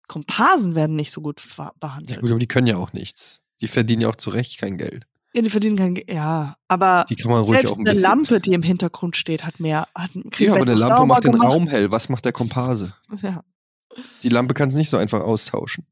Komparsen 0.08 0.74
werden 0.74 0.96
nicht 0.96 1.10
so 1.12 1.20
gut 1.20 1.40
ver- 1.40 1.64
Ja 1.64 1.72
behandelt. 1.80 2.20
gut, 2.20 2.30
aber 2.30 2.38
die 2.38 2.46
können 2.48 2.66
ja 2.66 2.76
auch 2.76 2.92
nichts. 2.92 3.40
Die 3.60 3.68
verdienen 3.68 4.02
ja 4.02 4.08
auch 4.08 4.16
zu 4.16 4.30
Recht 4.30 4.58
kein 4.58 4.76
Geld. 4.78 5.06
Ja, 5.32 5.42
die 5.42 5.50
verdienen 5.50 5.76
kein 5.76 5.94
Geld. 5.94 6.10
Ja, 6.12 6.56
aber 6.68 7.06
Die 7.08 7.16
kann 7.16 7.30
man 7.30 7.42
ruhig 7.42 7.58
selbst 7.60 7.72
auch 7.72 7.78
ein 7.78 7.88
eine. 7.88 7.98
Lampe, 7.98 8.40
die 8.40 8.52
im 8.52 8.62
Hintergrund 8.62 9.16
steht, 9.16 9.44
hat 9.44 9.58
mehr. 9.60 9.88
Hat, 9.94 10.10
ja, 10.38 10.52
aber 10.52 10.62
eine 10.62 10.74
Lampe 10.74 11.06
macht 11.06 11.24
den 11.24 11.32
gemacht. 11.32 11.48
Raum 11.48 11.66
hell. 11.66 11.90
Was 11.90 12.08
macht 12.08 12.24
der 12.24 12.32
Komparse? 12.32 12.94
Ja. 13.22 13.42
Die 14.22 14.28
Lampe 14.28 14.54
kannst 14.54 14.74
du 14.74 14.78
nicht 14.78 14.90
so 14.90 14.96
einfach 14.96 15.20
austauschen. 15.22 15.86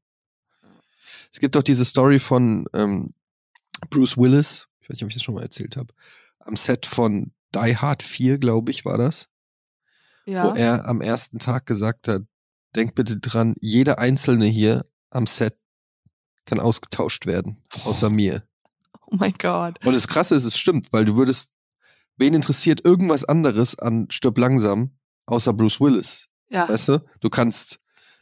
Es 1.33 1.41
gibt 1.41 1.55
doch 1.55 1.63
diese 1.63 1.85
Story 1.85 2.19
von 2.19 2.67
ähm, 2.75 3.15
Bruce 3.91 4.17
Willis, 4.17 4.69
ich 4.81 4.89
weiß 4.89 4.97
nicht, 4.97 5.05
ob 5.05 5.09
ich 5.09 5.15
das 5.15 5.23
schon 5.23 5.35
mal 5.35 5.43
erzählt 5.43 5.77
habe, 5.77 5.93
am 6.41 6.57
Set 6.57 6.87
von 6.87 7.33
Die 7.55 7.77
Hard 7.77 8.03
4, 8.03 8.39
glaube 8.39 8.71
ich, 8.71 8.85
war 8.85 8.99
das, 8.99 9.29
wo 10.27 10.33
ja. 10.33 10.55
er 10.55 10.87
am 10.87 11.01
ersten 11.01 11.39
Tag 11.39 11.67
gesagt 11.67 12.09
hat, 12.09 12.23
denk 12.77 12.95
bitte 12.95 13.19
dran, 13.19 13.55
jeder 13.61 13.99
Einzelne 13.99 14.47
hier 14.47 14.87
am 15.11 15.27
Set 15.27 15.57
kann 16.45 16.61
ausgetauscht 16.61 17.27
werden, 17.27 17.63
außer 17.85 18.11
mir. 18.11 18.45
Oh 19.15 19.17
mein 19.17 19.35
Gott. 19.35 19.79
Und 19.85 19.93
das 19.93 20.09
Krasse 20.09 20.35
ist, 20.35 20.45
es 20.45 20.57
stimmt, 20.57 20.91
weil 20.91 21.05
du 21.05 21.17
würdest, 21.19 21.51
wen 22.17 22.33
interessiert 22.33 22.83
irgendwas 22.83 23.25
anderes 23.25 23.79
an 23.79 24.07
Stirb 24.11 24.39
langsam, 24.39 24.97
außer 25.27 25.53
Bruce 25.53 25.83
Willis? 25.83 26.29
Ja. 26.49 26.67
Weißt 26.67 26.89
du? 26.89 27.05
Du 27.21 27.29
kannst 27.29 27.79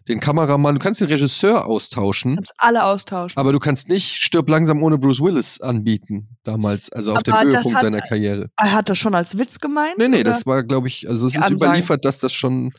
den 0.09 0.19
Kameramann, 0.21 0.75
du 0.77 0.81
kannst 0.81 1.01
den 1.01 1.09
Regisseur 1.09 1.67
austauschen, 1.67 2.37
Kannst 2.37 2.55
alle 2.59 2.85
austauschen. 2.85 3.37
aber 3.39 3.53
du 3.53 3.59
kannst 3.59 3.89
nicht 3.89 4.17
Stirb 4.17 4.49
langsam 4.49 4.83
ohne 4.83 4.99
Bruce 4.99 5.21
Willis 5.21 5.61
anbieten, 5.61 6.37
damals, 6.43 6.91
also 6.93 7.13
auf 7.13 7.19
Aber 7.19 7.23
dem 7.45 7.49
Höhepunkt 7.53 7.77
hat- 7.77 7.83
seiner 7.85 8.01
Karriere. 8.01 8.49
er 8.57 8.73
hat 8.73 8.89
das 8.89 8.99
schon 8.99 9.15
als 9.15 9.37
Witz 9.39 9.59
gemeint? 9.61 9.99
Nee, 9.99 10.09
nee, 10.09 10.21
oder? 10.21 10.31
das 10.33 10.47
war, 10.47 10.65
glaube 10.65 10.89
ich, 10.89 11.09
also 11.09 11.27
es 11.27 11.33
Die 11.33 11.39
ist 11.39 11.45
Ansage. 11.45 11.65
überliefert, 11.65 12.05
dass 12.05 12.19
das 12.19 12.33
schon, 12.33 12.73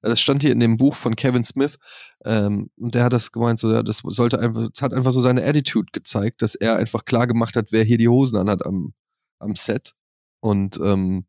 das 0.00 0.20
stand 0.20 0.42
hier 0.42 0.52
in 0.52 0.60
dem 0.60 0.76
Buch 0.76 0.94
von 0.94 1.16
Kevin 1.16 1.44
Smith, 1.44 1.76
ähm, 2.24 2.70
und 2.76 2.94
der 2.94 3.04
hat 3.04 3.12
das 3.12 3.32
gemeint, 3.32 3.58
so, 3.58 3.70
ja, 3.72 3.82
das 3.82 3.98
sollte 4.04 4.38
einfach, 4.38 4.68
das 4.72 4.80
hat 4.82 4.94
einfach 4.94 5.12
so 5.12 5.20
seine 5.20 5.44
Attitude 5.44 5.88
gezeigt, 5.92 6.40
dass 6.40 6.54
er 6.54 6.76
einfach 6.76 7.04
klar 7.04 7.26
gemacht 7.26 7.56
hat, 7.56 7.72
wer 7.72 7.82
hier 7.84 7.98
die 7.98 8.08
Hosen 8.08 8.38
anhat 8.38 8.64
am, 8.64 8.94
am 9.40 9.56
Set. 9.56 9.92
Und 10.40 10.78
ähm, 10.82 11.26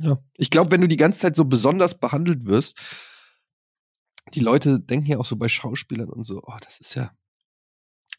ja, 0.00 0.16
ich 0.36 0.50
glaube, 0.50 0.70
wenn 0.70 0.80
du 0.80 0.88
die 0.88 0.96
ganze 0.96 1.20
Zeit 1.20 1.36
so 1.36 1.44
besonders 1.44 1.98
behandelt 1.98 2.46
wirst, 2.46 2.78
die 4.34 4.40
Leute 4.40 4.80
denken 4.80 5.06
ja 5.06 5.18
auch 5.18 5.24
so 5.24 5.36
bei 5.36 5.48
Schauspielern 5.48 6.08
und 6.08 6.24
so, 6.24 6.40
oh, 6.44 6.56
das 6.60 6.78
ist 6.78 6.94
ja, 6.94 7.10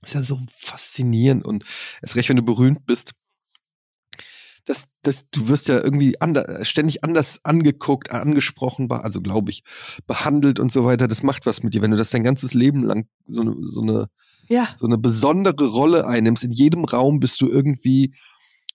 das 0.01 0.09
ist 0.09 0.13
ja 0.15 0.21
so 0.21 0.39
faszinierend 0.55 1.45
und 1.45 1.65
erst 2.01 2.15
recht, 2.15 2.29
wenn 2.29 2.37
du 2.37 2.43
berühmt 2.43 2.85
bist, 2.85 3.11
das, 4.65 4.85
das, 5.01 5.25
du 5.31 5.47
wirst 5.47 5.67
ja 5.67 5.81
irgendwie 5.81 6.19
ander, 6.21 6.63
ständig 6.63 7.03
anders 7.03 7.43
angeguckt, 7.43 8.11
angesprochen, 8.11 8.91
also 8.91 9.21
glaube 9.21 9.49
ich, 9.49 9.63
behandelt 10.05 10.59
und 10.59 10.71
so 10.71 10.85
weiter. 10.85 11.07
Das 11.07 11.23
macht 11.23 11.45
was 11.47 11.63
mit 11.63 11.73
dir, 11.73 11.81
wenn 11.81 11.91
du 11.91 11.97
das 11.97 12.11
dein 12.11 12.23
ganzes 12.23 12.53
Leben 12.53 12.83
lang 12.83 13.07
so 13.25 13.41
eine, 13.41 13.55
so 13.61 13.81
eine, 13.81 14.09
Ja. 14.47 14.69
so 14.77 14.85
eine 14.85 14.97
besondere 14.99 15.67
Rolle 15.67 16.05
einnimmst. 16.05 16.43
In 16.43 16.51
jedem 16.51 16.85
Raum 16.85 17.19
bist 17.19 17.41
du 17.41 17.47
irgendwie 17.47 18.13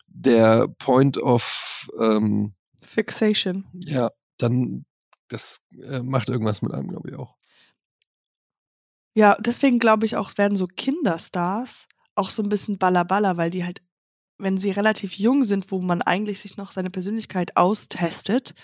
der 0.09 0.66
Point 0.79 1.16
of, 1.18 1.87
ähm, 2.01 2.55
Fixation. 2.83 3.64
ja, 3.75 4.11
dann, 4.38 4.87
das 5.35 5.61
äh, 5.90 6.01
macht 6.01 6.29
irgendwas 6.29 6.62
mit 6.62 6.73
einem, 6.73 6.88
glaube 6.88 7.11
ich 7.11 7.16
auch. 7.16 7.37
Ja, 9.16 9.37
deswegen 9.40 9.79
glaube 9.79 10.07
ich 10.07 10.16
auch, 10.16 10.29
es 10.29 10.38
werden 10.38 10.57
so 10.57 10.66
Kinderstars 10.66 11.87
auch 12.14 12.31
so 12.31 12.42
ein 12.42 12.49
bisschen 12.49 12.79
ballerballer, 12.79 13.37
weil 13.37 13.51
die 13.51 13.64
halt, 13.64 13.81
wenn 14.38 14.59
sie 14.59 14.70
relativ 14.70 15.14
jung 15.18 15.44
sind, 15.44 15.70
wo 15.70 15.81
man 15.81 16.03
eigentlich 16.03 16.40
sich 16.40 16.57
noch 16.57 16.73
seine 16.73 16.90
Persönlichkeit 16.90 17.57
austestet, 17.57 18.55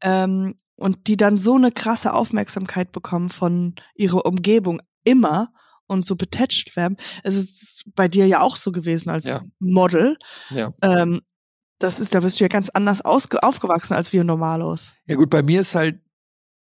ähm, 0.00 0.58
und 0.76 1.08
die 1.08 1.16
dann 1.16 1.38
so 1.38 1.56
eine 1.56 1.72
krasse 1.72 2.14
Aufmerksamkeit 2.14 2.92
bekommen 2.92 3.30
von 3.30 3.74
ihrer 3.96 4.24
Umgebung 4.24 4.80
immer 5.04 5.52
und 5.88 6.04
so 6.04 6.14
betätscht 6.14 6.76
werden. 6.76 6.96
Es 7.24 7.34
ist 7.34 7.84
bei 7.96 8.06
dir 8.06 8.26
ja 8.28 8.42
auch 8.42 8.56
so 8.56 8.70
gewesen 8.70 9.10
als 9.10 9.24
Ja. 9.24 9.42
Model. 9.58 10.16
Ja. 10.50 10.72
Ähm, 10.82 11.22
das 11.80 11.98
ist, 11.98 12.14
da 12.14 12.20
bist 12.20 12.38
du 12.38 12.44
ja 12.44 12.48
ganz 12.48 12.68
anders 12.70 13.02
aufgewachsen 13.02 13.94
als 13.94 14.12
wir 14.12 14.22
Normalos. 14.22 14.92
Ja 15.06 15.16
gut, 15.16 15.30
bei 15.30 15.42
mir 15.42 15.62
ist 15.62 15.74
halt 15.74 16.00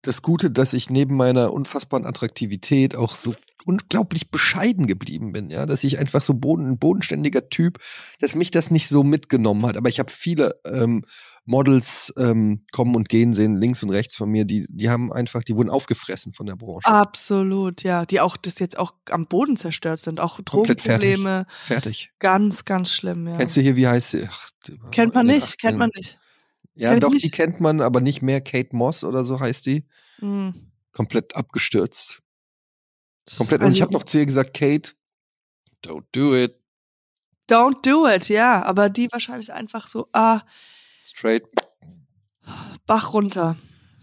das 0.01 0.21
Gute, 0.21 0.49
dass 0.51 0.73
ich 0.73 0.89
neben 0.89 1.15
meiner 1.15 1.53
unfassbaren 1.53 2.05
Attraktivität 2.05 2.95
auch 2.95 3.15
so 3.15 3.35
unglaublich 3.65 4.31
bescheiden 4.31 4.87
geblieben 4.87 5.31
bin, 5.31 5.49
ja, 5.49 5.65
dass 5.65 5.83
ich 5.83 5.99
einfach 5.99 6.21
so 6.21 6.33
boden, 6.33 6.71
ein 6.71 6.79
bodenständiger 6.79 7.49
Typ, 7.49 7.79
dass 8.19 8.35
mich 8.35 8.51
das 8.51 8.71
nicht 8.71 8.87
so 8.87 9.03
mitgenommen 9.03 9.65
hat. 9.65 9.77
Aber 9.77 9.89
ich 9.89 9.99
habe 9.99 10.11
viele 10.11 10.59
ähm, 10.65 11.03
Models 11.45 12.13
ähm, 12.17 12.65
kommen 12.71 12.95
und 12.95 13.09
gehen 13.09 13.33
sehen, 13.33 13.55
links 13.55 13.83
und 13.83 13.89
rechts 13.89 14.15
von 14.15 14.29
mir, 14.29 14.45
die, 14.45 14.65
die 14.69 14.89
haben 14.89 15.11
einfach, 15.11 15.43
die 15.43 15.55
wurden 15.55 15.69
aufgefressen 15.69 16.33
von 16.33 16.45
der 16.45 16.55
Branche. 16.55 16.87
Absolut, 16.87 17.83
ja. 17.83 18.05
Die 18.05 18.19
auch, 18.19 18.37
das 18.37 18.59
jetzt 18.59 18.77
auch 18.77 18.93
am 19.09 19.25
Boden 19.25 19.57
zerstört 19.57 19.99
sind. 19.99 20.19
Auch 20.19 20.39
Komplett 20.43 20.81
fertig. 20.81 21.15
Drogenprobleme. 21.15 21.45
Fertig. 21.59 22.11
Ganz, 22.19 22.65
ganz 22.65 22.91
schlimm, 22.91 23.27
ja. 23.27 23.37
Kennst 23.37 23.57
du 23.57 23.61
hier, 23.61 23.75
wie 23.75 23.87
heißt 23.87 24.11
sie? 24.11 24.27
Ach, 24.29 24.49
Kennt 24.91 25.15
man 25.15 25.25
nicht, 25.25 25.59
kennt 25.59 25.75
80ern. 25.75 25.79
man 25.79 25.89
nicht. 25.95 26.19
Ja, 26.75 26.95
doch, 26.95 27.13
die 27.13 27.29
kennt 27.31 27.59
man, 27.59 27.81
aber 27.81 28.01
nicht 28.01 28.21
mehr. 28.21 28.41
Kate 28.41 28.75
Moss 28.75 29.03
oder 29.03 29.23
so 29.23 29.39
heißt 29.39 29.65
die. 29.65 29.85
Mhm. 30.19 30.71
Komplett 30.91 31.35
abgestürzt. 31.35 32.21
Komplett. 33.37 33.61
und 33.61 33.65
Also- 33.65 33.75
ich 33.75 33.81
habe 33.81 33.93
noch 33.93 34.03
zu 34.03 34.17
ihr 34.17 34.25
gesagt, 34.25 34.53
Kate, 34.53 34.93
don't 35.83 36.05
do 36.11 36.35
it. 36.35 36.55
Don't 37.49 37.81
do 37.85 38.07
it, 38.07 38.29
ja. 38.29 38.63
Aber 38.63 38.89
die 38.89 39.09
wahrscheinlich 39.11 39.49
ist 39.49 39.53
einfach 39.53 39.87
so, 39.87 40.07
ah, 40.13 40.41
Straight, 41.03 41.43
Bach 42.85 43.13
runter. 43.13 43.57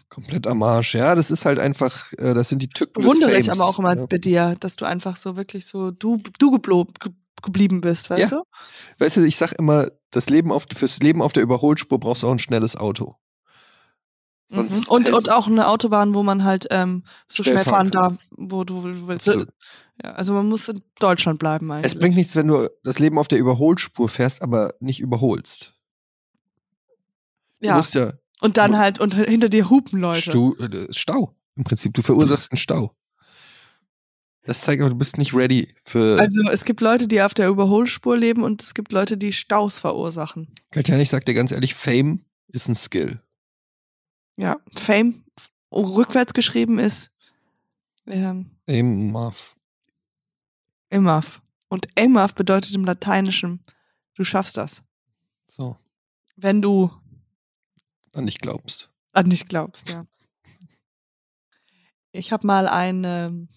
komplett 0.09 0.47
am 0.47 0.62
Arsch. 0.62 0.95
Ja, 0.95 1.14
das 1.14 1.31
ist 1.31 1.45
halt 1.45 1.59
einfach, 1.59 2.12
äh, 2.14 2.35
das 2.35 2.49
sind 2.49 2.61
die 2.61 2.69
Tücken 2.69 3.01
Bewundere 3.01 3.33
des 3.33 3.47
ich 3.47 3.51
aber 3.53 3.64
auch 3.64 3.79
immer 3.79 3.97
ja. 3.97 4.07
bei 4.07 4.19
dir, 4.19 4.57
dass 4.61 4.77
du 4.77 4.85
einfach 4.85 5.16
so 5.16 5.37
wirklich 5.37 5.66
so, 5.66 5.91
du, 5.91 6.21
du 6.39 6.51
geblo 6.51 6.87
ge 7.01 7.12
geblieben 7.43 7.80
bist, 7.80 8.11
weißt 8.11 8.30
Ja. 8.30 8.39
du? 8.39 8.43
Weißt 8.99 9.16
du, 9.16 9.24
ich 9.24 9.36
sag 9.36 9.53
immer, 9.53 9.89
das 10.11 10.30
Leben 10.30 10.53
auf, 10.53 10.66
fürs 10.74 10.99
Leben 11.01 11.22
auf 11.22 11.32
der 11.32 11.43
Überholspur 11.43 11.99
brauchst 11.99 12.22
du 12.22 12.28
auch 12.28 12.32
ein 12.32 12.39
schnelles 12.39 12.76
Auto. 12.76 13.14
Mhm. 14.51 14.68
Und, 14.89 15.12
und 15.12 15.30
auch 15.30 15.47
eine 15.47 15.68
Autobahn, 15.68 16.14
wo 16.14 16.22
man 16.22 16.45
halt 16.45 16.66
ähm, 16.70 17.05
so 17.26 17.43
Schnell 17.43 17.57
schnell 17.57 17.64
fahren 17.64 17.93
fahren 17.93 18.18
darf, 18.18 18.26
wo 18.30 18.64
du 18.64 19.07
willst. 19.07 19.28
Absolut. 19.28 19.51
Ja, 20.03 20.12
also 20.12 20.32
man 20.32 20.49
muss 20.49 20.68
in 20.68 20.82
Deutschland 21.01 21.39
bleiben 21.39 21.70
eigentlich. 21.70 21.93
Es 21.93 21.99
bringt 21.99 22.16
nichts, 22.16 22.34
wenn 22.36 22.47
du 22.49 22.68
das 22.84 22.99
Leben 22.99 23.18
auf 23.18 23.28
der 23.28 23.39
Überholspur 23.39 24.09
fährst, 24.09 24.43
aber 24.43 24.74
nicht 24.80 25.01
überholst. 25.01 25.74
Du 27.61 27.66
ja. 27.66 27.76
musst 27.76 27.95
ja 27.95 28.12
Und 28.41 28.57
dann 28.57 28.78
halt 28.78 29.01
und 29.01 29.14
hinter 29.14 29.49
dir 29.49 29.68
hupen 29.68 30.01
Leute. 30.01 30.30
Stu 30.30 30.55
äh, 30.55 30.86
Stau. 30.93 31.34
Im 31.57 31.64
Prinzip, 31.64 31.93
du 31.95 32.03
verursachst 32.03 32.53
einen 32.53 32.59
Stau. 32.59 32.95
Das 34.49 34.63
zeigt 34.63 34.81
aber, 34.81 34.89
du 34.89 34.97
bist 34.97 35.19
nicht 35.19 35.35
ready 35.35 35.75
für. 35.83 36.19
Also 36.19 36.41
es 36.49 36.65
gibt 36.65 36.81
Leute, 36.81 37.07
die 37.07 37.21
auf 37.21 37.35
der 37.35 37.49
Überholspur 37.49 38.17
leben 38.17 38.43
und 38.43 38.63
es 38.63 38.73
gibt 38.73 38.93
Leute, 38.93 39.19
die 39.19 39.35
Staus 39.35 39.77
verursachen. 39.77 40.55
Katja, 40.71 40.97
ich 40.99 41.11
sag 41.11 41.27
dir 41.27 41.35
ganz 41.35 41.53
ehrlich, 41.53 41.75
Fame 41.75 42.25
ist 42.47 42.67
ein 42.67 42.75
Skill. 42.75 43.21
Ja, 44.37 44.57
Fame 44.75 45.23
rückwärts 45.71 46.33
geschrieben 46.33 46.79
ist 46.79 47.13
ähm, 48.07 48.51
Aimmuff. 48.67 49.55
Emaf. 50.89 51.43
Und 51.69 51.87
Emaf 51.95 52.35
bedeutet 52.35 52.75
im 52.75 52.87
Lateinischen, 52.87 53.63
du 54.15 54.25
schaffst 54.25 54.57
das. 54.57 54.83
So, 55.47 55.77
Wenn 56.37 56.63
du 56.63 56.91
an 58.15 58.25
dich 58.25 58.39
glaubst. 58.39 58.91
an 59.13 59.29
dich 59.29 59.47
glaubst, 59.47 59.91
ja. 59.91 60.07
Ich 62.13 62.33
habe 62.33 62.47
mal 62.47 62.67
ähm, 63.05 63.51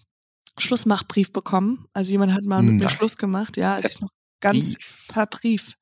Schlussmachbrief 0.58 1.32
bekommen. 1.32 1.86
Also 1.92 2.10
jemand 2.10 2.32
hat 2.32 2.44
mal 2.44 2.62
mit 2.62 2.74
mir 2.74 2.84
Nein. 2.84 2.90
Schluss 2.90 3.16
gemacht, 3.16 3.56
ja, 3.56 3.74
als 3.74 3.90
ich 3.90 4.00
noch 4.00 4.10
ganz 4.40 4.74
Brief. 4.74 5.08
per 5.12 5.26
Brief, 5.26 5.76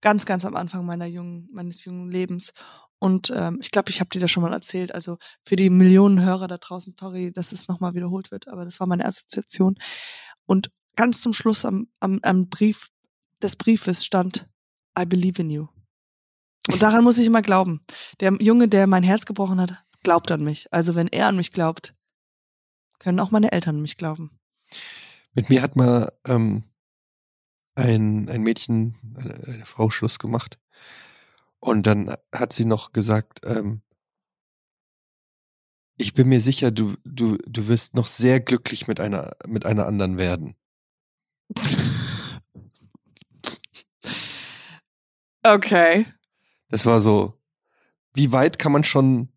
ganz, 0.00 0.26
ganz 0.26 0.44
am 0.44 0.56
Anfang 0.56 0.84
meiner 0.84 1.06
jungen, 1.06 1.48
meines 1.52 1.84
jungen 1.84 2.10
Lebens. 2.10 2.52
Und 2.98 3.32
ähm, 3.34 3.58
ich 3.60 3.70
glaube, 3.70 3.90
ich 3.90 4.00
habe 4.00 4.10
dir 4.10 4.20
das 4.20 4.30
schon 4.30 4.42
mal 4.42 4.52
erzählt. 4.52 4.94
Also 4.94 5.18
für 5.44 5.56
die 5.56 5.70
Millionen 5.70 6.22
Hörer 6.22 6.48
da 6.48 6.58
draußen, 6.58 6.94
sorry, 6.98 7.32
dass 7.32 7.52
es 7.52 7.68
nochmal 7.68 7.94
wiederholt 7.94 8.30
wird, 8.30 8.48
aber 8.48 8.64
das 8.64 8.80
war 8.80 8.86
meine 8.86 9.04
Assoziation. 9.04 9.76
Und 10.46 10.70
ganz 10.96 11.20
zum 11.20 11.32
Schluss 11.32 11.64
am, 11.64 11.88
am, 12.00 12.20
am 12.22 12.48
Brief 12.48 12.90
des 13.42 13.56
Briefes 13.56 14.04
stand 14.04 14.48
I 14.98 15.04
believe 15.04 15.40
in 15.40 15.50
you. 15.50 15.68
Und 16.68 16.82
daran 16.82 17.04
muss 17.04 17.18
ich 17.18 17.26
immer 17.26 17.42
glauben. 17.42 17.80
Der 18.20 18.32
Junge, 18.40 18.66
der 18.66 18.86
mein 18.86 19.02
Herz 19.02 19.24
gebrochen 19.26 19.60
hat, 19.60 19.84
glaubt 20.02 20.30
an 20.30 20.42
mich. 20.42 20.66
Also 20.72 20.94
wenn 20.94 21.08
er 21.08 21.28
an 21.28 21.36
mich 21.36 21.52
glaubt, 21.52 21.94
können 22.98 23.20
auch 23.20 23.30
meine 23.30 23.52
Eltern 23.52 23.80
mich 23.80 23.96
glauben. 23.96 24.38
Mit 25.34 25.50
mir 25.50 25.62
hat 25.62 25.76
mal 25.76 26.12
ähm, 26.26 26.64
ein, 27.74 28.28
ein 28.28 28.42
Mädchen, 28.42 28.96
eine, 29.16 29.34
eine 29.34 29.66
Frau 29.66 29.90
Schluss 29.90 30.18
gemacht. 30.18 30.58
Und 31.60 31.86
dann 31.86 32.14
hat 32.34 32.52
sie 32.52 32.64
noch 32.64 32.92
gesagt, 32.92 33.40
ähm, 33.44 33.82
ich 35.98 36.14
bin 36.14 36.28
mir 36.28 36.40
sicher, 36.40 36.70
du, 36.70 36.96
du, 37.04 37.38
du 37.46 37.68
wirst 37.68 37.94
noch 37.94 38.06
sehr 38.06 38.40
glücklich 38.40 38.86
mit 38.86 39.00
einer, 39.00 39.32
mit 39.46 39.64
einer 39.66 39.86
anderen 39.86 40.18
werden. 40.18 40.54
Okay. 45.42 46.06
Das 46.68 46.84
war 46.86 47.00
so, 47.00 47.40
wie 48.14 48.32
weit 48.32 48.58
kann 48.58 48.72
man 48.72 48.84
schon, 48.84 49.30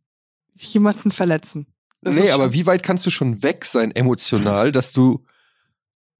Jemanden 0.55 1.11
verletzen. 1.11 1.67
Das 2.01 2.15
nee, 2.15 2.31
aber 2.31 2.53
wie 2.53 2.65
weit 2.65 2.83
kannst 2.83 3.05
du 3.05 3.09
schon 3.09 3.43
weg 3.43 3.65
sein 3.65 3.91
emotional, 3.91 4.71
dass 4.71 4.91
du 4.91 5.25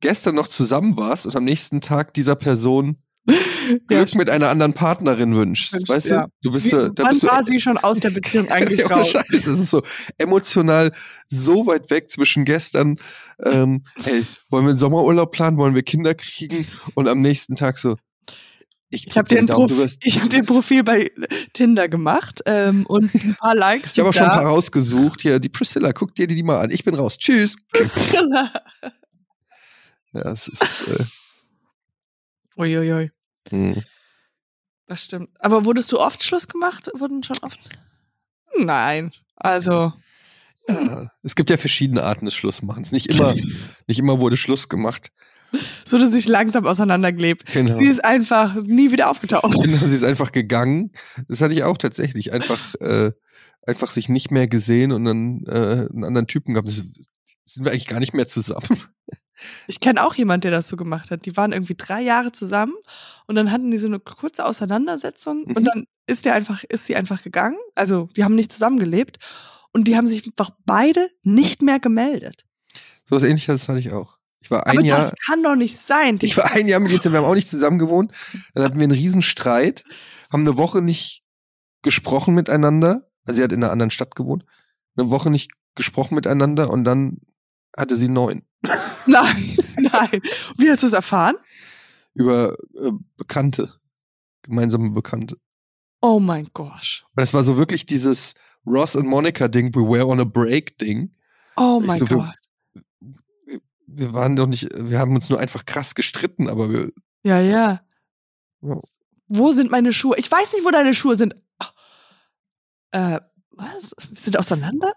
gestern 0.02 0.36
noch 0.36 0.48
zusammen 0.48 0.98
warst 0.98 1.26
und 1.26 1.36
am 1.36 1.44
nächsten 1.44 1.82
Tag 1.82 2.14
dieser 2.14 2.36
Person 2.36 2.98
Glück 3.88 4.16
mit 4.16 4.30
einer 4.30 4.50
anderen 4.50 4.74
Partnerin 4.74 5.36
wünschst. 5.36 5.74
Wünscht, 5.74 5.90
weißt 5.90 6.06
ja. 6.08 6.24
du? 6.24 6.32
Du 6.42 6.52
bist 6.52 6.66
Wie, 6.66 6.70
so, 6.70 6.90
da 6.90 7.04
wann 7.04 7.12
bist 7.12 7.24
du 7.24 7.28
war 7.28 7.44
sie 7.44 7.60
schon 7.60 7.78
aus 7.78 8.00
der 8.00 8.10
Beziehung 8.10 8.48
eigentlich 8.52 8.80
Ja, 8.80 8.88
raus? 8.88 9.10
Scheiß, 9.10 9.30
es 9.30 9.48
ist 9.48 9.70
so 9.70 9.82
emotional 10.18 10.92
so 11.28 11.68
weit 11.68 11.90
weg 11.92 12.10
zwischen 12.10 12.46
gestern, 12.46 12.98
ähm, 13.46 13.84
hey, 14.04 14.26
wollen 14.50 14.66
wir 14.66 14.70
einen 14.70 14.80
Sommerurlaub 14.80 15.32
planen, 15.32 15.58
wollen 15.58 15.76
wir 15.76 15.84
Kinder 15.84 16.16
kriegen 16.16 16.66
und 16.96 17.08
am 17.08 17.20
nächsten 17.20 17.56
Tag 17.56 17.78
so, 17.78 17.96
ich, 18.90 19.08
Ich 19.08 19.18
habe 19.18 19.28
den, 19.28 19.46
ich 20.02 20.20
hab 20.20 20.30
den 20.30 20.46
Profil 20.46 20.84
bei 20.84 21.12
Tinder 21.54 21.88
gemacht 21.88 22.42
ähm, 22.46 22.86
und 22.88 23.14
ein 23.14 23.36
paar 23.36 23.56
Likes. 23.56 23.94
Ich 23.94 24.00
habe 24.00 24.10
auch 24.10 24.14
schon 24.14 24.24
ein 24.24 24.30
paar 24.30 24.46
rausgesucht. 24.46 25.22
Hier, 25.22 25.40
die 25.40 25.50
Priscilla, 25.50 25.92
guck 25.92 26.16
dir 26.16 26.28
die, 26.28 26.42
mal 26.44 26.62
an. 26.62 26.72
Ich 26.72 26.84
bin 26.84 26.96
raus. 26.96 27.18
Tschüss. 27.18 27.56
Ja, 30.12 30.32
es 30.32 30.48
ist, 30.48 30.88
äh, 30.88 31.06
Uiuiui, 32.58 33.12
hm. 33.52 33.84
das 34.88 35.06
stimmt. 35.06 35.30
Aber 35.38 35.66
wurdest 35.66 35.92
du 35.92 36.00
oft 36.00 36.24
Schluss 36.24 36.48
gemacht? 36.48 36.90
Wurden 36.96 37.22
schon 37.22 37.38
oft? 37.44 37.60
Nein. 38.58 39.12
Also, 39.36 39.94
ja, 40.68 41.12
es 41.24 41.36
gibt 41.36 41.50
ja 41.50 41.58
verschiedene 41.58 42.04
Arten 42.04 42.26
des 42.26 42.36
Schlussmachens. 42.36 42.92
Nicht 42.92 43.08
immer, 43.08 43.34
nicht 43.88 44.00
immer 44.00 44.20
wurde 44.20 44.38
Schluss 44.38 44.70
gemacht. 44.70 45.12
So 45.86 45.98
dass 45.98 46.12
sich 46.12 46.28
langsam 46.28 46.66
auseinandergelebt. 46.66 47.52
Genau. 47.52 47.76
Sie 47.78 47.86
ist 47.86 48.04
einfach 48.04 48.56
nie 48.64 48.92
wieder 48.92 49.10
aufgetaucht. 49.10 49.56
Genau, 49.64 49.86
sie 49.86 49.96
ist 49.96 50.04
einfach 50.04 50.32
gegangen. 50.32 50.92
Das 51.28 51.42
hatte 51.42 51.54
ich 51.54 51.64
auch 51.64 51.78
tatsächlich. 51.78 52.34
Einfach, 52.34 52.76
äh, 52.82 53.12
einfach 53.66 53.92
sich 53.92 54.10
nicht 54.10 54.32
mehr 54.32 54.48
gesehen 54.48 54.92
und 54.92 55.06
dann 55.06 55.44
äh, 55.48 55.88
einen 55.92 56.04
anderen 56.04 56.28
Typen 56.28 56.54
gehabt. 56.54 56.68
Das 56.70 56.76
sind 57.46 57.64
wir 57.66 57.72
eigentlich 57.72 57.88
gar 57.88 58.00
nicht 58.00 58.14
mehr 58.14 58.28
zusammen. 58.28 58.80
Ich 59.68 59.80
kenne 59.80 60.04
auch 60.06 60.16
jemand, 60.16 60.44
der 60.44 60.52
das 60.52 60.68
so 60.68 60.76
gemacht 60.76 61.12
hat. 61.12 61.26
Die 61.26 61.38
waren 61.38 61.54
irgendwie 61.54 61.76
drei 61.76 62.02
Jahre 62.02 62.32
zusammen 62.34 62.74
und 63.26 63.36
dann 63.36 63.52
hatten 63.52 63.72
die 63.72 63.78
so 63.78 63.88
eine 63.88 64.00
kurze 64.00 64.46
Auseinandersetzung 64.46 65.46
Mhm. 65.48 65.56
und 65.56 65.64
dann 65.66 65.86
ist 66.08 66.26
der 66.26 66.34
einfach, 66.34 66.64
ist 66.66 66.86
sie 66.88 66.96
einfach 66.96 67.24
gegangen. 67.24 67.56
Also 67.76 68.10
die 68.18 68.24
haben 68.26 68.36
nicht 68.36 68.52
zusammengelebt 68.52 69.18
und 69.72 69.88
die 69.88 69.96
haben 69.96 70.08
sich 70.08 70.26
einfach 70.28 70.52
beide 70.66 71.10
nicht 71.24 71.62
mehr 71.62 71.80
gemeldet. 71.80 72.46
So 73.06 73.16
was 73.16 73.24
ähnliches 73.24 73.70
hatte 73.70 73.80
ich 73.80 73.92
auch. 73.92 74.19
Ich 74.50 74.52
war 74.52 74.66
ein 74.66 74.80
Aber 74.80 74.86
Jahr, 74.86 75.02
das 75.02 75.14
kann 75.28 75.44
doch 75.44 75.56
nicht 75.56 75.78
sein. 75.78 76.18
Ich 76.24 76.36
war 76.36 76.52
ein 76.52 76.68
Jahr 76.68 76.80
mit 76.80 76.92
ihr, 76.92 77.12
wir 77.12 77.20
haben 77.20 77.26
auch 77.26 77.36
nicht 77.36 77.48
zusammen 77.48 77.78
gewohnt. 77.78 78.12
Dann 78.56 78.64
hatten 78.64 78.80
wir 78.80 78.84
einen 78.86 78.98
riesen 78.98 79.22
Streit, 79.22 79.84
haben 80.32 80.42
eine 80.42 80.58
Woche 80.58 80.82
nicht 80.82 81.24
gesprochen 81.84 82.34
miteinander. 82.34 83.04
Also 83.28 83.38
sie 83.38 83.44
hat 83.44 83.52
in 83.52 83.64
einer 83.64 83.72
anderen 83.72 83.92
Stadt 83.92 84.16
gewohnt. 84.16 84.46
Eine 84.98 85.12
Woche 85.12 85.30
nicht 85.30 85.52
gesprochen 85.76 86.16
miteinander 86.16 86.72
und 86.72 86.84
dann 86.84 87.20
hatte 87.78 87.96
sie 87.96 88.08
neun. 88.08 88.42
nein, 89.06 89.56
nein. 89.78 90.20
Wie 90.58 90.72
hast 90.72 90.82
du 90.82 90.88
es 90.88 90.94
erfahren? 90.94 91.36
Über 92.16 92.56
äh, 92.76 92.90
Bekannte. 93.18 93.76
Gemeinsame 94.42 94.90
Bekannte. 94.90 95.38
Oh 96.02 96.20
mein 96.20 96.50
Gosh. 96.56 97.06
Und 97.16 97.22
es 97.22 97.36
war 97.36 97.44
so 97.44 97.56
wirklich 97.58 97.86
dieses 97.86 98.34
Ross 98.66 98.96
und 98.96 99.06
Monica-Ding, 99.06 99.76
we 99.76 99.82
were 99.82 100.08
on 100.08 100.20
a 100.20 100.24
break-Ding. 100.24 101.14
Oh 101.56 101.78
Ich 101.82 101.88
mein 101.88 102.00
so, 102.00 102.06
Gott. 102.06 102.39
Wir 103.92 104.14
waren 104.14 104.36
doch 104.36 104.48
nicht, 104.48 104.70
wir 104.74 105.00
haben 105.00 105.16
uns 105.16 105.30
nur 105.30 105.40
einfach 105.40 105.66
krass 105.66 105.96
gestritten, 105.96 106.48
aber 106.48 106.72
wir, 106.72 106.92
Ja, 107.24 107.40
ja. 107.40 107.82
Ja. 108.62 108.80
Wo 109.28 109.52
sind 109.52 109.72
meine 109.72 109.94
Schuhe? 109.94 110.18
Ich 110.18 110.32
weiß 110.32 110.54
nicht, 110.54 110.66
wo 110.66 110.72
deine 110.72 110.94
Schuhe 110.94 111.16
sind. 111.16 111.36
Ah. 111.60 111.72
Äh, 112.92 113.20
was? 113.52 113.96
Wir 114.10 114.20
sind 114.20 114.38
auseinander? 114.38 114.94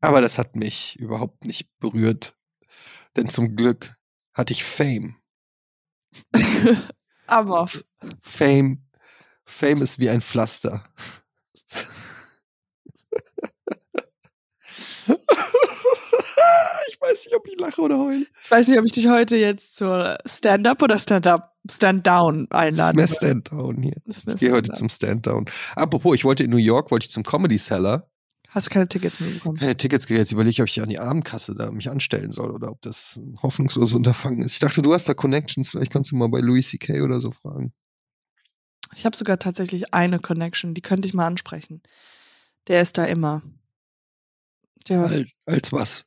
aber 0.00 0.20
das 0.20 0.38
hat 0.38 0.56
mich 0.56 0.98
überhaupt 0.98 1.44
nicht 1.44 1.68
berührt. 1.78 2.34
Denn 3.16 3.28
zum 3.28 3.56
Glück 3.56 3.94
hatte 4.32 4.52
ich 4.52 4.64
Fame. 4.64 5.16
Aber 7.26 7.68
Fame, 8.20 8.84
Fame 9.44 9.82
ist 9.82 9.98
wie 9.98 10.10
ein 10.10 10.22
Pflaster. 10.22 10.84
Ich 16.88 17.00
weiß 17.00 17.26
nicht, 17.26 17.34
ob 17.34 17.46
ich 17.46 17.58
lache 17.58 17.80
oder 17.80 17.98
heule. 17.98 18.26
ich 18.44 18.50
weiß 18.50 18.68
nicht, 18.68 18.78
ob 18.78 18.84
ich 18.84 18.92
dich 18.92 19.08
heute 19.08 19.36
jetzt 19.36 19.76
zur 19.76 20.18
Stand-up 20.26 20.82
oder 20.82 20.98
Stand-up, 20.98 21.54
Stand-down 21.70 22.48
einladen 22.50 22.96
Mehr 22.96 23.08
soll. 23.08 23.16
Stand-Down 23.16 23.82
hier. 23.82 23.96
Das 24.06 24.24
Ich 24.26 24.36
gehe 24.36 24.52
heute 24.52 24.72
zum 24.72 24.88
Stand-Down. 24.88 25.46
Apropos, 25.76 26.14
ich 26.14 26.24
wollte 26.24 26.44
in 26.44 26.50
New 26.50 26.56
York, 26.56 26.90
wollte 26.90 27.04
ich 27.04 27.10
zum 27.10 27.22
Comedy 27.22 27.58
Cellar. 27.58 28.10
Hast 28.48 28.66
du 28.66 28.70
keine 28.70 28.88
Tickets 28.88 29.20
mehr 29.20 29.30
bekommen? 29.30 29.58
Keine 29.58 29.76
Tickets 29.76 30.06
gekriegt. 30.06 30.18
Jetzt 30.18 30.32
überlege 30.32 30.50
ich, 30.50 30.60
ob 30.60 30.66
ich 30.66 30.82
an 30.82 30.88
die 30.88 30.98
Abendkasse 30.98 31.54
da 31.54 31.70
mich 31.70 31.88
anstellen 31.88 32.32
soll 32.32 32.50
oder 32.50 32.70
ob 32.70 32.82
das 32.82 33.16
ein 33.16 33.38
hoffnungsloses 33.42 33.94
Unterfangen 33.94 34.42
ist. 34.42 34.54
Ich 34.54 34.58
dachte, 34.58 34.82
du 34.82 34.92
hast 34.92 35.08
da 35.08 35.14
Connections. 35.14 35.68
Vielleicht 35.68 35.92
kannst 35.92 36.10
du 36.10 36.16
mal 36.16 36.28
bei 36.28 36.40
Louis 36.40 36.68
C.K. 36.68 37.02
oder 37.02 37.20
so 37.20 37.30
fragen. 37.30 37.72
Ich 38.94 39.04
habe 39.06 39.16
sogar 39.16 39.38
tatsächlich 39.38 39.94
eine 39.94 40.18
Connection, 40.18 40.74
die 40.74 40.82
könnte 40.82 41.06
ich 41.06 41.14
mal 41.14 41.26
ansprechen. 41.26 41.80
Der 42.66 42.82
ist 42.82 42.98
da 42.98 43.04
immer. 43.04 43.42
Der, 44.88 45.02
Als, 45.02 45.30
als 45.46 45.72
was? 45.72 46.04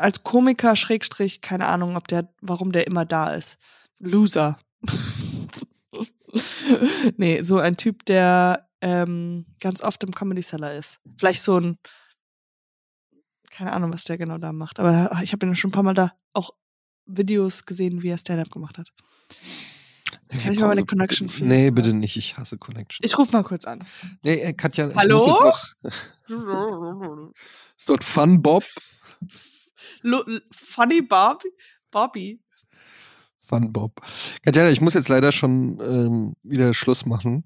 Als 0.00 0.22
Komiker, 0.22 0.76
Schrägstrich, 0.76 1.40
keine 1.40 1.66
Ahnung, 1.68 1.96
ob 1.96 2.08
der, 2.08 2.32
warum 2.40 2.72
der 2.72 2.86
immer 2.86 3.04
da 3.04 3.32
ist. 3.32 3.58
Loser. 3.98 4.58
nee, 7.16 7.42
so 7.42 7.58
ein 7.58 7.76
Typ, 7.76 8.04
der 8.06 8.68
ähm, 8.80 9.46
ganz 9.60 9.82
oft 9.82 10.02
im 10.04 10.14
Comedy 10.14 10.42
Cellar 10.42 10.74
ist. 10.74 11.00
Vielleicht 11.18 11.42
so 11.42 11.58
ein, 11.58 11.78
keine 13.50 13.72
Ahnung, 13.72 13.92
was 13.92 14.04
der 14.04 14.18
genau 14.18 14.38
da 14.38 14.52
macht. 14.52 14.78
Aber 14.78 15.20
ich 15.22 15.32
habe 15.32 15.46
ihn 15.46 15.56
schon 15.56 15.70
ein 15.70 15.72
paar 15.72 15.82
Mal 15.82 15.94
da 15.94 16.12
auch 16.32 16.50
Videos 17.06 17.66
gesehen, 17.66 18.02
wie 18.02 18.08
er 18.08 18.18
Stand-up 18.18 18.50
gemacht 18.50 18.78
hat. 18.78 18.92
Kann 20.28 20.52
ich 20.52 20.60
mal 20.60 20.68
meine 20.68 20.86
Connection 20.86 21.28
fließen 21.28 21.48
Nee, 21.48 21.70
bitte 21.70 21.92
nicht. 21.92 22.16
Ich 22.16 22.36
hasse 22.36 22.56
Connections. 22.56 23.00
Ich 23.04 23.18
rufe 23.18 23.32
mal 23.32 23.42
kurz 23.42 23.64
an. 23.64 23.84
nee, 24.22 24.34
äh, 24.34 24.52
Katja, 24.52 24.88
ich 24.88 24.96
Hallo? 24.96 25.18
muss 25.18 25.26
jetzt 25.26 25.42
auch. 25.42 25.64
Ist 27.76 27.88
dort 27.88 28.04
Fun 28.04 28.40
Bob? 28.40 28.64
Funny 30.52 31.02
Bobby? 31.02 31.48
Bobby. 31.90 32.40
Fun 33.40 33.72
Bob. 33.72 34.00
Katjana, 34.44 34.70
ich 34.70 34.80
muss 34.80 34.94
jetzt 34.94 35.08
leider 35.08 35.32
schon 35.32 35.80
ähm, 35.82 36.34
wieder 36.42 36.72
Schluss 36.74 37.04
machen. 37.06 37.44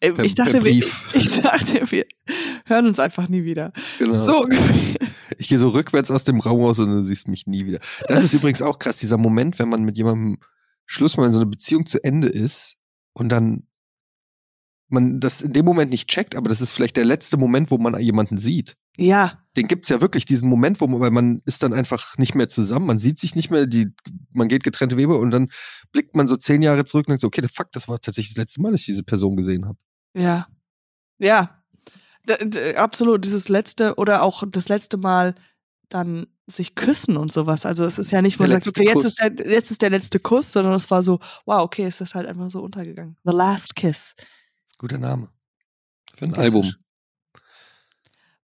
Äh, 0.00 0.12
Per- 0.12 0.24
Ich 0.24 0.34
dachte, 0.34 0.62
wir, 0.62 0.72
ich 1.14 1.40
dachte, 1.40 1.90
wir 1.90 2.04
hören 2.66 2.86
uns 2.86 2.98
einfach 2.98 3.28
nie 3.28 3.44
wieder. 3.44 3.72
Genau. 3.98 4.14
So. 4.22 4.46
Ich 5.38 5.48
gehe 5.48 5.58
so 5.58 5.70
rückwärts 5.70 6.10
aus 6.10 6.24
dem 6.24 6.40
Raum 6.40 6.60
raus 6.60 6.78
und 6.78 6.90
du 6.90 7.02
siehst 7.02 7.28
mich 7.28 7.46
nie 7.46 7.64
wieder. 7.66 7.80
Das 8.08 8.22
ist 8.22 8.34
übrigens 8.34 8.60
auch 8.62 8.78
krass, 8.78 8.98
dieser 8.98 9.16
Moment, 9.18 9.58
wenn 9.58 9.68
man 9.70 9.84
mit 9.84 9.96
jemandem 9.96 10.38
Schluss 10.84 11.16
mal 11.16 11.24
in 11.26 11.32
so 11.32 11.38
eine 11.38 11.46
Beziehung 11.46 11.86
zu 11.86 12.02
Ende 12.04 12.28
ist 12.28 12.76
und 13.14 13.30
dann 13.30 13.66
man 14.88 15.18
das 15.18 15.40
in 15.42 15.52
dem 15.52 15.64
Moment 15.64 15.90
nicht 15.90 16.08
checkt, 16.08 16.36
aber 16.36 16.48
das 16.48 16.60
ist 16.60 16.70
vielleicht 16.70 16.96
der 16.96 17.04
letzte 17.04 17.36
Moment, 17.36 17.70
wo 17.72 17.78
man 17.78 17.98
jemanden 18.00 18.36
sieht. 18.38 18.76
Ja, 18.98 19.42
Den 19.56 19.68
gibt's 19.68 19.88
ja 19.88 20.00
wirklich, 20.00 20.24
diesen 20.24 20.48
Moment, 20.48 20.80
wo 20.80 20.86
man, 20.86 21.00
weil 21.00 21.10
man 21.10 21.42
ist 21.44 21.62
dann 21.62 21.72
einfach 21.72 22.16
nicht 22.18 22.34
mehr 22.34 22.48
zusammen, 22.48 22.86
man 22.86 22.98
sieht 22.98 23.18
sich 23.18 23.34
nicht 23.34 23.50
mehr, 23.50 23.66
die, 23.66 23.88
man 24.32 24.48
geht 24.48 24.64
getrennte 24.64 24.96
Wege 24.96 25.16
und 25.16 25.30
dann 25.30 25.48
blickt 25.92 26.16
man 26.16 26.28
so 26.28 26.36
zehn 26.36 26.62
Jahre 26.62 26.84
zurück 26.84 27.06
und 27.06 27.10
denkt 27.10 27.20
so, 27.20 27.26
okay, 27.28 27.42
fuck, 27.52 27.72
das 27.72 27.88
war 27.88 28.00
tatsächlich 28.00 28.34
das 28.34 28.42
letzte 28.42 28.60
Mal, 28.62 28.72
dass 28.72 28.80
ich 28.80 28.86
diese 28.86 29.02
Person 29.04 29.36
gesehen 29.36 29.66
habe. 29.66 29.78
ja. 30.14 30.46
Ja. 31.18 31.62
D 32.28 32.76
absolut. 32.76 33.24
Dieses 33.24 33.48
letzte 33.48 33.94
oder 33.94 34.22
auch 34.22 34.42
das 34.50 34.68
letzte 34.68 34.96
Mal 34.96 35.34
dann 35.88 36.26
sich 36.48 36.74
küssen 36.74 37.16
und 37.16 37.32
sowas. 37.32 37.64
Also 37.64 37.84
es 37.84 37.98
ist 37.98 38.10
ja 38.10 38.20
nicht, 38.22 38.38
man 38.38 38.50
Der 38.50 38.56
sagt, 38.56 38.66
letzte 38.66 38.80
okay, 38.80 38.90
jetzt 38.90 39.04
ist, 39.04 39.18
Kuss. 39.20 39.30
der, 39.36 39.50
jetzt 39.50 39.70
ist 39.70 39.82
der 39.82 39.90
letzte 39.90 40.18
Kuss, 40.20 40.52
sondern 40.52 40.74
es 40.74 40.90
war 40.90 41.02
so, 41.02 41.20
wow, 41.44 41.60
okay, 41.62 41.84
es 41.84 42.00
ist 42.00 42.14
halt 42.14 42.26
einfach 42.26 42.50
so 42.50 42.62
untergegangen. 42.62 43.16
The 43.24 43.32
Last 43.32 43.76
Kiss. 43.76 44.14
Guter 44.78 44.98
Name. 44.98 45.28
Für 46.14 46.26
ein. 46.26 46.34
Album. 46.34 46.72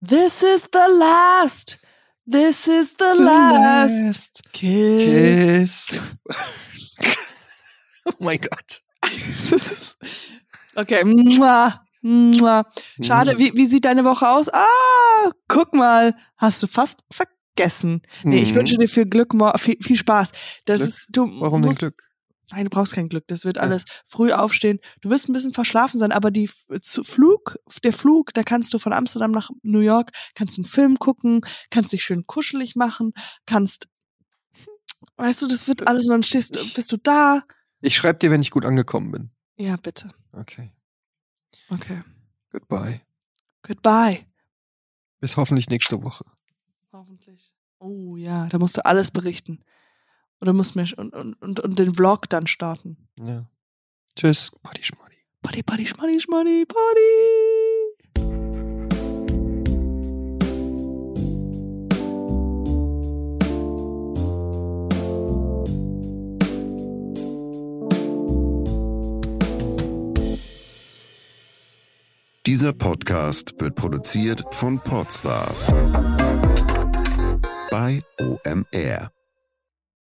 This 0.04 0.42
is 0.42 0.64
the 0.72 0.86
last. 0.98 1.78
This 2.26 2.66
is 2.66 2.94
the 2.98 3.14
last 3.18 4.42
kiss. 4.52 5.88
Kiss. 5.90 6.00
oh 8.06 8.12
mein 8.20 8.38
Gott. 8.40 8.82
okay. 10.76 11.04
Mua, 11.04 11.84
mua. 12.02 12.64
Schade, 13.00 13.34
Mhm. 13.34 13.38
wie, 13.38 13.52
wie 13.54 13.66
sieht 13.66 13.84
deine 13.84 14.04
Woche 14.04 14.28
aus? 14.28 14.48
Ah, 14.52 15.30
guck 15.48 15.72
mal, 15.74 16.14
hast 16.36 16.62
du 16.62 16.66
fast 16.66 17.00
vergessen. 17.12 18.02
Nee, 18.24 18.40
ich 18.40 18.50
Mhm. 18.52 18.56
wünsche 18.56 18.76
dir 18.78 18.88
viel 18.88 19.06
Glück, 19.06 19.34
mor- 19.34 19.58
viel, 19.58 19.76
viel 19.80 19.96
Spaß. 19.96 20.32
Das 20.64 20.78
Glück? 20.78 20.88
ist, 20.88 21.06
du 21.10 21.22
Warum 21.40 21.62
denn 21.62 21.68
musst, 21.68 21.78
Glück? 21.80 22.02
Nein, 22.50 22.64
du 22.64 22.70
brauchst 22.70 22.92
kein 22.92 23.08
Glück. 23.08 23.24
Das 23.28 23.44
wird 23.44 23.56
Ja. 23.56 23.62
alles 23.62 23.84
früh 24.04 24.32
aufstehen. 24.32 24.78
Du 25.00 25.08
wirst 25.10 25.28
ein 25.28 25.32
bisschen 25.32 25.54
verschlafen 25.54 25.98
sein, 25.98 26.12
aber 26.12 26.30
die 26.30 26.48
Flug, 26.48 27.56
der 27.82 27.92
Flug, 27.92 28.34
da 28.34 28.42
kannst 28.42 28.74
du 28.74 28.78
von 28.78 28.92
Amsterdam 28.92 29.30
nach 29.30 29.50
New 29.62 29.78
York, 29.80 30.10
kannst 30.34 30.58
einen 30.58 30.64
Film 30.66 30.98
gucken, 30.98 31.40
kannst 31.70 31.92
dich 31.92 32.04
schön 32.04 32.26
kuschelig 32.26 32.76
machen, 32.76 33.12
kannst, 33.46 33.88
weißt 35.16 35.42
du, 35.42 35.46
das 35.46 35.66
wird 35.68 35.86
alles 35.86 36.06
und 36.06 36.10
dann 36.12 36.22
stehst, 36.22 36.56
Ich- 36.56 36.74
bist 36.74 36.92
du 36.92 36.96
da. 36.98 37.42
Ich 37.80 37.96
schreibe 37.96 38.18
dir, 38.18 38.30
wenn 38.30 38.42
ich 38.42 38.50
gut 38.50 38.64
angekommen 38.66 39.10
bin. 39.12 39.30
Ja, 39.56 39.76
bitte. 39.76 40.10
Okay. 40.32 40.72
Okay. 41.70 42.02
Goodbye. 42.50 43.00
Goodbye. 43.62 44.26
Bis 45.20 45.36
hoffentlich 45.36 45.68
nächste 45.70 46.02
Woche. 46.02 46.24
Hoffentlich. 46.92 47.52
Oh 47.78 48.16
ja, 48.16 48.46
da 48.48 48.58
musst 48.58 48.76
du 48.76 48.84
alles 48.84 49.10
berichten. 49.10 49.64
Oder 50.42 50.52
musst 50.52 50.74
mir 50.74 50.84
und, 50.96 51.14
und, 51.14 51.40
und, 51.40 51.60
und 51.60 51.78
den 51.78 51.94
Vlog 51.94 52.28
dann 52.28 52.48
starten. 52.48 52.96
Ja. 53.20 53.46
Tschüss. 54.16 54.50
Party 54.64 54.82
Schmoddy. 54.82 55.14
Party, 55.40 55.62
Party, 55.62 55.86
Schmoddy, 55.86 56.18
Schmoddy, 56.18 56.66
Party. 56.66 57.00
Dieser 72.44 72.72
Podcast 72.72 73.54
wird 73.60 73.76
produziert 73.76 74.42
von 74.50 74.80
Podstars 74.80 75.68
bei 77.70 78.02
OMR. 78.20 79.12